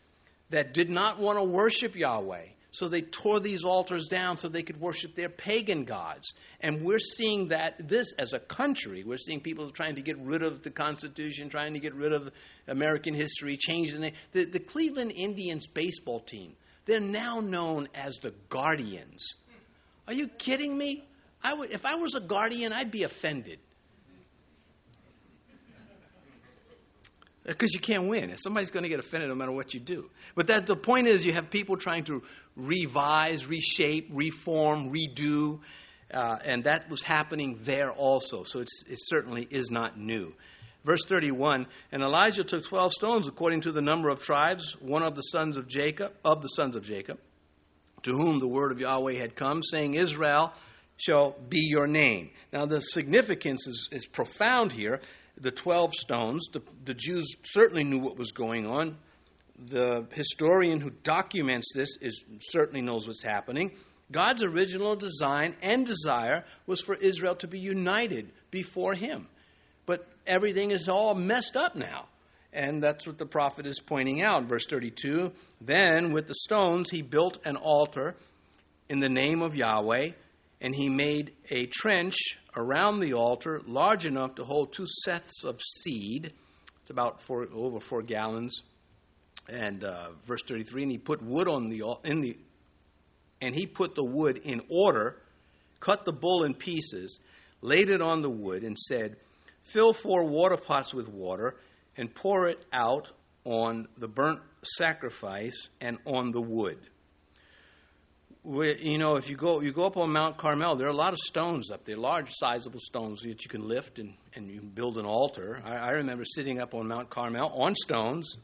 that 0.51 0.75
did 0.75 0.91
not 0.91 1.18
want 1.18 1.39
to 1.39 1.45
worship 1.45 1.95
Yahweh. 1.97 2.47
So 2.72 2.89
they 2.89 3.03
tore 3.03 3.39
these 3.39 3.62
altars 3.62 4.09
down 4.09 4.37
so 4.37 4.49
they 4.49 4.64
could 4.64 4.81
worship 4.81 5.14
their 5.14 5.29
pagan 5.29 5.85
gods. 5.85 6.35
And 6.61 6.83
we're 6.83 6.99
seeing 6.99 7.49
that 7.49 7.89
this 7.89 8.12
as 8.18 8.33
a 8.33 8.41
country, 8.41 9.05
we're 9.05 9.16
seeing 9.16 9.41
people 9.41 9.70
trying 9.70 9.95
to 9.95 10.03
get 10.03 10.18
rid 10.18 10.43
of 10.43 10.64
the 10.64 10.70
Constitution, 10.70 11.49
trying 11.49 11.75
to 11.75 11.79
get 11.79 11.95
rid 11.95 12.12
of 12.12 12.33
American 12.66 13.14
history, 13.14 13.57
change 13.57 13.93
the 13.93 14.01
name. 14.01 14.14
The, 14.33 14.45
the 14.45 14.59
Cleveland 14.59 15.12
Indians 15.14 15.68
baseball 15.68 16.18
team, 16.18 16.57
they're 16.85 16.99
now 16.99 17.39
known 17.39 17.89
as 17.95 18.16
the 18.16 18.35
Guardians. 18.49 19.37
Are 20.09 20.14
you 20.14 20.27
kidding 20.27 20.77
me? 20.77 21.05
I 21.45 21.55
would, 21.55 21.70
if 21.70 21.85
I 21.87 21.95
was 21.95 22.14
a 22.14 22.20
guardian, 22.20 22.72
I'd 22.72 22.91
be 22.91 23.05
offended. 23.05 23.59
Because 27.45 27.74
you 27.74 27.80
can't 27.80 28.09
win. 28.09 28.36
Somebody's 28.36 28.70
going 28.70 28.84
to 28.84 28.88
get 28.88 29.01
offended 29.01 29.28
no 29.28 29.34
matter 29.34 29.53
what 29.53 29.74
you 29.74 29.80
do. 29.80 30.11
But 30.34 30.47
that 30.47 30.66
the 30.66 30.76
point 30.76 31.07
is, 31.07 31.26
you 31.26 31.32
have 31.32 31.51
people 31.51 31.76
trying 31.76 32.05
to 32.05 32.22
revise, 32.57 33.47
reshape, 33.47 34.09
reform, 34.12 34.90
redo, 34.92 35.61
uh, 36.12 36.38
and 36.45 36.64
that 36.64 36.88
was 36.88 37.03
happening 37.03 37.59
there 37.62 37.90
also. 37.90 38.45
So 38.45 38.61
it 38.61 38.68
certainly 39.07 39.47
is 39.51 39.70
not 39.70 39.99
new. 39.99 40.34
Verse 40.84 41.05
31 41.07 41.66
And 41.92 42.03
Elijah 42.03 42.45
took 42.45 42.64
12 42.64 42.92
stones 42.92 43.26
according 43.26 43.62
to 43.62 43.72
the 43.72 43.82
number 43.82 44.09
of 44.09 44.22
tribes, 44.22 44.76
one 44.80 45.03
of 45.03 45.14
the 45.14 45.22
sons 45.22 45.57
of 45.57 45.66
Jacob, 45.66 46.12
of 46.24 46.42
the 46.42 46.49
sons 46.49 46.76
of 46.76 46.84
Jacob, 46.84 47.18
to 48.03 48.12
whom 48.12 48.38
the 48.38 48.49
word 48.49 48.72
of 48.72 48.80
Yahweh 48.80 49.14
had 49.14 49.34
come, 49.34 49.62
saying, 49.62 49.95
Israel 49.95 50.53
shall 50.97 51.36
be 51.49 51.61
your 51.61 51.86
name. 51.86 52.30
Now, 52.53 52.66
the 52.66 52.80
significance 52.80 53.66
is, 53.66 53.88
is 53.90 54.07
profound 54.07 54.72
here 54.72 55.01
the 55.39 55.51
12 55.51 55.95
stones. 55.95 56.47
The, 56.53 56.62
the 56.85 56.95
Jews 56.95 57.35
certainly 57.45 57.85
knew 57.85 57.99
what 57.99 58.16
was 58.16 58.32
going 58.32 58.66
on. 58.66 58.97
The 59.59 60.07
historian 60.12 60.80
who 60.80 60.91
documents 60.91 61.72
this 61.74 61.97
is, 62.01 62.24
certainly 62.41 62.82
knows 62.82 63.07
what's 63.07 63.22
happening. 63.22 63.72
God's 64.11 64.43
original 64.43 64.97
design 64.97 65.57
and 65.62 65.87
desire 65.87 66.45
was 66.66 66.80
for 66.80 66.95
Israel 66.95 67.35
to 67.37 67.49
be 67.49 67.59
united 67.59 68.30
before 68.51 68.95
Him. 68.95 69.28
But 69.87 70.07
everything 70.26 70.70
is 70.70 70.89
all 70.89 71.14
messed 71.14 71.57
up 71.57 71.76
now. 71.76 72.07
And 72.53 72.82
that's 72.82 73.07
what 73.07 73.18
the 73.18 73.26
prophet 73.26 73.66
is 73.66 73.80
pointing 73.80 74.22
out. 74.22 74.45
Verse 74.45 74.66
32 74.66 75.32
Then 75.61 76.12
with 76.12 76.28
the 76.28 76.35
stones 76.35 76.91
he 76.91 77.03
built 77.03 77.39
an 77.45 77.57
altar 77.57 78.14
in 78.89 79.01
the 79.01 79.09
name 79.09 79.43
of 79.43 79.57
Yahweh 79.57 80.11
and 80.64 80.74
he 80.74 80.88
made 80.88 81.34
a 81.50 81.66
trench 81.66 82.16
around 82.56 83.00
the 83.00 83.12
altar 83.12 83.60
large 83.66 84.06
enough 84.06 84.34
to 84.36 84.44
hold 84.44 84.72
two 84.72 84.86
seahs 85.06 85.44
of 85.44 85.60
seed. 85.60 86.32
It's 86.80 86.88
about 86.88 87.20
four, 87.20 87.46
over 87.52 87.80
four 87.80 88.00
gallons. 88.00 88.62
And 89.46 89.84
uh, 89.84 90.12
verse 90.24 90.42
33, 90.48 90.84
and 90.84 90.90
he 90.90 90.96
put 90.96 91.20
wood 91.20 91.48
on 91.48 91.68
the 91.68 91.82
in 92.02 92.22
the 92.22 92.38
and 93.42 93.54
he 93.54 93.66
put 93.66 93.94
the 93.94 94.04
wood 94.04 94.38
in 94.38 94.62
order, 94.70 95.20
cut 95.80 96.06
the 96.06 96.14
bull 96.14 96.44
in 96.44 96.54
pieces, 96.54 97.18
laid 97.60 97.90
it 97.90 98.00
on 98.00 98.22
the 98.22 98.30
wood, 98.30 98.62
and 98.62 98.78
said, 98.78 99.16
Fill 99.60 99.92
four 99.92 100.24
water 100.24 100.56
pots 100.56 100.94
with 100.94 101.08
water, 101.08 101.56
and 101.94 102.14
pour 102.14 102.48
it 102.48 102.64
out 102.72 103.12
on 103.44 103.86
the 103.98 104.08
burnt 104.08 104.40
sacrifice 104.62 105.68
and 105.82 105.98
on 106.06 106.32
the 106.32 106.40
wood 106.40 106.78
you 108.45 108.99
know, 108.99 109.16
if 109.16 109.30
you 109.30 109.36
go 109.36 109.61
you 109.61 109.72
go 109.72 109.86
up 109.86 109.97
on 109.97 110.12
Mount 110.12 110.36
Carmel, 110.36 110.76
there 110.76 110.86
are 110.86 110.90
a 110.90 110.97
lot 110.97 111.12
of 111.12 111.18
stones 111.18 111.70
up 111.70 111.84
there, 111.84 111.97
large, 111.97 112.30
sizable 112.30 112.80
stones 112.80 113.22
that 113.22 113.42
you 113.42 113.49
can 113.49 113.66
lift 113.66 113.99
and, 113.99 114.14
and 114.34 114.51
you 114.51 114.61
build 114.61 114.99
an 114.99 115.07
altar. 115.07 115.62
I, 115.64 115.76
I 115.76 115.90
remember 115.92 116.24
sitting 116.24 116.61
up 116.61 116.74
on 116.74 116.86
Mount 116.86 117.09
Carmel 117.09 117.49
on 117.55 117.74
stones, 117.74 118.36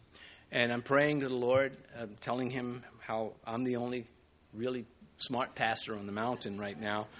and 0.50 0.72
I'm 0.72 0.82
praying 0.82 1.20
to 1.20 1.28
the 1.28 1.34
Lord, 1.34 1.76
uh, 1.98 2.06
telling 2.20 2.50
Him 2.50 2.82
how 3.00 3.34
I'm 3.44 3.64
the 3.64 3.76
only 3.76 4.06
really 4.54 4.86
smart 5.18 5.54
pastor 5.54 5.94
on 5.94 6.06
the 6.06 6.12
mountain 6.12 6.58
right 6.58 6.78
now. 6.78 7.06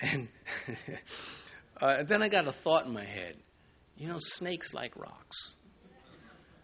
And 0.00 0.28
uh, 1.80 2.02
then 2.02 2.22
I 2.22 2.28
got 2.28 2.48
a 2.48 2.52
thought 2.52 2.84
in 2.84 2.92
my 2.92 3.04
head. 3.04 3.36
You 3.96 4.08
know, 4.08 4.16
snakes 4.18 4.74
like 4.74 4.96
rocks. 4.96 5.54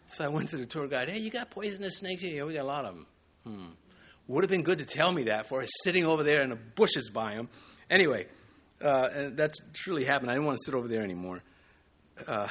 So 0.08 0.24
I 0.24 0.28
went 0.28 0.48
to 0.48 0.56
the 0.56 0.66
tour 0.66 0.88
guide. 0.88 1.08
Hey, 1.08 1.20
you 1.20 1.30
got 1.30 1.50
poisonous 1.50 1.98
snakes 1.98 2.22
here? 2.22 2.34
Yeah, 2.34 2.44
we 2.44 2.54
got 2.54 2.62
a 2.62 2.66
lot 2.66 2.84
of 2.84 2.94
them. 2.94 3.06
Hmm. 3.44 3.66
Would 4.30 4.44
have 4.44 4.50
been 4.50 4.62
good 4.62 4.78
to 4.78 4.86
tell 4.86 5.10
me 5.10 5.24
that 5.24 5.48
for 5.48 5.64
sitting 5.82 6.06
over 6.06 6.22
there 6.22 6.40
in 6.42 6.50
the 6.50 6.56
bushes 6.56 7.10
by 7.10 7.32
him. 7.32 7.48
Anyway, 7.90 8.28
uh, 8.80 9.30
that's 9.32 9.58
truly 9.72 10.04
happened. 10.04 10.30
I 10.30 10.34
didn't 10.34 10.46
want 10.46 10.58
to 10.58 10.64
sit 10.64 10.72
over 10.72 10.86
there 10.86 11.02
anymore. 11.02 11.42
Because 12.14 12.48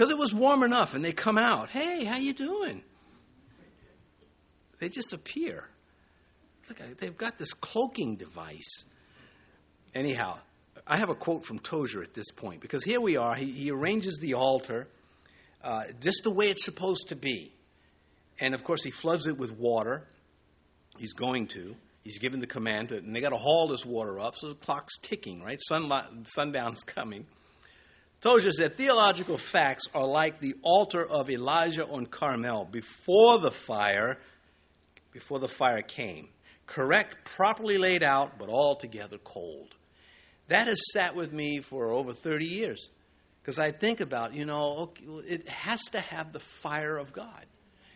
uh, 0.00 0.06
it 0.08 0.16
was 0.16 0.32
warm 0.32 0.62
enough, 0.62 0.94
and 0.94 1.04
they 1.04 1.12
come 1.12 1.36
out. 1.36 1.68
Hey, 1.68 2.04
how 2.04 2.16
you 2.16 2.32
doing? 2.32 2.82
they 4.78 4.88
just 4.88 5.12
appear. 5.12 5.68
Look, 6.70 6.80
they've 6.96 7.14
got 7.14 7.36
this 7.36 7.52
cloaking 7.52 8.16
device. 8.16 8.84
Anyhow, 9.94 10.38
I 10.86 10.96
have 10.96 11.10
a 11.10 11.14
quote 11.14 11.44
from 11.44 11.58
Tozer 11.58 12.02
at 12.02 12.14
this 12.14 12.30
point 12.30 12.62
because 12.62 12.82
here 12.82 13.02
we 13.02 13.18
are. 13.18 13.34
He, 13.34 13.52
he 13.52 13.70
arranges 13.70 14.20
the 14.22 14.34
altar 14.34 14.88
uh, 15.62 15.82
just 16.00 16.22
the 16.24 16.30
way 16.30 16.46
it's 16.48 16.64
supposed 16.64 17.08
to 17.08 17.14
be. 17.14 17.52
And 18.40 18.54
of 18.54 18.64
course, 18.64 18.82
he 18.82 18.90
floods 18.90 19.26
it 19.26 19.36
with 19.36 19.52
water. 19.52 20.04
He's 20.98 21.12
going 21.12 21.48
to. 21.48 21.74
He's 22.04 22.18
given 22.18 22.40
the 22.40 22.46
command 22.46 22.90
to, 22.90 22.96
and 22.96 23.14
they 23.14 23.20
got 23.20 23.30
to 23.30 23.36
haul 23.36 23.68
this 23.68 23.84
water 23.84 24.18
up, 24.18 24.36
so 24.36 24.48
the 24.48 24.54
clock's 24.54 24.94
ticking, 25.02 25.42
right? 25.42 25.58
Sunlight, 25.68 26.04
sundown's 26.24 26.82
coming. 26.82 27.26
Tozer 28.20 28.50
said 28.50 28.74
theological 28.74 29.36
facts 29.36 29.84
are 29.94 30.06
like 30.06 30.40
the 30.40 30.54
altar 30.62 31.06
of 31.06 31.30
Elijah 31.30 31.86
on 31.86 32.06
Carmel 32.06 32.64
before 32.64 33.38
the 33.38 33.50
fire, 33.50 34.18
before 35.12 35.38
the 35.38 35.48
fire 35.48 35.82
came. 35.82 36.28
Correct, 36.66 37.24
properly 37.36 37.78
laid 37.78 38.02
out, 38.02 38.38
but 38.38 38.48
altogether 38.48 39.18
cold. 39.18 39.74
That 40.48 40.66
has 40.66 40.80
sat 40.92 41.14
with 41.14 41.32
me 41.32 41.60
for 41.60 41.92
over 41.92 42.12
30 42.12 42.46
years. 42.46 42.90
Because 43.40 43.58
I 43.58 43.70
think 43.70 44.00
about, 44.00 44.34
you 44.34 44.44
know, 44.44 44.92
it 45.26 45.48
has 45.48 45.82
to 45.92 46.00
have 46.00 46.32
the 46.32 46.40
fire 46.40 46.96
of 46.96 47.12
God. 47.12 47.46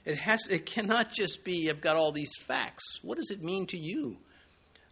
It 0.05 0.19
has. 0.19 0.47
It 0.49 0.67
cannot 0.67 1.13
just 1.13 1.45
be. 1.45 1.71
I've 1.71 1.81
got 1.81 1.97
all 1.97 2.13
these 2.13 2.33
facts. 2.43 2.99
What 3.03 3.19
does 3.19 3.31
it 3.31 3.43
mean 3.43 3.67
to 3.69 3.79
you? 3.79 4.17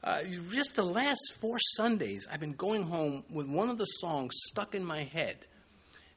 Uh, 0.02 0.22
just 0.52 0.76
the 0.76 0.84
last 0.84 1.34
four 1.40 1.58
Sundays, 1.76 2.26
I've 2.30 2.40
been 2.40 2.52
going 2.54 2.84
home 2.84 3.24
with 3.30 3.46
one 3.46 3.68
of 3.68 3.76
the 3.76 3.84
songs 3.84 4.34
stuck 4.46 4.74
in 4.74 4.84
my 4.84 5.02
head, 5.02 5.36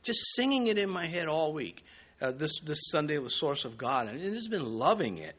just 0.04 0.20
singing 0.36 0.68
it 0.68 0.78
in 0.78 0.90
my 0.90 1.06
head 1.06 1.28
all 1.28 1.52
week. 1.54 1.84
Uh, 2.22 2.32
this 2.32 2.60
this 2.62 2.80
Sunday 2.92 3.18
was 3.18 3.38
"Source 3.38 3.66
of 3.66 3.78
God," 3.78 4.08
and 4.08 4.22
just 4.34 4.50
been 4.50 4.78
loving 4.78 5.18
it. 5.18 5.36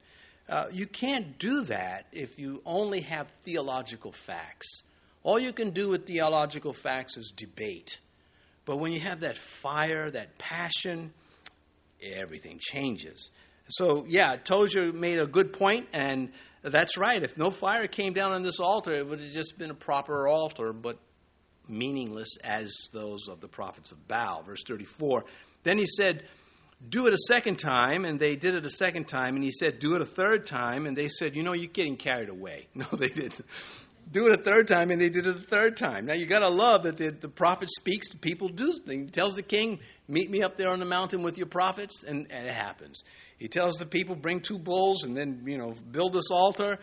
Uh, 0.49 0.67
you 0.71 0.87
can't 0.87 1.39
do 1.39 1.63
that 1.63 2.07
if 2.13 2.39
you 2.39 2.61
only 2.67 3.01
have 3.01 3.29
theological 3.45 4.13
facts. 4.13 4.83
All 5.23 5.39
you 5.39 5.55
can 5.55 5.71
do 5.71 5.89
with 5.89 6.07
theological 6.07 6.75
facts 6.75 7.17
is 7.17 7.33
debate. 7.35 7.99
But 8.67 8.77
when 8.77 8.93
you 8.93 9.01
have 9.01 9.21
that 9.21 9.39
fire, 9.39 10.11
that 10.11 10.37
passion, 10.37 11.15
everything 12.03 12.59
changes. 12.61 13.31
So, 13.69 14.05
yeah, 14.07 14.37
Tozer 14.37 14.93
made 14.93 15.19
a 15.19 15.27
good 15.27 15.53
point, 15.53 15.89
and 15.93 16.33
that's 16.63 16.97
right. 16.97 17.23
If 17.23 17.39
no 17.39 17.51
fire 17.51 17.87
came 17.87 18.13
down 18.13 18.33
on 18.33 18.43
this 18.43 18.61
altar, 18.61 18.93
it 18.93 19.07
would 19.07 19.21
have 19.21 19.33
just 19.33 19.59
been 19.59 19.71
a 19.71 19.75
proper 19.75 20.29
altar, 20.29 20.73
but 20.73 20.99
meaningless 21.69 22.37
as 22.43 22.73
those 22.93 23.29
of 23.29 23.41
the 23.41 23.49
prophets 23.49 23.93
of 23.93 24.07
Baal. 24.07 24.43
Verse 24.43 24.63
34. 24.67 25.25
Then 25.63 25.79
he 25.79 25.87
said, 25.87 26.25
Do 26.87 27.07
it 27.07 27.15
a 27.15 27.19
second 27.29 27.59
time, 27.59 28.05
and 28.05 28.21
they 28.21 28.37
did 28.37 28.55
it 28.55 28.67
a 28.67 28.71
second 28.71 29.09
time, 29.09 29.35
and 29.35 29.45
he 29.45 29.51
said, 29.51 29.79
Do 29.79 29.95
it 29.95 30.03
a 30.03 30.07
third 30.07 30.47
time, 30.47 30.87
and 30.87 30.97
they 30.97 31.09
said, 31.09 31.37
You 31.37 31.43
know, 31.43 31.53
you're 31.53 31.69
getting 31.69 31.97
carried 31.97 32.29
away. 32.29 32.69
No, 32.75 32.87
they 32.93 33.09
didn't. 33.09 33.41
Do 34.11 34.27
it 34.27 34.39
a 34.39 34.43
third 34.43 34.69
time, 34.69 34.91
and 34.91 35.01
they 35.01 35.09
did 35.09 35.27
it 35.27 35.35
a 35.35 35.41
third 35.41 35.79
time. 35.79 36.05
Now, 36.05 36.13
you 36.13 36.27
got 36.27 36.41
to 36.41 36.51
love 36.51 36.83
that 36.83 36.99
the, 36.99 37.11
the 37.11 37.29
prophet 37.29 37.71
speaks 37.71 38.11
to 38.11 38.19
people, 38.19 38.51
do. 38.51 38.75
He 38.87 39.07
tells 39.07 39.35
the 39.35 39.43
king, 39.43 39.81
Meet 40.09 40.31
me 40.31 40.43
up 40.43 40.59
there 40.59 40.69
on 40.69 40.79
the 40.79 40.85
mountain 40.85 41.23
with 41.23 41.39
your 41.39 41.47
prophets, 41.47 42.05
and, 42.07 42.27
and 42.29 42.47
it 42.47 42.53
happens. 42.53 43.03
He 43.45 43.49
tells 43.49 43.77
the 43.77 43.85
people, 43.85 44.17
bring 44.17 44.41
two 44.41 44.59
bulls 44.59 45.05
and 45.05 45.15
then, 45.15 45.43
you 45.45 45.59
know, 45.59 45.75
build 45.91 46.15
this 46.15 46.31
altar. 46.31 46.79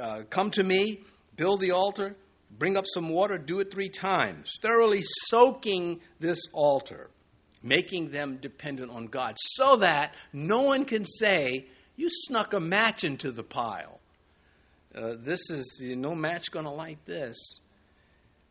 Uh, 0.00 0.22
come 0.30 0.50
to 0.52 0.62
me, 0.62 1.02
build 1.36 1.60
the 1.60 1.72
altar, 1.72 2.16
bring 2.50 2.78
up 2.78 2.86
some 2.86 3.10
water, 3.10 3.36
do 3.36 3.60
it 3.60 3.70
three 3.70 3.90
times, 3.90 4.54
thoroughly 4.62 5.02
soaking 5.28 6.00
this 6.18 6.38
altar, 6.54 7.10
making 7.62 8.10
them 8.10 8.38
dependent 8.40 8.90
on 8.90 9.08
God, 9.08 9.36
so 9.38 9.76
that 9.76 10.14
no 10.32 10.62
one 10.62 10.86
can 10.86 11.04
say, 11.04 11.66
You 11.94 12.08
snuck 12.08 12.54
a 12.54 12.60
match 12.60 13.04
into 13.04 13.30
the 13.30 13.44
pile. 13.44 14.00
Uh, 14.94 15.16
this 15.18 15.50
is 15.50 15.78
you 15.82 15.94
know, 15.94 16.08
no 16.08 16.14
match 16.14 16.50
going 16.50 16.64
to 16.64 16.72
light 16.72 17.04
this. 17.04 17.36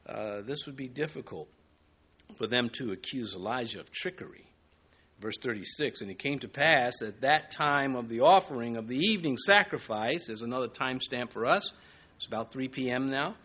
Uh, 0.05 0.41
this 0.41 0.67
would 0.67 0.75
be 0.75 0.87
difficult 0.87 1.49
for 2.35 2.45
them 2.45 2.69
to 2.73 2.91
accuse 2.91 3.33
Elijah 3.33 3.79
of 3.79 3.91
trickery. 3.91 4.50
Verse 5.21 5.37
36 5.37 6.01
And 6.01 6.09
it 6.09 6.17
came 6.17 6.39
to 6.39 6.47
pass 6.47 7.01
at 7.03 7.21
that 7.21 7.51
time 7.51 7.95
of 7.95 8.09
the 8.09 8.21
offering 8.21 8.75
of 8.75 8.87
the 8.87 8.97
evening 8.97 9.37
sacrifice, 9.37 10.25
there's 10.25 10.41
another 10.41 10.67
timestamp 10.67 11.31
for 11.31 11.45
us, 11.45 11.71
it's 12.17 12.25
about 12.25 12.51
3 12.51 12.67
p.m. 12.67 13.11
now, 13.11 13.35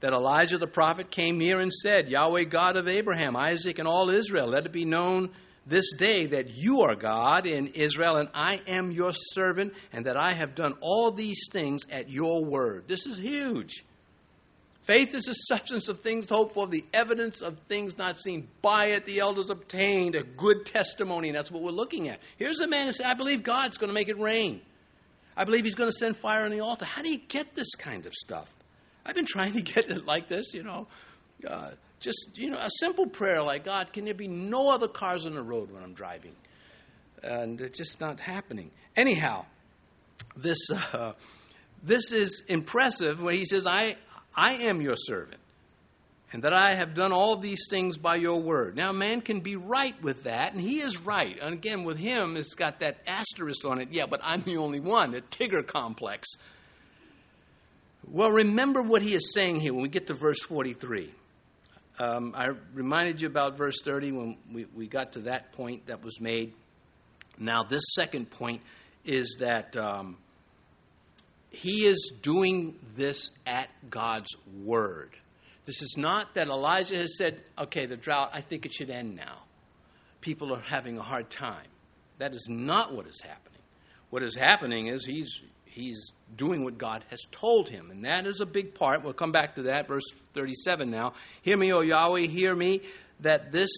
that 0.00 0.12
Elijah 0.12 0.58
the 0.58 0.66
prophet 0.66 1.10
came 1.10 1.38
near 1.38 1.60
and 1.60 1.72
said, 1.72 2.10
Yahweh 2.10 2.44
God 2.44 2.76
of 2.76 2.86
Abraham, 2.86 3.34
Isaac, 3.34 3.78
and 3.78 3.88
all 3.88 4.10
Israel, 4.10 4.48
let 4.48 4.66
it 4.66 4.72
be 4.72 4.84
known 4.84 5.30
this 5.66 5.92
day 5.96 6.26
that 6.26 6.50
you 6.50 6.82
are 6.82 6.94
God 6.94 7.46
in 7.46 7.68
Israel, 7.68 8.16
and 8.16 8.28
I 8.34 8.60
am 8.66 8.90
your 8.90 9.12
servant, 9.12 9.72
and 9.92 10.06
that 10.06 10.16
I 10.16 10.32
have 10.32 10.54
done 10.54 10.74
all 10.80 11.12
these 11.12 11.46
things 11.50 11.82
at 11.90 12.10
your 12.10 12.44
word. 12.44 12.88
This 12.88 13.06
is 13.06 13.18
huge. 13.18 13.84
Faith 14.82 15.14
is 15.14 15.24
the 15.24 15.34
substance 15.34 15.88
of 15.88 16.00
things 16.00 16.28
hoped 16.28 16.54
for, 16.54 16.66
the 16.66 16.84
evidence 16.92 17.40
of 17.40 17.56
things 17.68 17.96
not 17.96 18.20
seen. 18.20 18.48
By 18.62 18.86
it, 18.86 19.04
the 19.04 19.20
elders 19.20 19.48
obtained 19.48 20.16
a 20.16 20.24
good 20.24 20.66
testimony, 20.66 21.28
and 21.28 21.36
that's 21.36 21.52
what 21.52 21.62
we're 21.62 21.70
looking 21.70 22.08
at. 22.08 22.18
Here's 22.36 22.58
a 22.58 22.66
man 22.66 22.86
who 22.86 22.92
said, 22.92 23.06
I 23.06 23.14
believe 23.14 23.44
God's 23.44 23.76
going 23.76 23.88
to 23.88 23.94
make 23.94 24.08
it 24.08 24.18
rain. 24.18 24.60
I 25.36 25.44
believe 25.44 25.64
he's 25.64 25.76
going 25.76 25.90
to 25.90 25.96
send 25.96 26.16
fire 26.16 26.44
on 26.44 26.50
the 26.50 26.60
altar. 26.60 26.84
How 26.84 27.02
do 27.02 27.10
you 27.10 27.18
get 27.18 27.54
this 27.54 27.74
kind 27.76 28.06
of 28.06 28.12
stuff? 28.12 28.52
I've 29.06 29.14
been 29.14 29.26
trying 29.26 29.52
to 29.52 29.62
get 29.62 29.88
it 29.88 30.04
like 30.04 30.28
this, 30.28 30.52
you 30.52 30.64
know. 30.64 30.88
Uh, 31.46 31.70
just, 32.00 32.30
you 32.34 32.50
know, 32.50 32.58
a 32.58 32.70
simple 32.80 33.06
prayer 33.06 33.40
like, 33.42 33.64
God, 33.64 33.92
can 33.92 34.04
there 34.04 34.14
be 34.14 34.26
no 34.26 34.70
other 34.70 34.88
cars 34.88 35.26
on 35.26 35.34
the 35.34 35.42
road 35.42 35.70
when 35.70 35.84
I'm 35.84 35.94
driving? 35.94 36.34
And 37.22 37.60
it's 37.60 37.78
just 37.78 38.00
not 38.00 38.18
happening. 38.18 38.72
Anyhow, 38.96 39.46
this, 40.36 40.58
uh, 40.70 41.12
this 41.84 42.10
is 42.10 42.42
impressive 42.48 43.22
when 43.22 43.36
he 43.36 43.44
says, 43.44 43.64
I, 43.64 43.94
I 44.34 44.54
am 44.54 44.80
your 44.80 44.96
servant, 44.96 45.40
and 46.32 46.44
that 46.44 46.52
I 46.52 46.74
have 46.74 46.94
done 46.94 47.12
all 47.12 47.36
these 47.36 47.66
things 47.68 47.96
by 47.96 48.16
your 48.16 48.40
word. 48.40 48.76
Now, 48.76 48.92
man 48.92 49.20
can 49.20 49.40
be 49.40 49.56
right 49.56 50.00
with 50.02 50.24
that, 50.24 50.52
and 50.52 50.60
he 50.60 50.80
is 50.80 50.98
right. 50.98 51.38
And 51.40 51.54
again, 51.54 51.84
with 51.84 51.98
him, 51.98 52.36
it's 52.36 52.54
got 52.54 52.80
that 52.80 52.98
asterisk 53.06 53.64
on 53.64 53.80
it. 53.80 53.88
Yeah, 53.90 54.06
but 54.08 54.20
I'm 54.22 54.42
the 54.42 54.56
only 54.56 54.80
one, 54.80 55.12
the 55.12 55.20
Tigger 55.20 55.66
complex. 55.66 56.28
Well, 58.10 58.30
remember 58.30 58.82
what 58.82 59.02
he 59.02 59.14
is 59.14 59.32
saying 59.32 59.60
here 59.60 59.72
when 59.72 59.82
we 59.82 59.88
get 59.88 60.08
to 60.08 60.14
verse 60.14 60.42
43. 60.42 61.12
Um, 61.98 62.34
I 62.36 62.48
reminded 62.74 63.20
you 63.20 63.28
about 63.28 63.56
verse 63.56 63.80
30 63.84 64.12
when 64.12 64.36
we, 64.52 64.64
we 64.74 64.86
got 64.86 65.12
to 65.12 65.20
that 65.20 65.52
point 65.52 65.86
that 65.86 66.02
was 66.02 66.20
made. 66.20 66.52
Now, 67.38 67.62
this 67.62 67.82
second 67.94 68.30
point 68.30 68.62
is 69.04 69.36
that 69.40 69.76
um, 69.76 70.16
he 71.52 71.86
is 71.86 72.12
doing 72.22 72.78
this 72.96 73.30
at 73.46 73.68
God's 73.90 74.30
word. 74.64 75.10
This 75.64 75.80
is 75.82 75.96
not 75.96 76.34
that 76.34 76.48
Elijah 76.48 76.96
has 76.96 77.16
said, 77.16 77.42
okay, 77.58 77.86
the 77.86 77.96
drought, 77.96 78.30
I 78.32 78.40
think 78.40 78.66
it 78.66 78.72
should 78.72 78.90
end 78.90 79.14
now. 79.14 79.42
People 80.20 80.52
are 80.54 80.62
having 80.62 80.98
a 80.98 81.02
hard 81.02 81.30
time. 81.30 81.66
That 82.18 82.34
is 82.34 82.46
not 82.48 82.94
what 82.94 83.06
is 83.06 83.20
happening. 83.20 83.60
What 84.10 84.22
is 84.22 84.34
happening 84.34 84.88
is 84.88 85.04
he's, 85.04 85.40
he's 85.64 86.12
doing 86.34 86.64
what 86.64 86.78
God 86.78 87.04
has 87.10 87.20
told 87.30 87.68
him, 87.68 87.90
and 87.90 88.04
that 88.04 88.26
is 88.26 88.40
a 88.40 88.46
big 88.46 88.74
part. 88.74 89.04
We'll 89.04 89.12
come 89.12 89.32
back 89.32 89.54
to 89.56 89.62
that, 89.64 89.86
verse 89.86 90.04
37 90.34 90.90
now. 90.90 91.14
Hear 91.42 91.56
me, 91.56 91.72
O 91.72 91.80
Yahweh, 91.80 92.26
hear 92.26 92.54
me, 92.54 92.80
that 93.20 93.52
this 93.52 93.70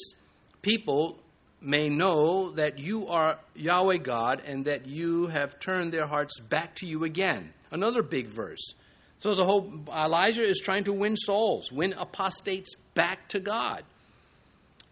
people 0.62 1.18
may 1.64 1.88
know 1.88 2.50
that 2.52 2.78
you 2.78 3.08
are 3.08 3.38
Yahweh 3.54 3.98
God 3.98 4.42
and 4.44 4.66
that 4.66 4.86
you 4.86 5.28
have 5.28 5.58
turned 5.58 5.92
their 5.92 6.06
hearts 6.06 6.38
back 6.40 6.74
to 6.76 6.86
you 6.86 7.04
again. 7.04 7.52
Another 7.70 8.02
big 8.02 8.28
verse. 8.28 8.74
So 9.18 9.34
the 9.34 9.44
whole 9.44 9.72
Elijah 9.88 10.42
is 10.42 10.60
trying 10.60 10.84
to 10.84 10.92
win 10.92 11.16
souls, 11.16 11.72
win 11.72 11.94
apostates 11.94 12.74
back 12.94 13.28
to 13.30 13.40
God. 13.40 13.84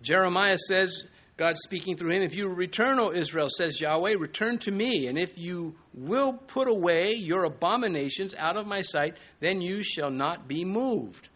Jeremiah 0.01 0.59
says, 0.59 1.05
God 1.37 1.57
speaking 1.57 1.97
through 1.97 2.17
him, 2.17 2.23
if 2.23 2.35
you 2.35 2.49
return, 2.49 2.99
O 3.01 3.11
Israel, 3.13 3.49
says 3.49 3.81
Yahweh, 3.81 4.15
return 4.19 4.59
to 4.59 4.71
me, 4.71 5.07
and 5.07 5.19
if 5.19 5.37
you 5.39 5.75
will 5.95 6.35
put 6.35 6.69
away 6.69 7.15
your 7.15 7.45
abominations 7.45 8.35
out 8.39 8.57
of 8.57 8.67
my 8.67 8.83
sight, 8.83 9.17
then 9.41 9.61
you 9.61 9.83
shall 9.83 10.11
not 10.11 10.47
be 10.47 10.65
moved. 10.65 11.29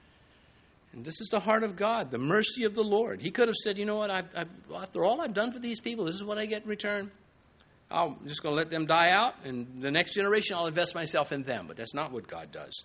And 0.96 1.04
this 1.04 1.20
is 1.20 1.28
the 1.28 1.40
heart 1.40 1.62
of 1.62 1.76
God, 1.76 2.10
the 2.10 2.18
mercy 2.18 2.64
of 2.64 2.74
the 2.74 2.82
Lord. 2.82 3.20
He 3.20 3.30
could 3.30 3.48
have 3.48 3.56
said, 3.56 3.76
you 3.76 3.84
know 3.84 3.96
what, 3.96 4.10
I've, 4.10 4.34
I've, 4.34 4.48
after 4.74 5.04
all 5.04 5.20
I've 5.20 5.34
done 5.34 5.52
for 5.52 5.58
these 5.58 5.78
people, 5.78 6.06
this 6.06 6.14
is 6.14 6.24
what 6.24 6.38
I 6.38 6.46
get 6.46 6.62
in 6.62 6.68
return. 6.70 7.10
I'm 7.90 8.16
just 8.26 8.42
going 8.42 8.54
to 8.54 8.56
let 8.56 8.70
them 8.70 8.86
die 8.86 9.10
out, 9.10 9.34
and 9.44 9.82
the 9.82 9.90
next 9.90 10.14
generation, 10.14 10.56
I'll 10.56 10.66
invest 10.66 10.94
myself 10.94 11.32
in 11.32 11.42
them. 11.42 11.66
But 11.68 11.76
that's 11.76 11.92
not 11.92 12.12
what 12.12 12.26
God 12.26 12.50
does. 12.50 12.84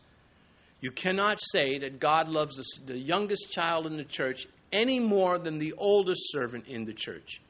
You 0.82 0.91
cannot 0.91 1.39
say 1.53 1.80
that 1.80 2.01
God 2.01 2.28
loves 2.28 2.57
the, 2.57 2.93
the 2.93 2.99
youngest 2.99 3.49
child 3.49 3.88
in 3.88 3.95
the 3.95 4.03
church 4.03 4.45
any 4.74 4.99
more 4.99 5.39
than 5.39 5.57
the 5.57 5.74
oldest 5.78 6.22
servant 6.32 6.68
in 6.68 6.84
the 6.84 6.93
church. 6.93 7.41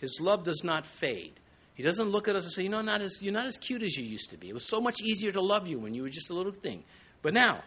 His 0.00 0.18
love 0.18 0.44
does 0.44 0.64
not 0.64 0.86
fade. 0.86 1.38
He 1.74 1.82
doesn't 1.82 2.08
look 2.08 2.26
at 2.26 2.36
us 2.36 2.44
and 2.44 2.52
say, 2.52 2.62
you 2.62 2.70
know, 2.70 2.80
not 2.80 3.02
as, 3.02 3.20
you're 3.20 3.34
not 3.34 3.46
as 3.46 3.58
cute 3.58 3.82
as 3.82 3.96
you 3.98 4.04
used 4.04 4.30
to 4.30 4.38
be. 4.38 4.48
It 4.48 4.54
was 4.54 4.66
so 4.66 4.80
much 4.80 5.02
easier 5.02 5.30
to 5.32 5.42
love 5.42 5.68
you 5.68 5.78
when 5.78 5.92
you 5.92 6.02
were 6.02 6.08
just 6.08 6.30
a 6.30 6.34
little 6.34 6.52
thing. 6.52 6.84
But 7.20 7.34
now, 7.34 7.62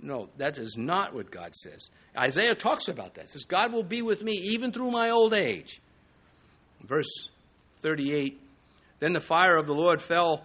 no, 0.00 0.28
that 0.36 0.58
is 0.58 0.76
not 0.76 1.14
what 1.14 1.30
God 1.30 1.54
says. 1.54 1.88
Isaiah 2.16 2.54
talks 2.54 2.88
about 2.88 3.14
that. 3.14 3.30
Says, 3.30 3.44
God 3.44 3.72
will 3.72 3.82
be 3.82 4.02
with 4.02 4.22
me 4.22 4.32
even 4.32 4.72
through 4.72 4.90
my 4.90 5.10
old 5.10 5.34
age. 5.34 5.80
Verse 6.82 7.30
38 7.80 8.40
Then 9.00 9.12
the 9.12 9.20
fire 9.20 9.56
of 9.56 9.66
the 9.66 9.74
Lord 9.74 10.02
fell 10.02 10.44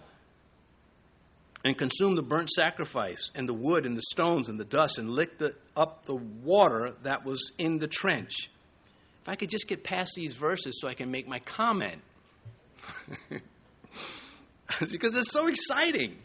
and 1.64 1.76
consumed 1.76 2.16
the 2.16 2.22
burnt 2.22 2.50
sacrifice 2.50 3.30
and 3.34 3.48
the 3.48 3.54
wood 3.54 3.84
and 3.84 3.96
the 3.96 4.02
stones 4.10 4.48
and 4.48 4.58
the 4.58 4.64
dust 4.64 4.98
and 4.98 5.10
licked 5.10 5.40
the, 5.40 5.54
up 5.76 6.06
the 6.06 6.14
water 6.14 6.94
that 7.02 7.24
was 7.24 7.52
in 7.58 7.78
the 7.78 7.88
trench. 7.88 8.50
If 9.22 9.28
I 9.28 9.36
could 9.36 9.50
just 9.50 9.68
get 9.68 9.84
past 9.84 10.14
these 10.16 10.32
verses 10.32 10.80
so 10.80 10.88
I 10.88 10.94
can 10.94 11.10
make 11.10 11.28
my 11.28 11.40
comment. 11.40 12.00
because 14.90 15.14
it's 15.14 15.32
so 15.32 15.48
exciting. 15.48 16.16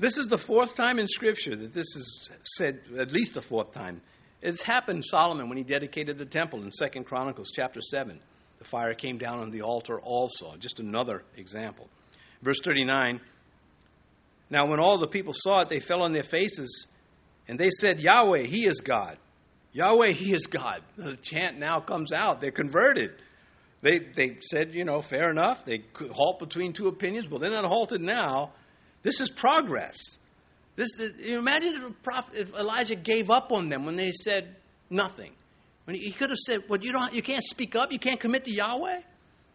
This 0.00 0.16
is 0.16 0.28
the 0.28 0.38
fourth 0.38 0.76
time 0.76 0.98
in 0.98 1.06
Scripture 1.06 1.54
that 1.54 1.74
this 1.74 1.94
is 1.94 2.30
said, 2.56 2.80
at 2.98 3.12
least 3.12 3.34
the 3.34 3.42
fourth 3.42 3.72
time. 3.72 4.00
It's 4.40 4.62
happened 4.62 5.04
Solomon 5.04 5.50
when 5.50 5.58
he 5.58 5.62
dedicated 5.62 6.16
the 6.16 6.24
temple 6.24 6.62
in 6.62 6.72
Second 6.72 7.04
Chronicles 7.04 7.50
chapter 7.54 7.82
7. 7.82 8.18
The 8.60 8.64
fire 8.64 8.94
came 8.94 9.18
down 9.18 9.40
on 9.40 9.50
the 9.50 9.60
altar 9.60 10.00
also. 10.00 10.56
Just 10.58 10.80
another 10.80 11.22
example. 11.36 11.86
Verse 12.40 12.60
39 12.64 13.20
Now, 14.48 14.64
when 14.64 14.80
all 14.80 14.96
the 14.96 15.06
people 15.06 15.34
saw 15.36 15.60
it, 15.60 15.68
they 15.68 15.80
fell 15.80 16.02
on 16.02 16.14
their 16.14 16.22
faces, 16.22 16.86
and 17.46 17.58
they 17.58 17.68
said, 17.68 18.00
Yahweh, 18.00 18.44
He 18.44 18.64
is 18.64 18.80
God. 18.80 19.18
Yahweh, 19.74 20.12
He 20.12 20.32
is 20.32 20.46
God. 20.46 20.82
The 20.96 21.16
chant 21.16 21.58
now 21.58 21.78
comes 21.80 22.10
out. 22.10 22.40
They're 22.40 22.50
converted. 22.50 23.22
They, 23.82 23.98
they 23.98 24.38
said, 24.50 24.74
you 24.74 24.86
know, 24.86 25.02
fair 25.02 25.30
enough. 25.30 25.66
They 25.66 25.78
could 25.78 26.10
halt 26.10 26.38
between 26.38 26.72
two 26.72 26.88
opinions. 26.88 27.28
Well, 27.28 27.38
they're 27.38 27.50
not 27.50 27.66
halted 27.66 28.00
now. 28.00 28.52
This 29.02 29.20
is 29.20 29.30
progress. 29.30 29.96
This, 30.76 30.88
this 30.96 31.12
imagine 31.20 31.74
if, 31.74 32.02
prophet, 32.02 32.38
if, 32.38 32.54
Elijah 32.54 32.94
gave 32.94 33.30
up 33.30 33.52
on 33.52 33.68
them 33.68 33.84
when 33.84 33.96
they 33.96 34.12
said 34.12 34.56
nothing. 34.88 35.32
When 35.84 35.96
he, 35.96 36.04
he 36.04 36.12
could 36.12 36.30
have 36.30 36.38
said, 36.38 36.64
"Well, 36.68 36.80
you 36.80 36.92
don't, 36.92 37.12
you 37.12 37.22
can't 37.22 37.44
speak 37.44 37.74
up. 37.74 37.92
You 37.92 37.98
can't 37.98 38.20
commit 38.20 38.44
to 38.44 38.52
Yahweh." 38.52 39.00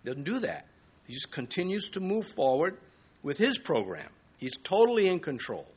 Doesn't 0.03 0.23
do 0.23 0.39
that. 0.39 0.67
He 1.07 1.13
just 1.13 1.31
continues 1.31 1.89
to 1.91 1.99
move 1.99 2.27
forward 2.27 2.77
with 3.23 3.37
his 3.37 3.57
program. 3.57 4.09
He's 4.37 4.57
totally 4.57 5.07
in 5.07 5.19
control. 5.19 5.67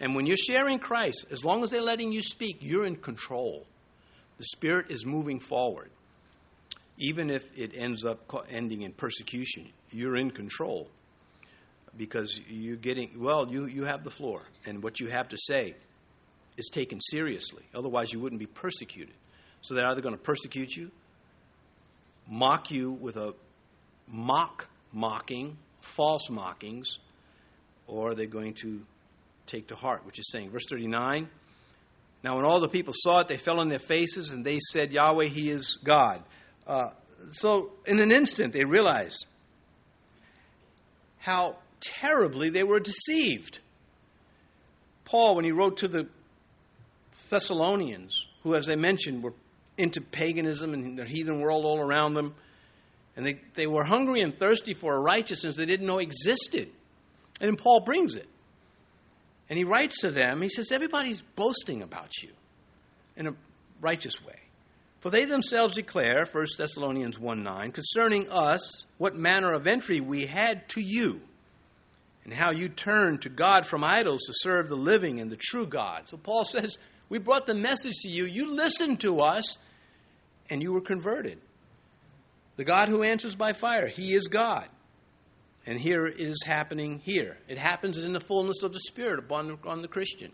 And 0.00 0.14
when 0.14 0.26
you're 0.26 0.36
sharing 0.36 0.78
Christ, 0.78 1.26
as 1.30 1.44
long 1.44 1.64
as 1.64 1.70
they're 1.70 1.82
letting 1.82 2.12
you 2.12 2.22
speak, 2.22 2.58
you're 2.60 2.86
in 2.86 2.96
control. 2.96 3.66
The 4.36 4.44
Spirit 4.44 4.90
is 4.90 5.04
moving 5.04 5.40
forward 5.40 5.90
even 6.98 7.30
if 7.30 7.56
it 7.56 7.72
ends 7.74 8.04
up 8.04 8.20
ending 8.50 8.82
in 8.82 8.92
persecution, 8.92 9.68
you're 9.92 10.16
in 10.16 10.30
control 10.30 10.88
because 11.98 12.40
you're 12.48 12.76
getting, 12.76 13.10
well, 13.20 13.50
you, 13.50 13.66
you 13.66 13.84
have 13.84 14.04
the 14.04 14.10
floor, 14.10 14.42
and 14.64 14.82
what 14.82 15.00
you 15.00 15.08
have 15.08 15.28
to 15.28 15.36
say 15.36 15.74
is 16.56 16.68
taken 16.72 17.00
seriously. 17.00 17.64
Otherwise, 17.74 18.12
you 18.12 18.20
wouldn't 18.20 18.40
be 18.40 18.46
persecuted. 18.46 19.14
So 19.60 19.74
they're 19.74 19.86
either 19.86 20.00
going 20.00 20.14
to 20.14 20.22
persecute 20.22 20.74
you, 20.74 20.90
mock 22.28 22.70
you 22.70 22.92
with 22.92 23.16
a 23.16 23.34
mock 24.06 24.68
mocking, 24.92 25.58
false 25.80 26.30
mockings, 26.30 26.98
or 27.86 28.14
they're 28.14 28.26
going 28.26 28.54
to 28.54 28.80
take 29.46 29.68
to 29.68 29.76
heart, 29.76 30.06
which 30.06 30.18
is 30.18 30.30
saying, 30.30 30.50
verse 30.50 30.64
39. 30.68 31.28
Now, 32.22 32.36
when 32.36 32.44
all 32.44 32.60
the 32.60 32.68
people 32.68 32.94
saw 32.96 33.20
it, 33.20 33.28
they 33.28 33.36
fell 33.36 33.60
on 33.60 33.68
their 33.68 33.78
faces 33.78 34.30
and 34.30 34.44
they 34.44 34.58
said, 34.72 34.92
Yahweh, 34.92 35.26
He 35.26 35.50
is 35.50 35.78
God. 35.84 36.22
Uh, 36.66 36.90
so, 37.32 37.72
in 37.86 38.00
an 38.00 38.12
instant, 38.12 38.52
they 38.52 38.64
realized 38.64 39.26
how 41.18 41.56
terribly 41.80 42.50
they 42.50 42.62
were 42.62 42.80
deceived. 42.80 43.60
Paul, 45.04 45.36
when 45.36 45.44
he 45.44 45.52
wrote 45.52 45.78
to 45.78 45.88
the 45.88 46.08
Thessalonians, 47.30 48.26
who, 48.42 48.54
as 48.54 48.68
I 48.68 48.74
mentioned, 48.74 49.22
were 49.22 49.34
into 49.76 50.00
paganism 50.00 50.74
and 50.74 50.98
the 50.98 51.04
heathen 51.04 51.40
world 51.40 51.64
all 51.64 51.80
around 51.80 52.14
them, 52.14 52.34
and 53.16 53.26
they, 53.26 53.40
they 53.54 53.66
were 53.66 53.84
hungry 53.84 54.20
and 54.20 54.38
thirsty 54.38 54.74
for 54.74 54.94
a 54.94 55.00
righteousness 55.00 55.56
they 55.56 55.66
didn't 55.66 55.86
know 55.86 55.98
existed. 55.98 56.68
And 57.40 57.58
Paul 57.58 57.80
brings 57.80 58.14
it. 58.14 58.28
And 59.48 59.56
he 59.56 59.64
writes 59.64 60.00
to 60.00 60.10
them, 60.10 60.42
he 60.42 60.48
says, 60.48 60.70
Everybody's 60.70 61.20
boasting 61.20 61.82
about 61.82 62.10
you 62.22 62.30
in 63.16 63.28
a 63.28 63.34
righteous 63.80 64.22
way. 64.24 64.38
For 65.00 65.10
they 65.10 65.24
themselves 65.24 65.74
declare, 65.74 66.26
1 66.30 66.46
Thessalonians 66.56 67.18
1 67.18 67.42
9, 67.42 67.72
concerning 67.72 68.28
us 68.30 68.84
what 68.98 69.16
manner 69.16 69.52
of 69.52 69.66
entry 69.66 70.00
we 70.00 70.26
had 70.26 70.68
to 70.70 70.80
you, 70.80 71.20
and 72.28 72.36
how 72.36 72.50
you 72.50 72.68
turn 72.68 73.16
to 73.16 73.30
God 73.30 73.66
from 73.66 73.82
idols 73.82 74.20
to 74.26 74.34
serve 74.34 74.68
the 74.68 74.76
living 74.76 75.18
and 75.18 75.30
the 75.30 75.36
true 75.36 75.66
God. 75.66 76.10
So 76.10 76.18
Paul 76.18 76.44
says, 76.44 76.76
We 77.08 77.18
brought 77.18 77.46
the 77.46 77.54
message 77.54 77.94
to 78.02 78.10
you, 78.10 78.26
you 78.26 78.54
listened 78.54 79.00
to 79.00 79.20
us, 79.20 79.56
and 80.50 80.62
you 80.62 80.74
were 80.74 80.82
converted. 80.82 81.38
The 82.56 82.64
God 82.64 82.90
who 82.90 83.02
answers 83.02 83.34
by 83.34 83.54
fire, 83.54 83.86
He 83.86 84.12
is 84.12 84.28
God. 84.28 84.68
And 85.64 85.80
here 85.80 86.04
it 86.04 86.20
is 86.20 86.42
happening 86.44 86.98
here. 86.98 87.38
It 87.48 87.56
happens 87.56 87.96
in 87.96 88.12
the 88.12 88.20
fullness 88.20 88.62
of 88.62 88.74
the 88.74 88.80
Spirit 88.80 89.20
upon 89.20 89.48
the, 89.48 89.58
on 89.66 89.80
the 89.80 89.88
Christian. 89.88 90.30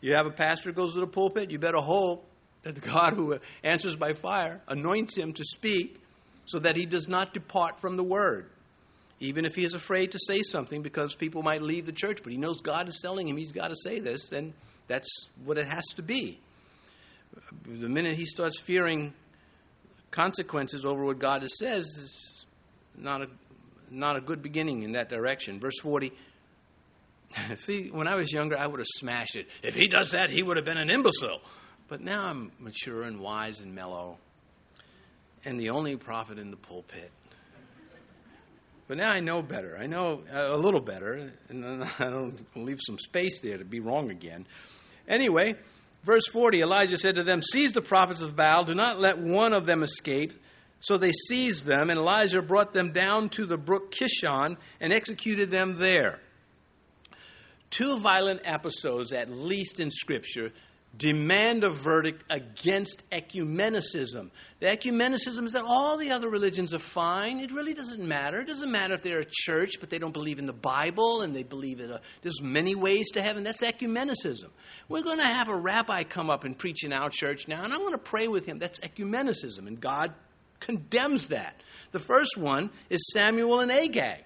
You 0.00 0.14
have 0.14 0.24
a 0.24 0.30
pastor 0.30 0.72
goes 0.72 0.94
to 0.94 1.00
the 1.00 1.06
pulpit, 1.06 1.50
you 1.50 1.58
better 1.58 1.82
hope 1.82 2.26
that 2.62 2.76
the 2.76 2.80
God 2.80 3.12
who 3.12 3.38
answers 3.62 3.94
by 3.94 4.14
fire 4.14 4.62
anoints 4.68 5.18
him 5.18 5.34
to 5.34 5.44
speak 5.44 6.00
so 6.46 6.60
that 6.60 6.78
he 6.78 6.86
does 6.86 7.08
not 7.08 7.34
depart 7.34 7.78
from 7.78 7.98
the 7.98 8.04
word. 8.04 8.48
Even 9.20 9.44
if 9.44 9.54
he 9.54 9.64
is 9.64 9.74
afraid 9.74 10.12
to 10.12 10.18
say 10.18 10.42
something 10.42 10.80
because 10.80 11.14
people 11.14 11.42
might 11.42 11.62
leave 11.62 11.84
the 11.84 11.92
church, 11.92 12.20
but 12.22 12.32
he 12.32 12.38
knows 12.38 12.60
God 12.60 12.88
is 12.88 12.98
telling 13.02 13.28
him 13.28 13.36
he's 13.36 13.52
got 13.52 13.68
to 13.68 13.76
say 13.76 14.00
this, 14.00 14.28
then 14.28 14.54
that's 14.88 15.08
what 15.44 15.58
it 15.58 15.68
has 15.68 15.84
to 15.96 16.02
be. 16.02 16.40
The 17.66 17.88
minute 17.88 18.16
he 18.16 18.24
starts 18.24 18.58
fearing 18.58 19.12
consequences 20.10 20.84
over 20.84 21.04
what 21.04 21.18
God 21.18 21.42
has 21.42 21.56
says, 21.58 21.84
is 21.84 22.46
not 22.96 23.22
a, 23.22 23.28
not 23.90 24.16
a 24.16 24.20
good 24.20 24.42
beginning 24.42 24.82
in 24.82 24.92
that 24.92 25.08
direction. 25.08 25.60
Verse 25.60 25.78
40. 25.80 26.12
See, 27.56 27.90
when 27.90 28.08
I 28.08 28.16
was 28.16 28.32
younger, 28.32 28.58
I 28.58 28.66
would 28.66 28.80
have 28.80 28.86
smashed 28.86 29.36
it. 29.36 29.48
If 29.62 29.74
he 29.74 29.86
does 29.86 30.12
that, 30.12 30.30
he 30.30 30.42
would 30.42 30.56
have 30.56 30.66
been 30.66 30.78
an 30.78 30.90
imbecile. 30.90 31.40
But 31.88 32.00
now 32.00 32.24
I'm 32.24 32.52
mature 32.58 33.02
and 33.02 33.20
wise 33.20 33.60
and 33.60 33.74
mellow, 33.74 34.18
and 35.44 35.58
the 35.58 35.70
only 35.70 35.96
prophet 35.96 36.38
in 36.38 36.50
the 36.50 36.56
pulpit. 36.56 37.10
But 38.90 38.98
now 38.98 39.12
I 39.12 39.20
know 39.20 39.40
better. 39.40 39.78
I 39.80 39.86
know 39.86 40.24
uh, 40.34 40.46
a 40.48 40.56
little 40.56 40.80
better, 40.80 41.30
and 41.48 41.84
I 42.00 42.04
don't 42.06 42.44
leave 42.56 42.80
some 42.84 42.98
space 42.98 43.40
there 43.40 43.56
to 43.56 43.64
be 43.64 43.78
wrong 43.78 44.10
again. 44.10 44.48
Anyway, 45.06 45.54
verse 46.02 46.26
40 46.26 46.60
Elijah 46.60 46.98
said 46.98 47.14
to 47.14 47.22
them, 47.22 47.40
Seize 47.40 47.72
the 47.72 47.82
prophets 47.82 48.20
of 48.20 48.34
Baal, 48.34 48.64
do 48.64 48.74
not 48.74 48.98
let 48.98 49.16
one 49.16 49.52
of 49.52 49.64
them 49.64 49.84
escape. 49.84 50.32
So 50.80 50.96
they 50.96 51.12
seized 51.12 51.66
them, 51.66 51.88
and 51.88 52.00
Elijah 52.00 52.42
brought 52.42 52.72
them 52.72 52.90
down 52.90 53.28
to 53.28 53.46
the 53.46 53.56
brook 53.56 53.94
Kishon 53.94 54.56
and 54.80 54.92
executed 54.92 55.52
them 55.52 55.78
there. 55.78 56.18
Two 57.70 57.96
violent 58.00 58.40
episodes, 58.42 59.12
at 59.12 59.30
least 59.30 59.78
in 59.78 59.92
Scripture, 59.92 60.50
demand 60.96 61.64
a 61.64 61.70
verdict 61.70 62.24
against 62.28 63.02
ecumenicism. 63.10 64.30
The 64.58 64.66
ecumenicism 64.66 65.46
is 65.46 65.52
that 65.52 65.64
all 65.64 65.96
the 65.96 66.10
other 66.10 66.28
religions 66.28 66.74
are 66.74 66.80
fine. 66.80 67.40
It 67.40 67.52
really 67.52 67.74
doesn't 67.74 68.00
matter. 68.00 68.40
It 68.40 68.48
doesn't 68.48 68.70
matter 68.70 68.94
if 68.94 69.02
they're 69.02 69.20
a 69.20 69.28
church, 69.28 69.74
but 69.80 69.88
they 69.88 69.98
don't 69.98 70.12
believe 70.12 70.38
in 70.38 70.46
the 70.46 70.52
Bible 70.52 71.22
and 71.22 71.34
they 71.34 71.44
believe 71.44 71.80
in 71.80 71.90
a, 71.90 72.00
there's 72.22 72.42
many 72.42 72.74
ways 72.74 73.10
to 73.12 73.22
heaven. 73.22 73.44
That's 73.44 73.62
ecumenicism. 73.62 74.50
We're 74.88 75.02
going 75.02 75.18
to 75.18 75.26
have 75.26 75.48
a 75.48 75.56
rabbi 75.56 76.02
come 76.02 76.28
up 76.28 76.44
and 76.44 76.58
preach 76.58 76.82
in 76.82 76.92
our 76.92 77.08
church 77.08 77.46
now, 77.46 77.62
and 77.62 77.72
I'm 77.72 77.80
going 77.80 77.92
to 77.92 77.98
pray 77.98 78.26
with 78.28 78.44
him. 78.44 78.58
That's 78.58 78.80
ecumenicism, 78.80 79.66
and 79.66 79.80
God 79.80 80.12
condemns 80.58 81.28
that. 81.28 81.62
The 81.92 82.00
first 82.00 82.36
one 82.36 82.70
is 82.88 83.00
Samuel 83.12 83.60
and 83.60 83.70
Agag. 83.70 84.24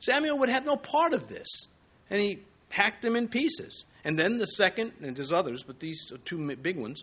Samuel 0.00 0.38
would 0.38 0.50
have 0.50 0.64
no 0.64 0.76
part 0.76 1.12
of 1.12 1.28
this, 1.28 1.48
and 2.10 2.20
he 2.20 2.40
hacked 2.68 3.02
them 3.02 3.16
in 3.16 3.28
pieces. 3.28 3.84
And 4.06 4.16
then 4.16 4.38
the 4.38 4.46
second, 4.46 4.92
and 5.02 5.16
there's 5.16 5.32
others, 5.32 5.64
but 5.64 5.80
these 5.80 6.12
are 6.12 6.18
two 6.18 6.54
big 6.54 6.76
ones 6.78 7.02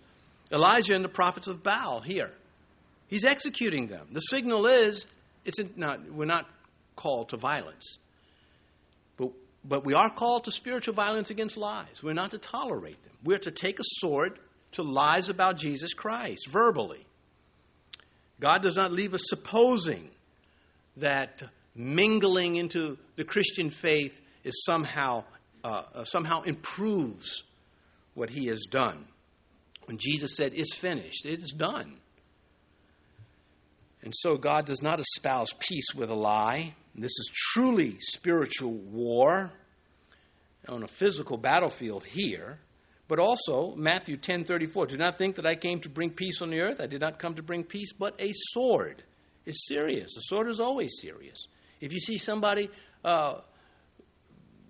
Elijah 0.53 0.95
and 0.95 1.03
the 1.03 1.09
prophets 1.09 1.47
of 1.47 1.61
Baal 1.61 1.99
here. 1.99 2.31
He's 3.07 3.25
executing 3.25 3.87
them. 3.87 4.07
The 4.11 4.21
signal 4.21 4.67
is 4.67 5.05
it's 5.43 5.57
not, 5.75 6.09
we're 6.09 6.23
not 6.23 6.49
called 6.95 7.29
to 7.29 7.37
violence. 7.37 7.97
But, 9.17 9.31
but 9.65 9.83
we 9.83 9.93
are 9.93 10.09
called 10.09 10.45
to 10.45 10.51
spiritual 10.51 10.93
violence 10.93 11.29
against 11.29 11.57
lies. 11.57 12.01
We're 12.01 12.13
not 12.13 12.31
to 12.31 12.37
tolerate 12.37 13.03
them. 13.03 13.13
We're 13.21 13.39
to 13.39 13.51
take 13.51 13.81
a 13.81 13.85
sword 13.99 14.39
to 14.73 14.83
lies 14.83 15.27
about 15.27 15.57
Jesus 15.57 15.93
Christ 15.93 16.47
verbally. 16.49 17.05
God 18.39 18.63
does 18.63 18.77
not 18.77 18.93
leave 18.93 19.13
us 19.13 19.23
supposing 19.25 20.09
that 20.97 21.43
mingling 21.75 22.55
into 22.55 22.97
the 23.17 23.25
Christian 23.25 23.69
faith 23.69 24.21
is 24.45 24.63
somehow 24.65 25.25
uh, 25.63 25.83
uh, 25.93 26.03
somehow 26.03 26.41
improves 26.41 27.43
what 28.13 28.29
he 28.29 28.47
has 28.47 28.65
done. 28.69 29.05
When 29.85 29.97
Jesus 29.97 30.35
said, 30.35 30.53
It's 30.55 30.75
finished, 30.75 31.25
it 31.25 31.41
is 31.41 31.51
done. 31.51 31.97
And 34.01 34.13
so 34.15 34.35
God 34.35 34.65
does 34.65 34.81
not 34.81 34.99
espouse 34.99 35.53
peace 35.59 35.93
with 35.95 36.09
a 36.09 36.15
lie. 36.15 36.75
This 36.93 37.11
is 37.11 37.31
truly 37.33 37.97
spiritual 37.99 38.73
war 38.73 39.51
on 40.67 40.83
a 40.83 40.87
physical 40.87 41.37
battlefield 41.37 42.03
here. 42.03 42.59
But 43.07 43.19
also, 43.19 43.75
Matthew 43.75 44.17
10:34, 44.17 44.87
do 44.87 44.97
not 44.97 45.17
think 45.17 45.35
that 45.35 45.45
I 45.45 45.55
came 45.55 45.79
to 45.81 45.89
bring 45.89 46.09
peace 46.09 46.41
on 46.41 46.49
the 46.49 46.59
earth. 46.59 46.79
I 46.81 46.87
did 46.87 47.01
not 47.01 47.19
come 47.19 47.35
to 47.35 47.43
bring 47.43 47.63
peace, 47.63 47.93
but 47.93 48.19
a 48.19 48.31
sword. 48.51 49.03
It's 49.45 49.67
serious. 49.67 50.13
The 50.15 50.21
sword 50.21 50.49
is 50.49 50.59
always 50.59 50.93
serious. 51.01 51.47
If 51.81 51.93
you 51.93 51.99
see 51.99 52.17
somebody 52.17 52.69
uh, 53.03 53.41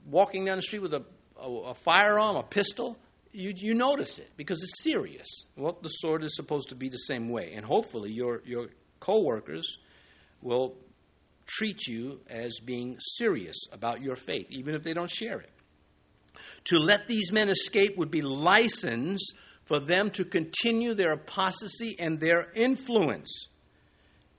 walking 0.09 0.45
down 0.45 0.57
the 0.57 0.61
street 0.61 0.81
with 0.81 0.93
a, 0.93 1.03
a, 1.39 1.49
a 1.49 1.73
firearm, 1.73 2.35
a 2.35 2.43
pistol, 2.43 2.97
you, 3.31 3.53
you 3.55 3.73
notice 3.73 4.19
it 4.19 4.29
because 4.37 4.61
it's 4.63 4.83
serious. 4.83 5.27
Well, 5.55 5.77
the 5.81 5.89
sword 5.89 6.23
is 6.23 6.35
supposed 6.35 6.69
to 6.69 6.75
be 6.75 6.89
the 6.89 6.97
same 6.97 7.29
way. 7.29 7.53
And 7.55 7.65
hopefully, 7.65 8.11
your, 8.11 8.41
your 8.45 8.67
co-workers 8.99 9.77
will 10.41 10.75
treat 11.45 11.87
you 11.87 12.21
as 12.29 12.59
being 12.63 12.97
serious 13.17 13.55
about 13.71 14.01
your 14.01 14.15
faith, 14.15 14.47
even 14.49 14.75
if 14.75 14.83
they 14.83 14.93
don't 14.93 15.09
share 15.09 15.39
it. 15.39 15.49
To 16.65 16.79
let 16.79 17.07
these 17.07 17.31
men 17.31 17.49
escape 17.49 17.97
would 17.97 18.11
be 18.11 18.21
license 18.21 19.33
for 19.65 19.79
them 19.79 20.09
to 20.11 20.25
continue 20.25 20.93
their 20.93 21.13
apostasy 21.13 21.95
and 21.99 22.19
their 22.19 22.51
influence. 22.55 23.47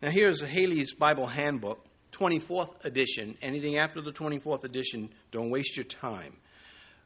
Now, 0.03 0.11
here's 0.11 0.41
Halley's 0.41 0.95
Bible 0.95 1.27
Handbook, 1.27 1.85
24th 2.15 2.85
edition. 2.85 3.37
Anything 3.43 3.79
after 3.79 4.01
the 4.01 4.13
24th 4.13 4.65
edition, 4.65 5.11
don't 5.31 5.51
waste 5.51 5.77
your 5.77 5.85
time. 5.85 6.37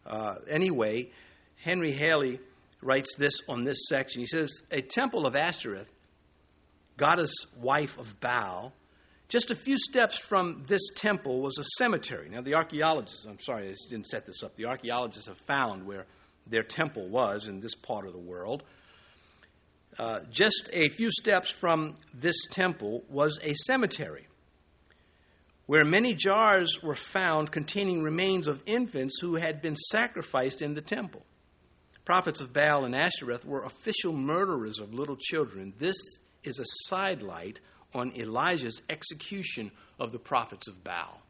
Uh, 0.07 0.37
anyway, 0.49 1.11
Henry 1.57 1.93
Halley 1.93 2.41
writes 2.81 3.15
this 3.17 3.35
on 3.49 3.65
this 3.65 3.79
section. 3.89 4.21
He 4.21 4.27
says, 4.27 4.63
A 4.71 4.81
temple 4.81 5.27
of 5.27 5.35
Ashtoreth, 5.37 5.91
goddess 6.97 7.35
wife 7.61 7.99
of 7.99 8.21
Baal, 8.21 8.73
just 9.29 9.51
a 9.51 9.55
few 9.55 9.77
steps 9.77 10.17
from 10.17 10.63
this 10.67 10.81
temple 10.97 11.43
was 11.43 11.59
a 11.59 11.65
cemetery. 11.77 12.31
Now, 12.31 12.41
the 12.41 12.55
archaeologists, 12.55 13.27
I'm 13.29 13.41
sorry, 13.41 13.69
I 13.69 13.75
didn't 13.91 14.07
set 14.07 14.25
this 14.25 14.43
up. 14.43 14.57
The 14.57 14.67
archaeologists 14.67 15.29
have 15.29 15.39
found 15.39 15.87
where 15.87 16.07
their 16.47 16.63
temple 16.63 17.09
was 17.09 17.47
in 17.47 17.61
this 17.61 17.75
part 17.75 18.07
of 18.07 18.15
the 18.15 18.19
world. 18.19 18.63
Uh, 19.99 20.21
just 20.31 20.71
a 20.73 20.89
few 20.89 21.11
steps 21.11 21.51
from 21.51 21.95
this 22.15 22.37
temple 22.51 23.05
was 23.11 23.39
a 23.43 23.53
cemetery 23.67 24.28
where 25.69 25.85
many 25.85 26.15
jars 26.15 26.83
were 26.83 26.95
found 26.95 27.53
containing 27.53 28.03
remains 28.03 28.49
of 28.49 28.63
infants 28.65 29.19
who 29.21 29.35
had 29.35 29.61
been 29.61 29.77
sacrificed 29.77 30.63
in 30.63 30.73
the 30.73 30.81
temple. 30.81 31.23
Prophets 32.07 32.41
of 32.41 32.55
Baal 32.55 32.87
and 32.87 32.97
Ashtoreth 32.97 33.45
were 33.45 33.65
official 33.65 34.15
murderers 34.15 34.79
of 34.79 34.95
little 34.95 35.19
children. 35.21 35.75
This 35.79 35.99
is 36.43 36.59
a 36.59 36.65
sidelight 36.87 37.61
on 37.93 38.17
Elijah's 38.17 38.81
execution 38.89 39.71
of 40.01 40.11
the 40.11 40.19
prophets 40.19 40.69
of 40.69 40.83
Baal. 40.83 41.21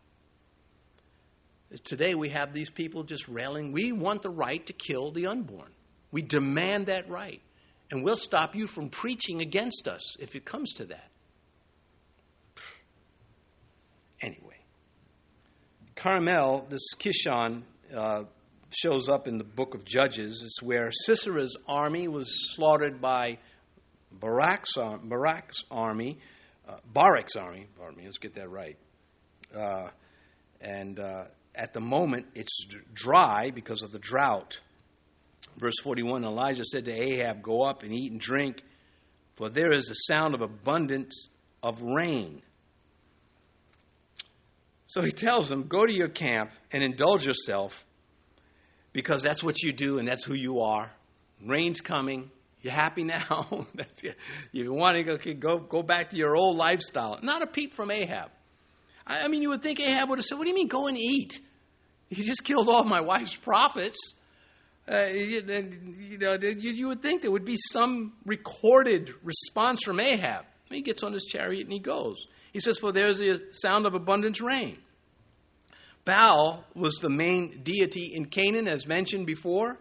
Today 1.82 2.14
we 2.14 2.28
have 2.28 2.52
these 2.52 2.70
people 2.70 3.02
just 3.02 3.26
railing, 3.26 3.72
we 3.72 3.90
want 3.90 4.22
the 4.22 4.30
right 4.30 4.64
to 4.66 4.72
kill 4.72 5.10
the 5.10 5.26
unborn. 5.26 5.72
We 6.12 6.22
demand 6.22 6.86
that 6.86 7.10
right. 7.10 7.42
And 7.90 8.04
we'll 8.04 8.14
stop 8.14 8.54
you 8.54 8.68
from 8.68 8.88
preaching 8.88 9.40
against 9.40 9.88
us 9.88 10.16
if 10.20 10.36
it 10.36 10.44
comes 10.44 10.74
to 10.74 10.84
that. 10.84 11.10
Anyway, 14.20 14.56
Carmel, 15.98 16.64
this 16.68 16.94
Kishon, 16.98 17.62
uh, 17.94 18.22
shows 18.70 19.08
up 19.08 19.26
in 19.26 19.36
the 19.36 19.44
book 19.44 19.74
of 19.74 19.84
Judges. 19.84 20.42
It's 20.44 20.62
where 20.62 20.90
Sisera's 21.06 21.56
army 21.66 22.06
was 22.06 22.54
slaughtered 22.54 23.00
by 23.00 23.38
Barak's, 24.12 24.74
Barak's 24.76 25.64
army 25.70 26.18
uh, 26.68 26.76
Barak's 26.92 27.36
army, 27.36 27.66
pardon 27.78 27.98
me, 27.98 28.04
let's 28.04 28.18
get 28.18 28.34
that 28.34 28.50
right. 28.50 28.76
Uh, 29.56 29.88
and 30.60 31.00
uh, 31.00 31.24
at 31.54 31.72
the 31.72 31.80
moment, 31.80 32.26
it's 32.34 32.66
dry 32.92 33.50
because 33.50 33.82
of 33.82 33.90
the 33.90 33.98
drought. 33.98 34.60
Verse 35.56 35.80
41 35.82 36.24
Elijah 36.24 36.64
said 36.64 36.84
to 36.84 36.92
Ahab, 36.92 37.42
Go 37.42 37.62
up 37.62 37.82
and 37.82 37.92
eat 37.92 38.12
and 38.12 38.20
drink, 38.20 38.62
for 39.36 39.48
there 39.48 39.72
is 39.72 39.90
a 39.90 40.12
sound 40.12 40.34
of 40.34 40.42
abundance 40.42 41.28
of 41.62 41.80
rain. 41.82 42.42
So 44.88 45.02
he 45.02 45.12
tells 45.12 45.48
them, 45.48 45.68
Go 45.68 45.86
to 45.86 45.92
your 45.92 46.08
camp 46.08 46.50
and 46.72 46.82
indulge 46.82 47.26
yourself, 47.26 47.86
because 48.92 49.22
that's 49.22 49.44
what 49.44 49.62
you 49.62 49.72
do 49.72 49.98
and 49.98 50.08
that's 50.08 50.24
who 50.24 50.34
you 50.34 50.60
are. 50.60 50.90
Rain's 51.44 51.80
coming. 51.80 52.30
You're 52.62 52.72
happy 52.72 53.04
now? 53.04 53.66
you 54.52 54.72
want 54.72 54.96
to 54.96 55.04
go, 55.04 55.16
go, 55.34 55.58
go 55.58 55.82
back 55.82 56.10
to 56.10 56.16
your 56.16 56.36
old 56.36 56.56
lifestyle. 56.56 57.18
Not 57.22 57.42
a 57.42 57.46
peep 57.46 57.74
from 57.74 57.92
Ahab. 57.92 58.30
I, 59.06 59.20
I 59.20 59.28
mean, 59.28 59.42
you 59.42 59.50
would 59.50 59.62
think 59.62 59.78
Ahab 59.78 60.08
would 60.08 60.18
have 60.18 60.24
said, 60.24 60.38
What 60.38 60.44
do 60.44 60.50
you 60.50 60.56
mean, 60.56 60.68
go 60.68 60.88
and 60.88 60.98
eat? 60.98 61.40
You 62.08 62.24
just 62.24 62.42
killed 62.42 62.68
all 62.68 62.84
my 62.84 63.02
wife's 63.02 63.36
prophets. 63.36 63.98
Uh, 64.90 65.08
you, 65.12 65.42
you, 65.46 66.18
know, 66.18 66.38
you, 66.40 66.70
you, 66.72 66.88
would 66.88 67.02
think 67.02 67.20
there 67.20 67.30
would 67.30 67.44
be 67.44 67.58
some 67.72 68.14
recorded 68.24 69.12
response 69.22 69.82
from 69.84 70.00
Ahab. 70.00 70.46
He 70.70 70.80
gets 70.80 71.02
on 71.02 71.12
his 71.12 71.26
chariot 71.26 71.64
and 71.64 71.72
he 71.72 71.78
goes. 71.78 72.26
He 72.52 72.60
says, 72.60 72.78
For 72.78 72.92
there's 72.92 73.20
a 73.20 73.40
sound 73.52 73.86
of 73.86 73.94
abundant 73.94 74.40
rain. 74.40 74.78
Baal 76.04 76.64
was 76.74 76.94
the 76.96 77.10
main 77.10 77.60
deity 77.62 78.12
in 78.14 78.26
Canaan, 78.26 78.66
as 78.66 78.86
mentioned 78.86 79.26
before, 79.26 79.78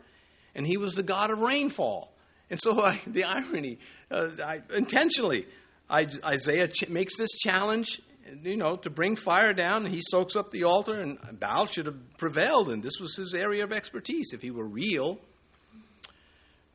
and 0.54 0.68
he 0.68 0.78
was 0.78 0.94
the 0.94 1.04
god 1.04 1.32
of 1.32 1.40
rainfall. 1.40 2.14
And 2.50 2.60
so 2.60 2.82
I, 2.84 3.00
the 3.08 3.24
irony, 3.24 3.80
uh, 4.12 4.30
I, 4.44 4.62
intentionally, 4.76 5.48
I, 5.90 6.08
Isaiah 6.26 6.68
ch- 6.68 6.90
makes 6.90 7.18
this 7.18 7.32
challenge, 7.32 8.02
you 8.44 8.58
know, 8.58 8.76
to 8.78 8.90
bring 8.90 9.16
fire 9.16 9.54
down. 9.54 9.86
And 9.86 9.94
he 9.94 10.02
soaks 10.02 10.36
up 10.36 10.52
the 10.52 10.66
altar, 10.66 11.00
and 11.00 11.18
Baal 11.40 11.66
should 11.66 11.86
have 11.86 12.18
prevailed, 12.18 12.70
and 12.70 12.84
this 12.84 13.00
was 13.00 13.16
his 13.16 13.34
area 13.34 13.64
of 13.64 13.72
expertise. 13.72 14.34
If 14.34 14.42
he 14.42 14.52
were 14.52 14.68
real, 14.68 15.20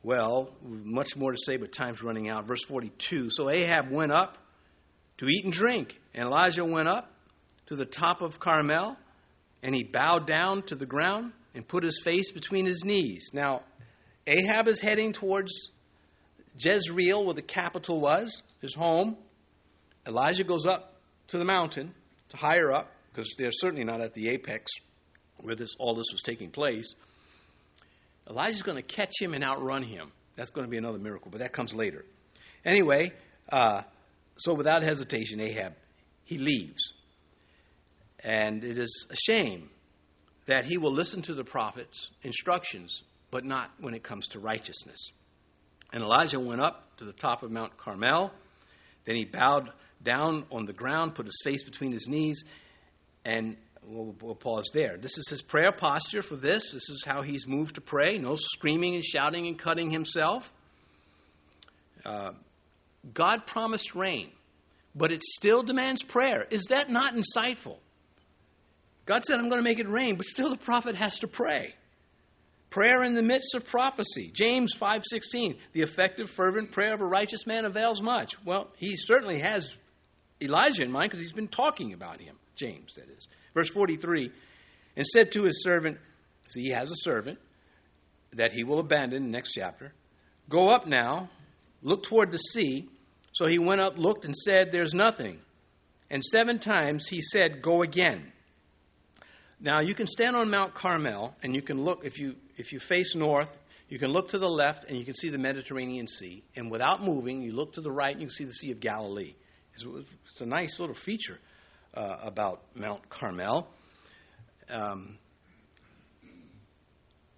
well, 0.01 0.51
much 0.63 1.15
more 1.15 1.31
to 1.31 1.37
say, 1.37 1.57
but 1.57 1.71
time's 1.71 2.01
running 2.01 2.27
out. 2.27 2.47
Verse 2.47 2.63
42 2.65 3.29
So 3.29 3.49
Ahab 3.49 3.91
went 3.91 4.11
up 4.11 4.37
to 5.17 5.27
eat 5.27 5.43
and 5.43 5.53
drink, 5.53 5.99
and 6.13 6.25
Elijah 6.25 6.65
went 6.65 6.87
up 6.87 7.11
to 7.67 7.75
the 7.75 7.85
top 7.85 8.21
of 8.21 8.39
Carmel, 8.39 8.97
and 9.61 9.73
he 9.73 9.83
bowed 9.83 10.27
down 10.27 10.63
to 10.63 10.75
the 10.75 10.85
ground 10.85 11.31
and 11.55 11.67
put 11.67 11.83
his 11.83 12.01
face 12.03 12.31
between 12.31 12.65
his 12.65 12.83
knees. 12.83 13.29
Now, 13.33 13.61
Ahab 14.27 14.67
is 14.67 14.79
heading 14.79 15.13
towards 15.13 15.71
Jezreel, 16.57 17.25
where 17.25 17.33
the 17.33 17.41
capital 17.41 17.99
was, 17.99 18.43
his 18.61 18.73
home. 18.73 19.17
Elijah 20.07 20.43
goes 20.43 20.65
up 20.65 20.95
to 21.27 21.37
the 21.37 21.45
mountain, 21.45 21.93
to 22.29 22.37
higher 22.37 22.71
up, 22.71 22.91
because 23.11 23.33
they're 23.37 23.51
certainly 23.51 23.83
not 23.83 24.01
at 24.01 24.13
the 24.13 24.29
apex 24.29 24.71
where 25.37 25.55
this, 25.55 25.75
all 25.77 25.95
this 25.95 26.07
was 26.11 26.21
taking 26.21 26.49
place. 26.49 26.95
Elijah's 28.29 28.61
going 28.61 28.77
to 28.77 28.81
catch 28.83 29.13
him 29.19 29.33
and 29.33 29.43
outrun 29.43 29.83
him. 29.83 30.11
That's 30.35 30.51
going 30.51 30.65
to 30.65 30.71
be 30.71 30.77
another 30.77 30.97
miracle, 30.97 31.29
but 31.29 31.41
that 31.41 31.51
comes 31.51 31.73
later. 31.73 32.05
Anyway, 32.65 33.11
uh, 33.49 33.83
so 34.37 34.53
without 34.53 34.83
hesitation, 34.83 35.39
Ahab, 35.39 35.73
he 36.23 36.37
leaves. 36.37 36.93
And 38.19 38.63
it 38.63 38.77
is 38.77 39.07
a 39.09 39.15
shame 39.15 39.69
that 40.45 40.65
he 40.65 40.77
will 40.77 40.91
listen 40.91 41.21
to 41.23 41.33
the 41.33 41.43
prophet's 41.43 42.11
instructions 42.23 43.03
but 43.33 43.43
not 43.43 43.71
when 43.79 43.95
it 43.95 44.03
comes 44.03 44.27
to 44.27 44.39
righteousness. 44.39 45.09
And 45.91 46.03
Elijah 46.03 46.39
went 46.39 46.61
up 46.61 46.95
to 46.97 47.03
the 47.03 47.13
top 47.13 47.41
of 47.41 47.49
Mount 47.49 47.75
Carmel. 47.77 48.31
Then 49.05 49.15
he 49.15 49.25
bowed 49.25 49.71
down 50.03 50.45
on 50.51 50.65
the 50.65 50.73
ground, 50.73 51.15
put 51.15 51.25
his 51.25 51.41
face 51.43 51.63
between 51.63 51.91
his 51.91 52.07
knees, 52.07 52.43
and 53.25 53.57
we'll, 53.87 54.15
we'll, 54.21 54.35
pause 54.35 54.69
there. 54.71 54.97
This 54.97 55.17
is 55.17 55.27
his 55.31 55.41
prayer 55.41 55.71
posture 55.71 56.21
for 56.21 56.35
this. 56.35 56.71
This 56.71 56.89
is 56.89 57.03
how 57.03 57.23
he's 57.23 57.47
moved 57.47 57.73
to 57.75 57.81
pray. 57.81 58.19
No 58.19 58.35
screaming 58.35 58.93
and 58.93 59.03
shouting 59.03 59.47
and 59.47 59.57
cutting 59.57 59.89
himself. 59.89 60.53
Uh, 62.05 62.33
God 63.11 63.45
promised 63.47 63.95
rain, 63.95 64.29
but 64.95 65.11
it 65.11 65.23
still 65.23 65.63
demands 65.63 66.01
prayer. 66.03 66.45
Is 66.49 66.65
that 66.69 66.89
not 66.89 67.13
insightful? 67.15 67.77
God 69.05 69.23
said, 69.23 69.37
I'm 69.37 69.49
going 69.49 69.61
to 69.61 69.69
make 69.69 69.79
it 69.79 69.89
rain, 69.89 70.15
but 70.15 70.25
still 70.25 70.49
the 70.49 70.57
prophet 70.57 70.95
has 70.95 71.19
to 71.19 71.27
pray. 71.27 71.75
Prayer 72.69 73.03
in 73.03 73.13
the 73.13 73.21
midst 73.21 73.53
of 73.53 73.65
prophecy. 73.65 74.31
James 74.33 74.73
5:16, 74.73 75.57
the 75.73 75.81
effective 75.81 76.29
fervent 76.29 76.71
prayer 76.71 76.95
of 76.95 77.01
a 77.01 77.05
righteous 77.05 77.45
man 77.45 77.65
avails 77.65 78.01
much. 78.01 78.35
Well, 78.45 78.71
he 78.77 78.95
certainly 78.97 79.41
has 79.41 79.77
Elijah 80.41 80.81
in 80.81 80.91
mind 80.91 81.11
because 81.11 81.19
he's 81.19 81.33
been 81.33 81.49
talking 81.49 81.93
about 81.93 82.19
him. 82.19 82.35
James, 82.55 82.93
that 82.93 83.09
is. 83.15 83.27
Verse 83.53 83.69
43, 83.69 84.31
and 84.95 85.05
said 85.05 85.31
to 85.33 85.43
his 85.43 85.63
servant, 85.63 85.99
see, 86.49 86.63
he 86.63 86.71
has 86.71 86.89
a 86.89 86.95
servant 86.95 87.37
that 88.31 88.53
he 88.53 88.63
will 88.63 88.79
abandon, 88.79 89.29
next 89.29 89.51
chapter. 89.53 89.93
Go 90.49 90.69
up 90.69 90.87
now, 90.87 91.29
look 91.83 92.03
toward 92.03 92.31
the 92.31 92.39
sea. 92.39 92.89
So 93.33 93.47
he 93.47 93.59
went 93.59 93.81
up, 93.81 93.97
looked, 93.97 94.25
and 94.25 94.35
said, 94.35 94.71
There's 94.71 94.93
nothing. 94.93 95.39
And 96.09 96.23
seven 96.23 96.59
times 96.59 97.07
he 97.07 97.21
said, 97.21 97.61
Go 97.61 97.81
again. 97.81 98.31
Now 99.59 99.81
you 99.81 99.93
can 99.95 100.07
stand 100.07 100.35
on 100.35 100.49
Mount 100.49 100.73
Carmel 100.73 101.35
and 101.41 101.55
you 101.55 101.61
can 101.61 101.83
look 101.83 102.05
if 102.05 102.19
you 102.19 102.35
if 102.57 102.71
you 102.71 102.79
face 102.79 103.15
north, 103.15 103.57
you 103.89 103.97
can 103.97 104.11
look 104.11 104.29
to 104.29 104.37
the 104.37 104.49
left 104.49 104.85
and 104.85 104.97
you 104.97 105.05
can 105.05 105.15
see 105.15 105.29
the 105.29 105.37
Mediterranean 105.37 106.07
Sea. 106.07 106.43
And 106.55 106.69
without 106.69 107.01
moving, 107.01 107.41
you 107.41 107.53
look 107.53 107.73
to 107.73 107.81
the 107.81 107.91
right 107.91 108.11
and 108.11 108.21
you 108.21 108.27
can 108.27 108.35
see 108.35 108.43
the 108.43 108.53
Sea 108.53 108.71
of 108.71 108.79
Galilee. 108.79 109.33
It's, 109.73 109.85
it's 110.31 110.41
a 110.41 110.45
nice 110.45 110.79
little 110.79 110.95
feature 110.95 111.39
uh, 111.93 112.17
about 112.21 112.61
Mount 112.75 113.09
Carmel. 113.09 113.67
Um, 114.69 115.17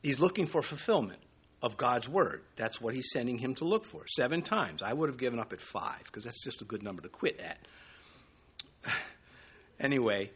he's 0.03 0.19
looking 0.19 0.45
for 0.45 0.61
fulfillment 0.61 1.19
of 1.65 1.77
God's 1.77 2.07
word. 2.07 2.43
That's 2.57 2.79
what 2.79 2.93
he's 2.93 3.09
sending 3.11 3.39
him 3.39 3.55
to 3.55 3.65
look 3.65 3.85
for. 3.85 4.05
Seven 4.07 4.43
times. 4.43 4.83
I 4.83 4.93
would 4.93 5.09
have 5.09 5.17
given 5.17 5.39
up 5.39 5.51
at 5.51 5.59
five 5.59 6.03
because 6.05 6.23
that's 6.23 6.43
just 6.43 6.61
a 6.61 6.65
good 6.65 6.83
number 6.83 7.01
to 7.01 7.09
quit 7.09 7.39
at. 7.39 7.57
anyway, 9.79 10.29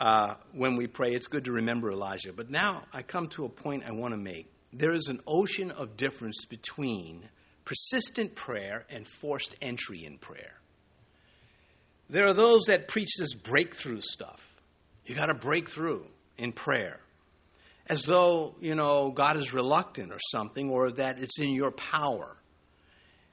uh, 0.00 0.34
when 0.52 0.74
we 0.74 0.88
pray, 0.88 1.12
it's 1.12 1.28
good 1.28 1.44
to 1.44 1.52
remember 1.52 1.92
Elijah. 1.92 2.32
But 2.32 2.50
now 2.50 2.82
I 2.92 3.02
come 3.02 3.28
to 3.28 3.44
a 3.44 3.48
point 3.48 3.84
I 3.86 3.92
want 3.92 4.14
to 4.14 4.18
make. 4.18 4.50
There 4.72 4.92
is 4.92 5.06
an 5.06 5.20
ocean 5.28 5.70
of 5.70 5.96
difference 5.96 6.44
between 6.44 7.28
persistent 7.64 8.34
prayer 8.34 8.84
and 8.90 9.06
forced 9.06 9.54
entry 9.62 10.04
in 10.04 10.18
prayer. 10.18 10.54
There 12.10 12.26
are 12.26 12.34
those 12.34 12.64
that 12.64 12.88
preach 12.88 13.10
this 13.16 13.32
breakthrough 13.32 14.00
stuff. 14.00 14.60
You 15.06 15.14
got 15.14 15.26
to 15.26 15.34
break 15.34 15.70
through 15.70 16.08
in 16.36 16.50
prayer. 16.50 16.98
As 17.86 18.02
though, 18.02 18.54
you 18.60 18.74
know, 18.74 19.10
God 19.10 19.36
is 19.36 19.52
reluctant 19.52 20.12
or 20.12 20.18
something, 20.30 20.70
or 20.70 20.90
that 20.92 21.18
it's 21.18 21.38
in 21.38 21.50
your 21.50 21.70
power. 21.70 22.36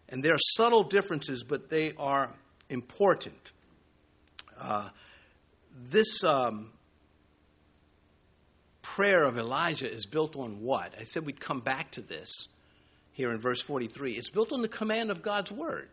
And 0.09 0.21
there 0.21 0.33
are 0.33 0.39
subtle 0.55 0.83
differences, 0.83 1.43
but 1.43 1.69
they 1.69 1.93
are 1.97 2.33
important. 2.69 3.51
Uh, 4.59 4.89
this 5.73 6.23
um, 6.23 6.71
prayer 8.81 9.23
of 9.23 9.37
Elijah 9.37 9.91
is 9.91 10.05
built 10.05 10.35
on 10.35 10.61
what? 10.61 10.95
I 10.99 11.03
said 11.03 11.25
we'd 11.25 11.39
come 11.39 11.61
back 11.61 11.91
to 11.91 12.01
this 12.01 12.47
here 13.13 13.31
in 13.31 13.39
verse 13.39 13.61
43. 13.61 14.13
It's 14.13 14.29
built 14.29 14.51
on 14.51 14.61
the 14.61 14.67
command 14.67 15.11
of 15.11 15.21
God's 15.21 15.51
word. 15.51 15.89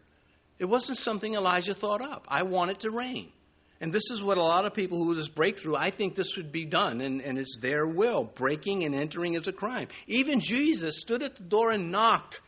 It 0.59 0.65
wasn't 0.65 0.99
something 0.99 1.35
Elijah 1.35 1.75
thought 1.75 2.03
up. 2.03 2.27
I 2.29 2.43
want 2.43 2.73
it 2.73 2.81
to 2.81 2.91
rain. 2.91 3.31
And 3.81 3.93
this 3.93 4.11
is 4.11 4.21
what 4.23 4.39
a 4.39 4.43
lot 4.43 4.65
of 4.65 4.75
people 4.75 5.05
who 5.05 5.15
just 5.15 5.35
break 5.35 5.59
through, 5.59 5.77
I 5.77 5.91
think 5.91 6.17
this 6.17 6.37
would 6.37 6.51
be 6.51 6.65
done, 6.65 7.01
and, 7.01 7.21
and 7.21 7.39
it's 7.39 7.59
their 7.61 7.87
will. 7.87 8.25
Breaking 8.25 8.85
and 8.85 8.95
entering 8.95 9.35
is 9.35 9.47
a 9.47 9.53
crime. 9.53 9.89
Even 10.09 10.41
Jesus 10.41 11.01
stood 11.01 11.23
at 11.23 11.37
the 11.37 11.45
door 11.45 11.71
and 11.71 11.93
knocked. 11.93 12.41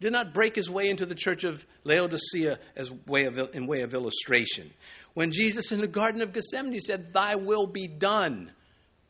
Did 0.00 0.12
not 0.12 0.32
break 0.32 0.54
his 0.54 0.70
way 0.70 0.88
into 0.88 1.06
the 1.06 1.16
church 1.16 1.42
of 1.42 1.66
Laodicea 1.82 2.60
as 2.76 2.92
way 3.06 3.24
of, 3.24 3.36
in 3.54 3.66
way 3.66 3.80
of 3.80 3.94
illustration. 3.94 4.70
When 5.14 5.32
Jesus 5.32 5.72
in 5.72 5.80
the 5.80 5.88
Garden 5.88 6.22
of 6.22 6.32
Gethsemane 6.32 6.78
said, 6.78 7.12
Thy 7.12 7.34
will 7.34 7.66
be 7.66 7.88
done, 7.88 8.52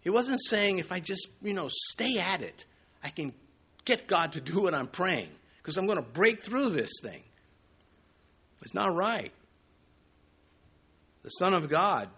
he 0.00 0.08
wasn't 0.08 0.40
saying, 0.42 0.78
if 0.78 0.90
I 0.90 1.00
just, 1.00 1.28
you 1.42 1.52
know, 1.52 1.68
stay 1.68 2.18
at 2.18 2.40
it, 2.40 2.64
I 3.04 3.10
can 3.10 3.34
get 3.84 4.06
God 4.06 4.32
to 4.32 4.40
do 4.40 4.62
what 4.62 4.74
I'm 4.74 4.88
praying 4.88 5.28
because 5.58 5.76
I'm 5.76 5.84
going 5.84 6.02
to 6.02 6.10
break 6.10 6.42
through 6.42 6.70
this 6.70 6.92
thing. 7.02 7.22
It's 8.62 8.72
not 8.72 8.94
right. 8.94 9.32
The 11.28 11.44
Son 11.44 11.52
of 11.52 11.68
God, 11.68 12.08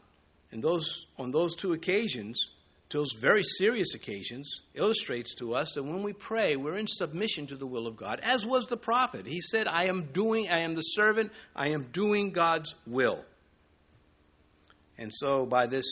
in 0.52 0.60
those, 0.60 1.06
on 1.18 1.32
those 1.32 1.56
two 1.56 1.72
occasions, 1.72 2.50
those 2.90 3.12
very 3.20 3.42
serious 3.42 3.92
occasions, 3.92 4.60
illustrates 4.74 5.34
to 5.34 5.52
us 5.52 5.72
that 5.72 5.82
when 5.82 6.04
we 6.04 6.12
pray, 6.12 6.54
we're 6.54 6.78
in 6.78 6.86
submission 6.86 7.48
to 7.48 7.56
the 7.56 7.66
will 7.66 7.88
of 7.88 7.96
God, 7.96 8.20
as 8.22 8.46
was 8.46 8.66
the 8.66 8.76
prophet. 8.76 9.26
He 9.26 9.40
said, 9.40 9.66
I 9.66 9.86
am 9.86 10.12
doing, 10.12 10.48
I 10.48 10.60
am 10.60 10.76
the 10.76 10.82
servant, 10.82 11.32
I 11.56 11.70
am 11.70 11.88
doing 11.90 12.30
God's 12.30 12.76
will. 12.86 13.24
And 14.96 15.12
so, 15.12 15.44
by 15.44 15.66
this 15.66 15.86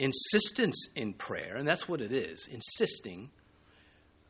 insistence 0.00 0.88
in 0.96 1.12
prayer, 1.12 1.54
and 1.54 1.68
that's 1.68 1.88
what 1.88 2.00
it 2.00 2.10
is 2.10 2.48
insisting, 2.50 3.30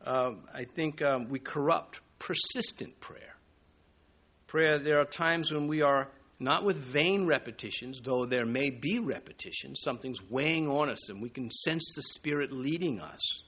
um, 0.05 0.43
I 0.53 0.65
think 0.65 1.01
um, 1.01 1.29
we 1.29 1.39
corrupt 1.39 1.99
persistent 2.19 2.99
prayer. 2.99 3.37
Prayer, 4.45 4.77
there 4.77 4.99
are 4.99 5.05
times 5.05 5.51
when 5.51 5.67
we 5.67 5.81
are 5.81 6.09
not 6.39 6.63
with 6.63 6.77
vain 6.77 7.25
repetitions, 7.25 8.01
though 8.03 8.25
there 8.25 8.45
may 8.45 8.69
be 8.69 8.99
repetitions, 8.99 9.81
something's 9.83 10.21
weighing 10.29 10.69
on 10.69 10.89
us 10.89 11.09
and 11.09 11.21
we 11.21 11.29
can 11.29 11.49
sense 11.49 11.93
the 11.95 12.01
Spirit 12.01 12.51
leading 12.51 12.99
us. 12.99 13.41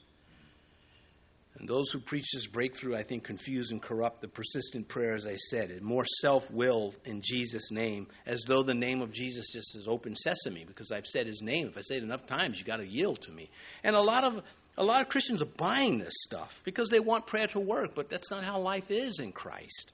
And 1.60 1.68
those 1.68 1.90
who 1.90 2.00
preach 2.00 2.28
this 2.34 2.46
breakthrough, 2.46 2.96
I 2.96 3.02
think, 3.02 3.24
confuse 3.24 3.72
and 3.72 3.82
corrupt 3.82 4.22
the 4.22 4.28
persistent 4.28 4.88
prayer, 4.88 5.16
as 5.16 5.26
I 5.26 5.36
said, 5.36 5.72
and 5.72 5.82
more 5.82 6.06
self 6.22 6.52
will 6.52 6.94
in 7.04 7.22
Jesus' 7.22 7.72
name, 7.72 8.08
as 8.28 8.44
though 8.44 8.62
the 8.62 8.76
name 8.76 9.02
of 9.02 9.12
Jesus 9.12 9.48
just 9.52 9.76
is 9.76 9.88
open 9.88 10.16
sesame, 10.16 10.66
because 10.66 10.92
I've 10.92 11.08
said 11.08 11.26
his 11.26 11.42
name. 11.42 11.68
If 11.68 11.78
I 11.78 11.82
say 11.82 11.98
it 11.98 12.04
enough 12.04 12.28
times, 12.28 12.60
you 12.60 12.66
got 12.66 12.78
to 12.78 12.88
yield 12.88 13.22
to 13.22 13.32
me. 13.32 13.50
And 13.84 13.96
a 13.96 14.02
lot 14.02 14.24
of 14.24 14.44
a 14.78 14.84
lot 14.84 15.02
of 15.02 15.10
Christians 15.10 15.42
are 15.42 15.46
buying 15.46 15.98
this 15.98 16.14
stuff 16.22 16.62
because 16.64 16.90
they 16.90 17.00
want 17.00 17.26
prayer 17.26 17.48
to 17.48 17.60
work, 17.60 17.96
but 17.96 18.10
that's 18.10 18.30
not 18.30 18.44
how 18.44 18.60
life 18.60 18.92
is 18.92 19.18
in 19.18 19.32
Christ. 19.32 19.94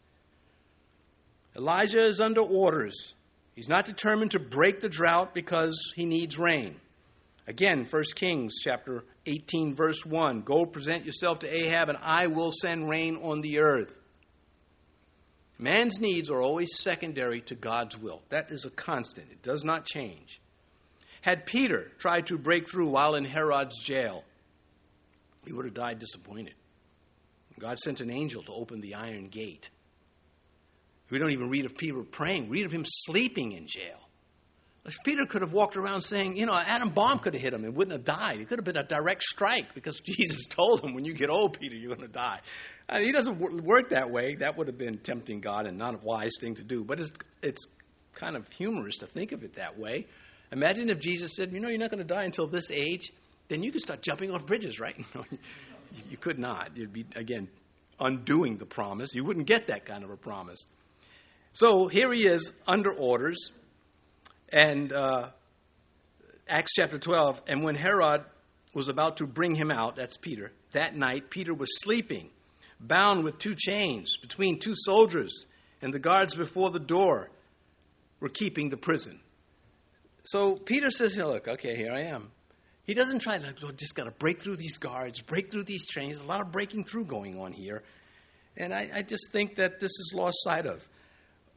Elijah 1.56 2.06
is 2.06 2.20
under 2.20 2.42
orders. 2.42 3.14
He's 3.56 3.70
not 3.70 3.86
determined 3.86 4.32
to 4.32 4.40
break 4.40 4.80
the 4.80 4.90
drought 4.90 5.34
because 5.34 5.80
he 5.96 6.06
needs 6.06 6.38
rain. 6.38 6.76
Again, 7.48 7.86
1 7.86 8.04
Kings 8.16 8.56
chapter 8.62 9.04
18 9.26 9.74
verse 9.74 10.06
1, 10.06 10.42
go 10.42 10.66
present 10.66 11.06
yourself 11.06 11.40
to 11.40 11.54
Ahab 11.54 11.90
and 11.90 11.98
I 12.02 12.28
will 12.28 12.52
send 12.52 12.90
rain 12.90 13.18
on 13.22 13.42
the 13.42 13.60
earth. 13.60 13.94
Man's 15.60 16.00
needs 16.00 16.30
are 16.30 16.42
always 16.42 16.70
secondary 16.80 17.42
to 17.42 17.56
God's 17.56 17.98
will. 17.98 18.22
That 18.30 18.52
is 18.52 18.66
a 18.66 18.70
constant. 18.70 19.28
It 19.32 19.44
does 19.44 19.64
not 19.64 19.86
change. 19.86 20.42
Had 21.22 21.46
Peter 21.46 21.92
tried 22.00 22.28
to 22.28 22.38
break 22.38 22.68
through 22.68 22.90
while 22.90 23.16
in 23.16 23.24
Herod's 23.24 23.82
jail, 23.82 24.24
he 25.46 25.54
would 25.54 25.66
have 25.66 25.74
died 25.74 26.00
disappointed. 26.00 26.56
God 27.60 27.80
sent 27.80 28.02
an 28.02 28.10
angel 28.10 28.44
to 28.44 28.52
open 28.52 28.82
the 28.82 28.96
iron 28.96 29.28
gate. 29.28 29.70
We 31.14 31.20
don't 31.20 31.32
even 31.32 31.50
read 31.50 31.66
of 31.66 31.78
Peter 31.78 32.02
praying, 32.04 32.50
we 32.50 32.58
read 32.58 32.66
of 32.66 32.72
him 32.72 32.86
sleeping 32.86 33.52
in 33.52 33.68
jail. 33.68 34.00
Peter 35.06 35.26
could 35.26 35.42
have 35.42 35.54
walked 35.54 35.78
around 35.78 36.02
saying, 36.02 36.36
you 36.36 36.46
know, 36.46 36.54
atom 36.54 36.90
bomb 36.90 37.20
could 37.20 37.34
have 37.36 37.42
hit 37.42 37.54
him 37.54 37.64
and 37.64 37.74
wouldn't 37.74 37.94
have 37.94 38.04
died. 38.04 38.42
It 38.42 38.50
could 38.50 38.60
have 38.60 38.66
been 38.66 38.76
a 38.76 38.84
direct 38.84 39.24
strike 39.24 39.74
because 39.74 40.02
Jesus 40.06 40.46
told 40.48 40.84
him, 40.84 40.94
when 40.94 41.06
you 41.06 41.14
get 41.14 41.30
old, 41.30 41.58
Peter, 41.58 41.74
you're 41.74 41.96
going 41.96 42.06
to 42.06 42.14
die. 42.14 42.42
And 42.90 43.02
he 43.02 43.14
doesn't 43.14 43.40
work 43.40 43.92
that 43.92 44.12
way. 44.12 44.36
That 44.36 44.58
would 44.58 44.68
have 44.68 44.78
been 44.78 44.98
tempting 44.98 45.40
God 45.40 45.68
and 45.68 45.78
not 45.78 45.94
a 45.94 46.00
wise 46.00 46.34
thing 46.42 46.56
to 46.56 46.64
do. 46.64 46.84
But 46.84 47.00
it's, 47.00 47.14
it's 47.42 47.66
kind 48.14 48.36
of 48.36 48.46
humorous 48.50 48.98
to 48.98 49.08
think 49.08 49.32
of 49.32 49.44
it 49.44 49.56
that 49.56 49.80
way. 49.80 50.08
Imagine 50.52 50.90
if 50.90 51.00
Jesus 51.00 51.32
said, 51.34 51.54
you 51.54 51.62
know, 51.62 51.70
you're 51.70 51.80
not 51.80 51.90
going 51.90 52.06
to 52.06 52.14
die 52.14 52.26
until 52.26 52.48
this 52.48 52.70
age 52.70 53.14
then 53.50 53.62
you 53.64 53.72
could 53.72 53.82
start 53.82 54.02
jumping 54.02 54.32
off 54.32 54.46
bridges, 54.46 54.80
right? 54.80 54.96
you 56.10 56.18
could 56.18 56.40
not. 56.40 56.72
You'd 56.76 56.94
be, 56.94 57.06
again, 57.16 57.50
undoing 58.00 58.58
the 58.58 58.66
promise. 58.66 59.14
You 59.14 59.24
wouldn't 59.24 59.48
get 59.48 59.68
that 59.68 59.86
kind 59.86 60.04
of 60.04 60.10
a 60.10 60.18
promise. 60.18 60.66
So 61.54 61.88
here 61.88 62.12
he 62.12 62.26
is 62.26 62.52
under 62.68 62.92
orders. 62.92 63.52
And 64.50 64.92
uh, 64.92 65.30
Acts 66.48 66.74
chapter 66.76 66.98
12, 66.98 67.42
and 67.48 67.64
when 67.64 67.76
Herod 67.76 68.24
was 68.74 68.88
about 68.88 69.18
to 69.18 69.28
bring 69.28 69.56
him 69.56 69.72
out, 69.72 69.96
that's 69.96 70.18
Peter, 70.18 70.52
that 70.72 70.96
night 70.96 71.30
Peter 71.30 71.54
was 71.54 71.70
sleeping, 71.82 72.30
bound 72.80 73.24
with 73.24 73.38
two 73.38 73.56
chains 73.56 74.18
between 74.18 74.60
two 74.60 74.74
soldiers, 74.76 75.46
and 75.82 75.94
the 75.94 76.00
guards 76.00 76.36
before 76.36 76.72
the 76.72 76.80
door 76.80 77.30
were 78.20 78.30
keeping 78.30 78.70
the 78.70 78.78
prison. 78.78 79.20
So 80.24 80.56
Peter 80.56 80.90
says, 80.90 81.18
Look, 81.18 81.48
okay, 81.48 81.76
here 81.76 81.92
I 81.92 82.02
am. 82.02 82.32
He 82.84 82.94
doesn't 82.94 83.20
try 83.20 83.38
to, 83.38 83.54
oh, 83.64 83.72
just 83.72 83.96
got 83.96 84.06
to 84.06 84.12
break 84.12 84.42
through 84.42 84.58
these 84.58 84.78
guards, 84.78 85.22
break 85.22 85.52
through 85.52 85.64
these 85.64 85.86
chains. 85.86 86.20
a 86.20 86.26
lot 86.26 86.42
of 86.42 86.52
breaking 86.52 86.86
through 86.86 87.06
going 87.06 87.40
on 87.40 87.52
here. 87.52 87.84
And 88.58 88.74
I, 88.74 88.90
I 88.94 89.02
just 89.02 89.32
think 89.32 89.56
that 89.56 89.80
this 89.80 89.92
is 89.92 90.14
lost 90.16 90.38
sight 90.44 90.66
of. 90.66 90.88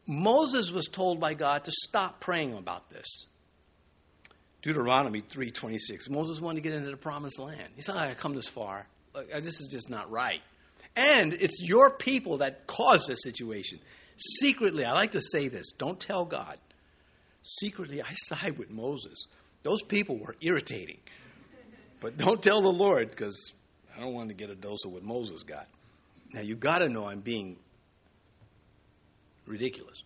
Moses 0.07 0.71
was 0.71 0.87
told 0.87 1.21
by 1.21 1.35
God 1.35 1.65
to 1.65 1.73
stop 1.73 2.21
praying 2.21 2.55
about 2.55 2.91
this. 2.91 3.27
Deuteronomy 4.63 5.21
3.26. 5.21 6.11
Moses 6.11 6.41
wanted 6.41 6.63
to 6.63 6.69
get 6.69 6.77
into 6.77 6.91
the 6.91 6.97
promised 6.97 7.39
land. 7.39 7.69
He 7.75 7.83
said, 7.83 7.97
I 7.97 8.15
come 8.15 8.35
this 8.35 8.49
far. 8.49 8.87
This 9.15 9.61
is 9.61 9.69
just 9.71 9.89
not 9.91 10.11
right. 10.11 10.41
And 10.97 11.35
it's 11.35 11.63
your 11.63 11.91
people 11.91 12.39
that 12.39 12.67
caused 12.67 13.09
this 13.09 13.23
situation. 13.23 13.79
Secretly, 14.41 14.85
I 14.85 14.93
like 14.93 15.13
to 15.13 15.21
say 15.21 15.49
this 15.49 15.73
don't 15.77 16.01
tell 16.01 16.25
God. 16.25 16.59
Secretly, 17.43 18.03
I 18.03 18.13
side 18.15 18.59
with 18.59 18.71
Moses. 18.71 19.27
Those 19.63 19.83
people 19.83 20.19
were 20.19 20.37
irritating. 20.41 20.99
But 22.01 22.17
don't 22.17 22.43
tell 22.43 22.61
the 22.61 22.69
Lord 22.69 23.11
because 23.11 23.53
I 23.97 24.01
don't 24.01 24.15
want 24.15 24.29
to 24.29 24.35
get 24.35 24.51
a 24.51 24.55
dose 24.55 24.85
of 24.85 24.93
what 24.93 25.03
Moses 25.03 25.43
got. 25.43 25.69
Now, 26.33 26.41
you've 26.41 26.61
got 26.61 26.79
to 26.79 26.89
know 26.89 27.07
I'm 27.07 27.21
being 27.21 27.57
ridiculous. 29.47 30.03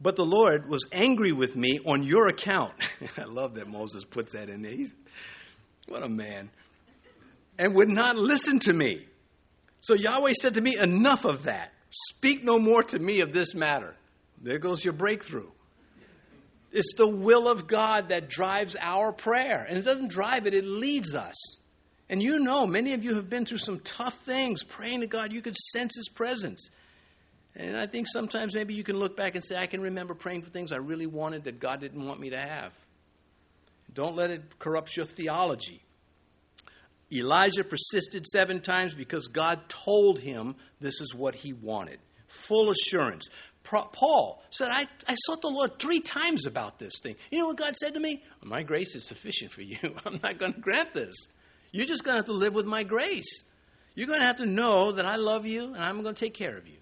But 0.00 0.16
the 0.16 0.24
Lord 0.24 0.68
was 0.68 0.86
angry 0.92 1.32
with 1.32 1.56
me 1.56 1.78
on 1.84 2.02
your 2.02 2.28
account. 2.28 2.72
I 3.18 3.24
love 3.24 3.54
that 3.54 3.68
Moses 3.68 4.04
puts 4.04 4.32
that 4.32 4.48
in 4.48 4.62
there. 4.62 4.72
He's, 4.72 4.94
what 5.88 6.02
a 6.02 6.08
man. 6.08 6.50
And 7.58 7.74
would 7.74 7.88
not 7.88 8.16
listen 8.16 8.58
to 8.60 8.72
me. 8.72 9.06
So 9.80 9.94
Yahweh 9.94 10.32
said 10.40 10.54
to 10.54 10.60
me, 10.60 10.76
Enough 10.78 11.24
of 11.24 11.44
that. 11.44 11.72
Speak 11.90 12.44
no 12.44 12.58
more 12.58 12.82
to 12.84 12.98
me 12.98 13.20
of 13.20 13.32
this 13.32 13.54
matter. 13.54 13.94
There 14.40 14.58
goes 14.58 14.84
your 14.84 14.94
breakthrough. 14.94 15.50
It's 16.72 16.94
the 16.96 17.08
will 17.08 17.48
of 17.48 17.66
God 17.66 18.10
that 18.10 18.28
drives 18.28 18.76
our 18.80 19.12
prayer. 19.12 19.66
And 19.68 19.76
it 19.76 19.82
doesn't 19.82 20.08
drive 20.08 20.46
it, 20.46 20.54
it 20.54 20.64
leads 20.64 21.14
us. 21.14 21.34
And 22.08 22.22
you 22.22 22.38
know, 22.38 22.66
many 22.66 22.94
of 22.94 23.04
you 23.04 23.16
have 23.16 23.28
been 23.28 23.44
through 23.44 23.58
some 23.58 23.80
tough 23.80 24.14
things 24.24 24.62
praying 24.62 25.00
to 25.00 25.06
God. 25.06 25.32
You 25.32 25.42
could 25.42 25.56
sense 25.56 25.96
His 25.96 26.08
presence. 26.08 26.70
And 27.60 27.76
I 27.76 27.86
think 27.86 28.06
sometimes 28.08 28.54
maybe 28.54 28.72
you 28.72 28.82
can 28.82 28.98
look 28.98 29.18
back 29.18 29.34
and 29.34 29.44
say, 29.44 29.54
I 29.54 29.66
can 29.66 29.82
remember 29.82 30.14
praying 30.14 30.42
for 30.42 30.50
things 30.50 30.72
I 30.72 30.76
really 30.76 31.06
wanted 31.06 31.44
that 31.44 31.60
God 31.60 31.80
didn't 31.80 32.02
want 32.06 32.18
me 32.18 32.30
to 32.30 32.38
have. 32.38 32.72
Don't 33.92 34.16
let 34.16 34.30
it 34.30 34.58
corrupt 34.58 34.96
your 34.96 35.04
theology. 35.04 35.82
Elijah 37.12 37.62
persisted 37.62 38.26
seven 38.26 38.60
times 38.60 38.94
because 38.94 39.26
God 39.26 39.68
told 39.68 40.20
him 40.20 40.56
this 40.80 41.02
is 41.02 41.14
what 41.14 41.34
he 41.34 41.52
wanted. 41.52 41.98
Full 42.28 42.70
assurance. 42.70 43.28
Paul 43.62 44.42
said, 44.48 44.68
I, 44.70 44.86
I 45.06 45.14
sought 45.26 45.42
the 45.42 45.48
Lord 45.48 45.78
three 45.78 46.00
times 46.00 46.46
about 46.46 46.78
this 46.78 46.94
thing. 47.02 47.16
You 47.30 47.40
know 47.40 47.48
what 47.48 47.58
God 47.58 47.76
said 47.76 47.92
to 47.92 48.00
me? 48.00 48.22
My 48.42 48.62
grace 48.62 48.94
is 48.94 49.06
sufficient 49.06 49.52
for 49.52 49.60
you. 49.60 49.76
I'm 50.06 50.18
not 50.22 50.38
going 50.38 50.54
to 50.54 50.60
grant 50.60 50.94
this. 50.94 51.14
You're 51.72 51.86
just 51.86 52.04
going 52.04 52.14
to 52.14 52.18
have 52.20 52.26
to 52.26 52.32
live 52.32 52.54
with 52.54 52.66
my 52.66 52.84
grace. 52.84 53.42
You're 53.94 54.06
going 54.06 54.20
to 54.20 54.26
have 54.26 54.36
to 54.36 54.46
know 54.46 54.92
that 54.92 55.04
I 55.04 55.16
love 55.16 55.44
you 55.44 55.74
and 55.74 55.82
I'm 55.82 56.02
going 56.02 56.14
to 56.14 56.24
take 56.24 56.32
care 56.32 56.56
of 56.56 56.66
you. 56.66 56.79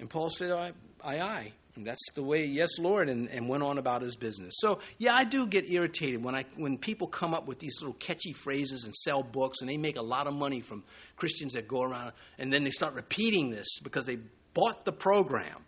And 0.00 0.10
Paul 0.10 0.30
said, 0.30 0.50
I, 0.50 0.72
I. 1.04 1.52
And 1.76 1.86
that's 1.86 2.04
the 2.14 2.22
way, 2.22 2.46
yes, 2.46 2.78
Lord, 2.78 3.08
and, 3.08 3.28
and 3.28 3.48
went 3.48 3.62
on 3.62 3.78
about 3.78 4.02
his 4.02 4.16
business. 4.16 4.54
So, 4.58 4.80
yeah, 4.98 5.14
I 5.14 5.22
do 5.24 5.46
get 5.46 5.70
irritated 5.70 6.22
when, 6.22 6.34
I, 6.34 6.44
when 6.56 6.78
people 6.78 7.06
come 7.06 7.32
up 7.32 7.46
with 7.46 7.60
these 7.60 7.76
little 7.80 7.94
catchy 7.94 8.32
phrases 8.32 8.84
and 8.84 8.94
sell 8.94 9.22
books, 9.22 9.60
and 9.60 9.70
they 9.70 9.76
make 9.76 9.96
a 9.96 10.02
lot 10.02 10.26
of 10.26 10.34
money 10.34 10.60
from 10.60 10.82
Christians 11.16 11.52
that 11.52 11.68
go 11.68 11.82
around, 11.82 12.12
and 12.38 12.52
then 12.52 12.64
they 12.64 12.70
start 12.70 12.94
repeating 12.94 13.50
this 13.50 13.78
because 13.82 14.04
they 14.04 14.18
bought 14.52 14.84
the 14.84 14.92
program. 14.92 15.64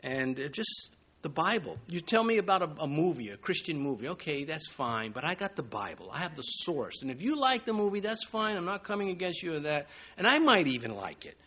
And 0.00 0.36
just 0.52 0.90
the 1.22 1.30
Bible. 1.30 1.78
You 1.88 2.00
tell 2.00 2.22
me 2.22 2.36
about 2.36 2.60
a, 2.60 2.82
a, 2.82 2.86
movie, 2.86 3.30
a 3.30 3.38
Christian 3.38 3.78
movie. 3.78 4.08
Okay, 4.10 4.44
that's 4.44 4.68
fine, 4.68 5.12
but 5.12 5.24
I 5.24 5.34
got 5.34 5.56
the 5.56 5.62
Bible. 5.62 6.10
I 6.12 6.18
have 6.18 6.36
the 6.36 6.42
source. 6.42 7.00
And 7.00 7.10
if 7.10 7.22
you 7.22 7.40
like 7.40 7.64
the 7.64 7.72
movie, 7.72 8.00
that's 8.00 8.24
fine. 8.26 8.56
I'm 8.56 8.66
not 8.66 8.84
coming 8.84 9.08
against 9.08 9.42
you 9.42 9.54
or 9.54 9.60
that. 9.60 9.86
And 10.18 10.26
I 10.26 10.38
might 10.38 10.66
even 10.66 10.94
like 10.94 11.24
it, 11.24 11.38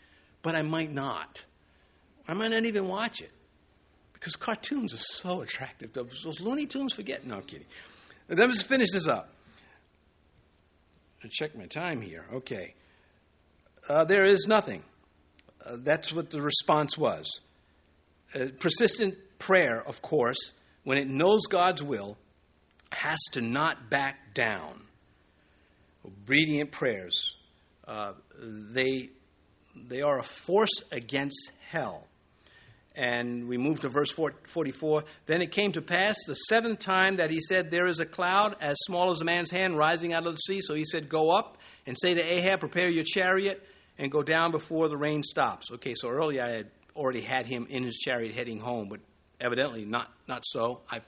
but 0.41 0.55
I 0.55 0.63
might 0.63 0.91
not. 0.91 1.43
I 2.27 2.33
might 2.33 2.51
not 2.51 2.65
even 2.65 2.87
watch 2.87 3.21
it 3.21 3.31
because 4.13 4.35
cartoons 4.35 4.93
are 4.93 4.97
so 4.97 5.41
attractive. 5.41 5.93
Those, 5.93 6.21
those 6.23 6.41
Looney 6.41 6.65
Tunes, 6.65 6.93
forget. 6.93 7.25
No, 7.25 7.35
I'm 7.35 7.43
kidding. 7.43 7.67
Let 8.29 8.39
me 8.39 8.53
just 8.53 8.65
finish 8.65 8.91
this 8.91 9.07
up. 9.07 9.29
I 11.23 11.27
check 11.29 11.55
my 11.57 11.65
time 11.65 12.01
here. 12.01 12.25
Okay. 12.33 12.73
Uh, 13.87 14.03
there 14.05 14.25
is 14.25 14.47
nothing. 14.47 14.83
Uh, 15.65 15.77
that's 15.79 16.11
what 16.11 16.29
the 16.29 16.41
response 16.41 16.97
was. 16.97 17.41
Uh, 18.35 18.47
persistent 18.59 19.15
prayer, 19.39 19.81
of 19.87 20.01
course, 20.01 20.51
when 20.83 20.97
it 20.97 21.07
knows 21.07 21.47
God's 21.47 21.81
will, 21.81 22.17
has 22.91 23.19
to 23.31 23.41
not 23.41 23.89
back 23.89 24.33
down. 24.33 24.81
Obedient 26.05 26.71
prayers, 26.71 27.35
uh, 27.87 28.13
they, 28.39 29.09
they 29.75 30.01
are 30.01 30.19
a 30.19 30.23
force 30.23 30.81
against 30.91 31.51
hell. 31.69 32.07
And 32.97 33.47
we 33.47 33.57
move 33.57 33.81
to 33.81 33.89
verse 33.89 34.11
44. 34.11 35.03
Then 35.27 35.43
it 35.43 35.51
came 35.51 35.71
to 35.73 35.81
pass 35.83 36.15
the 36.25 36.33
seventh 36.33 36.79
time 36.79 37.17
that 37.17 37.29
he 37.29 37.39
said, 37.39 37.69
There 37.69 37.87
is 37.87 37.99
a 37.99 38.05
cloud 38.05 38.55
as 38.59 38.75
small 38.85 39.11
as 39.11 39.21
a 39.21 39.25
man's 39.25 39.51
hand 39.51 39.77
rising 39.77 40.13
out 40.13 40.25
of 40.25 40.33
the 40.33 40.39
sea. 40.39 40.61
So 40.61 40.73
he 40.73 40.83
said, 40.83 41.07
Go 41.07 41.29
up 41.29 41.57
and 41.85 41.95
say 42.01 42.15
to 42.15 42.21
Ahab, 42.21 42.59
Prepare 42.59 42.89
your 42.89 43.03
chariot 43.05 43.63
and 43.99 44.11
go 44.11 44.23
down 44.23 44.51
before 44.51 44.89
the 44.89 44.97
rain 44.97 45.21
stops. 45.21 45.71
Okay, 45.73 45.93
so 45.95 46.09
earlier 46.09 46.43
I 46.43 46.49
had 46.49 46.71
already 46.95 47.21
had 47.21 47.45
him 47.45 47.67
in 47.69 47.83
his 47.83 47.97
chariot 47.97 48.33
heading 48.33 48.59
home, 48.59 48.87
but 48.89 48.99
evidently 49.39 49.85
not, 49.85 50.11
not 50.27 50.43
so. 50.43 50.81
I've 50.89 51.05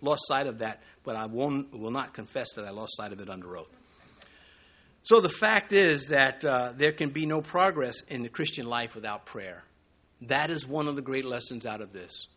lost 0.00 0.22
sight 0.28 0.46
of 0.46 0.60
that, 0.60 0.82
but 1.02 1.16
I 1.16 1.26
won't, 1.26 1.76
will 1.76 1.90
not 1.90 2.14
confess 2.14 2.52
that 2.54 2.64
I 2.64 2.70
lost 2.70 2.96
sight 2.96 3.12
of 3.12 3.20
it 3.20 3.28
under 3.28 3.56
oath. 3.56 3.68
So 5.02 5.20
the 5.20 5.28
fact 5.28 5.72
is 5.72 6.08
that 6.08 6.44
uh, 6.44 6.72
there 6.76 6.92
can 6.92 7.10
be 7.10 7.26
no 7.26 7.40
progress 7.40 8.00
in 8.08 8.22
the 8.22 8.28
Christian 8.28 8.66
life 8.66 8.94
without 8.94 9.24
prayer. 9.26 9.62
That 10.22 10.50
is 10.50 10.66
one 10.66 10.88
of 10.88 10.96
the 10.96 11.02
great 11.02 11.24
lessons 11.24 11.66
out 11.66 11.80
of 11.80 11.92
this. 11.92 12.28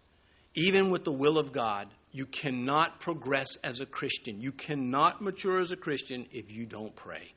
Even 0.55 0.89
with 0.89 1.05
the 1.05 1.11
will 1.11 1.37
of 1.37 1.53
God, 1.53 1.87
you 2.11 2.25
cannot 2.25 2.99
progress 2.99 3.55
as 3.63 3.81
a 3.81 3.85
Christian. 3.85 4.41
You 4.41 4.51
cannot 4.51 5.21
mature 5.21 5.59
as 5.59 5.71
a 5.71 5.77
Christian 5.77 6.25
if 6.31 6.51
you 6.51 6.65
don't 6.65 6.95
pray. 6.95 7.33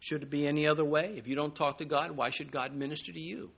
Should 0.00 0.22
it 0.22 0.30
be 0.30 0.46
any 0.46 0.66
other 0.66 0.84
way? 0.84 1.14
If 1.16 1.28
you 1.28 1.36
don't 1.36 1.54
talk 1.54 1.78
to 1.78 1.84
God, 1.84 2.12
why 2.12 2.30
should 2.30 2.50
God 2.50 2.74
minister 2.74 3.12
to 3.12 3.20
you? 3.20 3.50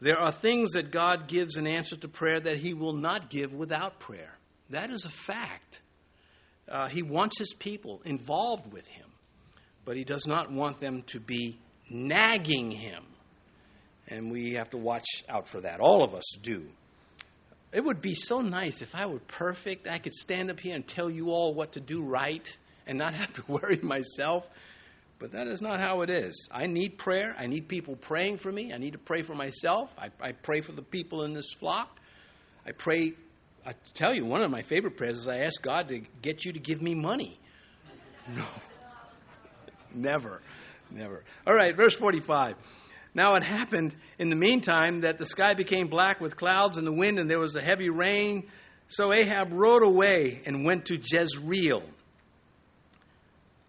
There 0.00 0.18
are 0.18 0.32
things 0.32 0.72
that 0.72 0.90
God 0.90 1.28
gives 1.28 1.56
in 1.56 1.66
answer 1.66 1.96
to 1.96 2.08
prayer 2.08 2.40
that 2.40 2.58
He 2.58 2.74
will 2.74 2.94
not 2.94 3.30
give 3.30 3.52
without 3.52 4.00
prayer. 4.00 4.34
That 4.70 4.90
is 4.90 5.04
a 5.04 5.10
fact. 5.10 5.80
Uh, 6.68 6.88
he 6.88 7.02
wants 7.02 7.38
His 7.38 7.54
people 7.54 8.00
involved 8.04 8.72
with 8.72 8.86
Him, 8.86 9.06
but 9.84 9.96
He 9.96 10.04
does 10.04 10.26
not 10.26 10.50
want 10.50 10.80
them 10.80 11.02
to 11.08 11.20
be 11.20 11.58
nagging 11.88 12.70
Him 12.72 13.04
and 14.08 14.30
we 14.30 14.54
have 14.54 14.70
to 14.70 14.78
watch 14.78 15.06
out 15.28 15.48
for 15.48 15.60
that. 15.60 15.80
All 15.80 16.02
of 16.02 16.14
us 16.14 16.24
do. 16.40 16.66
It 17.72 17.82
would 17.82 18.02
be 18.02 18.14
so 18.14 18.40
nice 18.40 18.82
if 18.82 18.94
I 18.94 19.06
were 19.06 19.20
perfect. 19.20 19.88
I 19.88 19.98
could 19.98 20.12
stand 20.12 20.50
up 20.50 20.60
here 20.60 20.74
and 20.74 20.86
tell 20.86 21.08
you 21.08 21.30
all 21.30 21.54
what 21.54 21.72
to 21.72 21.80
do 21.80 22.02
right 22.02 22.46
and 22.86 22.98
not 22.98 23.14
have 23.14 23.32
to 23.34 23.44
worry 23.48 23.78
myself. 23.82 24.46
But 25.18 25.32
that 25.32 25.46
is 25.46 25.62
not 25.62 25.80
how 25.80 26.02
it 26.02 26.10
is. 26.10 26.48
I 26.52 26.66
need 26.66 26.98
prayer. 26.98 27.34
I 27.38 27.46
need 27.46 27.68
people 27.68 27.94
praying 27.94 28.38
for 28.38 28.50
me. 28.50 28.72
I 28.72 28.78
need 28.78 28.92
to 28.94 28.98
pray 28.98 29.22
for 29.22 29.34
myself. 29.34 29.94
I, 29.96 30.10
I 30.20 30.32
pray 30.32 30.60
for 30.60 30.72
the 30.72 30.82
people 30.82 31.22
in 31.22 31.32
this 31.32 31.52
flock. 31.52 31.98
I 32.66 32.72
pray. 32.72 33.12
I 33.64 33.74
tell 33.94 34.12
you, 34.12 34.24
one 34.24 34.42
of 34.42 34.50
my 34.50 34.62
favorite 34.62 34.96
prayers 34.96 35.18
is 35.18 35.28
I 35.28 35.38
ask 35.38 35.62
God 35.62 35.88
to 35.88 36.00
get 36.20 36.44
you 36.44 36.52
to 36.52 36.58
give 36.58 36.82
me 36.82 36.94
money. 36.94 37.38
No. 38.28 38.44
Never. 39.92 40.40
Never. 40.92 41.24
All 41.44 41.54
right, 41.54 41.76
verse 41.76 41.94
45. 41.96 42.54
Now 43.14 43.34
it 43.34 43.44
happened 43.44 43.94
in 44.18 44.30
the 44.30 44.36
meantime 44.36 45.02
that 45.02 45.18
the 45.18 45.26
sky 45.26 45.54
became 45.54 45.88
black 45.88 46.20
with 46.20 46.36
clouds 46.36 46.78
and 46.78 46.86
the 46.86 46.92
wind, 46.92 47.18
and 47.18 47.28
there 47.28 47.38
was 47.38 47.54
a 47.54 47.60
heavy 47.60 47.90
rain. 47.90 48.48
So 48.88 49.12
Ahab 49.12 49.52
rode 49.52 49.82
away 49.82 50.42
and 50.46 50.64
went 50.64 50.86
to 50.86 50.98
Jezreel. 50.98 51.82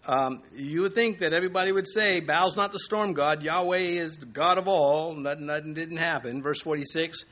Um, 0.06 0.44
you 0.54 0.82
would 0.82 0.94
think 0.94 1.20
that 1.20 1.34
everybody 1.34 1.72
would 1.72 1.88
say, 1.88 2.20
Baal's 2.20 2.58
not 2.58 2.74
the 2.74 2.80
storm 2.80 3.14
god, 3.14 3.41
Yahweh 3.41 3.78
is 3.78 4.18
the 4.18 4.26
God 4.26 4.58
of 4.58 4.68
all. 4.68 5.16
Nothing, 5.16 5.46
nothing 5.46 5.74
didn't 5.74 5.98
happen. 5.98 6.41
Verse 6.41 6.60
46 6.62 7.24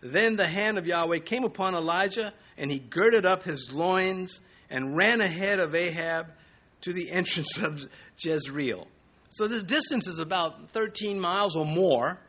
Then 0.00 0.36
the 0.36 0.46
hand 0.46 0.78
of 0.78 0.86
Yahweh 0.86 1.18
came 1.18 1.44
upon 1.44 1.74
Elijah, 1.74 2.32
and 2.56 2.70
he 2.70 2.78
girded 2.78 3.26
up 3.26 3.42
his 3.42 3.70
loins 3.72 4.40
and 4.70 4.96
ran 4.96 5.20
ahead 5.20 5.60
of 5.60 5.74
Ahab 5.74 6.28
to 6.82 6.92
the 6.92 7.10
entrance 7.10 7.58
of 7.58 7.84
Jezreel. 8.18 8.86
So 9.34 9.48
this 9.48 9.64
distance 9.64 10.06
is 10.06 10.20
about 10.20 10.70
13 10.70 11.18
miles 11.18 11.56
or 11.56 11.64
more. 11.66 12.20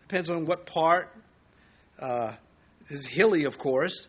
Depends 0.00 0.30
on 0.30 0.46
what 0.46 0.64
part. 0.64 1.14
Uh, 1.98 2.32
this 2.88 3.00
is 3.00 3.06
hilly, 3.06 3.44
of 3.44 3.58
course. 3.58 4.08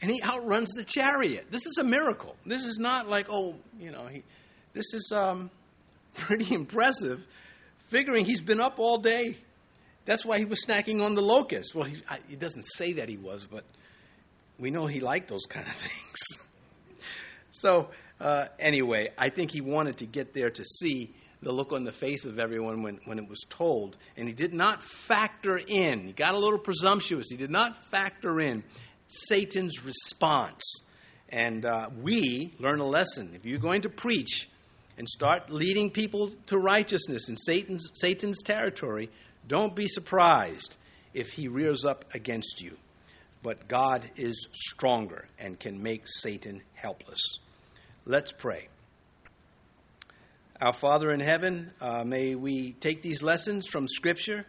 And 0.00 0.10
he 0.10 0.20
outruns 0.20 0.72
the 0.72 0.82
chariot. 0.82 1.46
This 1.50 1.64
is 1.64 1.78
a 1.78 1.84
miracle. 1.84 2.34
This 2.44 2.64
is 2.64 2.80
not 2.80 3.08
like, 3.08 3.28
oh, 3.30 3.54
you 3.78 3.92
know, 3.92 4.08
he, 4.08 4.24
this 4.72 4.92
is 4.94 5.12
um, 5.14 5.48
pretty 6.16 6.52
impressive, 6.52 7.24
figuring 7.86 8.24
he's 8.24 8.40
been 8.40 8.60
up 8.60 8.80
all 8.80 8.98
day. 8.98 9.36
That's 10.04 10.24
why 10.24 10.38
he 10.38 10.44
was 10.44 10.66
snacking 10.66 11.04
on 11.04 11.14
the 11.14 11.22
locust. 11.22 11.72
Well, 11.72 11.84
he, 11.84 12.02
I, 12.10 12.18
he 12.28 12.34
doesn't 12.34 12.64
say 12.64 12.94
that 12.94 13.08
he 13.08 13.16
was, 13.16 13.46
but 13.48 13.62
we 14.58 14.72
know 14.72 14.88
he 14.88 14.98
liked 14.98 15.28
those 15.28 15.46
kind 15.48 15.68
of 15.68 15.74
things. 15.76 16.18
so, 17.52 17.90
uh, 18.20 18.46
anyway, 18.58 19.10
I 19.16 19.28
think 19.28 19.52
he 19.52 19.60
wanted 19.60 19.98
to 19.98 20.06
get 20.06 20.34
there 20.34 20.50
to 20.50 20.64
see 20.64 21.14
the 21.42 21.52
look 21.52 21.72
on 21.72 21.84
the 21.84 21.92
face 21.92 22.24
of 22.24 22.38
everyone 22.38 22.82
when, 22.82 23.00
when 23.04 23.18
it 23.18 23.28
was 23.28 23.40
told. 23.48 23.96
And 24.16 24.28
he 24.28 24.34
did 24.34 24.54
not 24.54 24.82
factor 24.82 25.58
in, 25.58 26.06
he 26.06 26.12
got 26.12 26.34
a 26.34 26.38
little 26.38 26.58
presumptuous, 26.58 27.28
he 27.28 27.36
did 27.36 27.50
not 27.50 27.76
factor 27.90 28.40
in 28.40 28.62
Satan's 29.08 29.84
response. 29.84 30.62
And 31.28 31.64
uh, 31.64 31.88
we 32.00 32.54
learn 32.58 32.80
a 32.80 32.86
lesson. 32.86 33.32
If 33.34 33.46
you're 33.46 33.58
going 33.58 33.82
to 33.82 33.88
preach 33.88 34.48
and 34.98 35.08
start 35.08 35.50
leading 35.50 35.90
people 35.90 36.30
to 36.46 36.58
righteousness 36.58 37.28
in 37.28 37.36
Satan's, 37.36 37.88
Satan's 37.94 38.42
territory, 38.42 39.10
don't 39.48 39.74
be 39.74 39.88
surprised 39.88 40.76
if 41.14 41.30
he 41.30 41.48
rears 41.48 41.84
up 41.84 42.04
against 42.14 42.60
you. 42.60 42.76
But 43.42 43.66
God 43.66 44.08
is 44.16 44.46
stronger 44.52 45.26
and 45.38 45.58
can 45.58 45.82
make 45.82 46.02
Satan 46.06 46.62
helpless. 46.74 47.38
Let's 48.04 48.30
pray. 48.30 48.68
Our 50.62 50.72
Father 50.72 51.10
in 51.10 51.18
heaven, 51.18 51.72
uh, 51.80 52.04
may 52.04 52.36
we 52.36 52.74
take 52.74 53.02
these 53.02 53.20
lessons 53.20 53.66
from 53.66 53.88
Scripture 53.88 54.46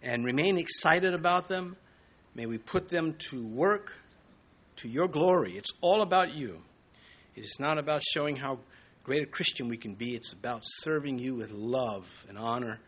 and 0.00 0.24
remain 0.24 0.56
excited 0.56 1.14
about 1.14 1.48
them. 1.48 1.76
May 2.36 2.46
we 2.46 2.58
put 2.58 2.88
them 2.88 3.14
to 3.30 3.44
work 3.44 3.92
to 4.76 4.88
your 4.88 5.08
glory. 5.08 5.56
It's 5.56 5.72
all 5.80 6.02
about 6.02 6.32
you. 6.32 6.62
It 7.34 7.42
is 7.42 7.56
not 7.58 7.76
about 7.76 8.04
showing 8.04 8.36
how 8.36 8.60
great 9.02 9.24
a 9.24 9.26
Christian 9.26 9.68
we 9.68 9.76
can 9.76 9.94
be, 9.94 10.14
it's 10.14 10.32
about 10.32 10.60
serving 10.62 11.18
you 11.18 11.34
with 11.34 11.50
love 11.50 12.24
and 12.28 12.38
honor. 12.38 12.78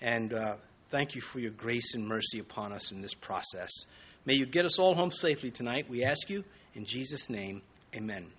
And 0.00 0.34
uh, 0.34 0.56
thank 0.88 1.14
you 1.14 1.20
for 1.20 1.38
your 1.38 1.52
grace 1.52 1.94
and 1.94 2.04
mercy 2.04 2.40
upon 2.40 2.72
us 2.72 2.90
in 2.90 3.00
this 3.00 3.14
process. 3.14 3.70
May 4.26 4.34
you 4.34 4.44
get 4.44 4.64
us 4.64 4.80
all 4.80 4.96
home 4.96 5.12
safely 5.12 5.52
tonight. 5.52 5.88
We 5.88 6.02
ask 6.02 6.28
you 6.28 6.42
in 6.74 6.84
Jesus' 6.84 7.30
name, 7.30 7.62
amen. 7.94 8.37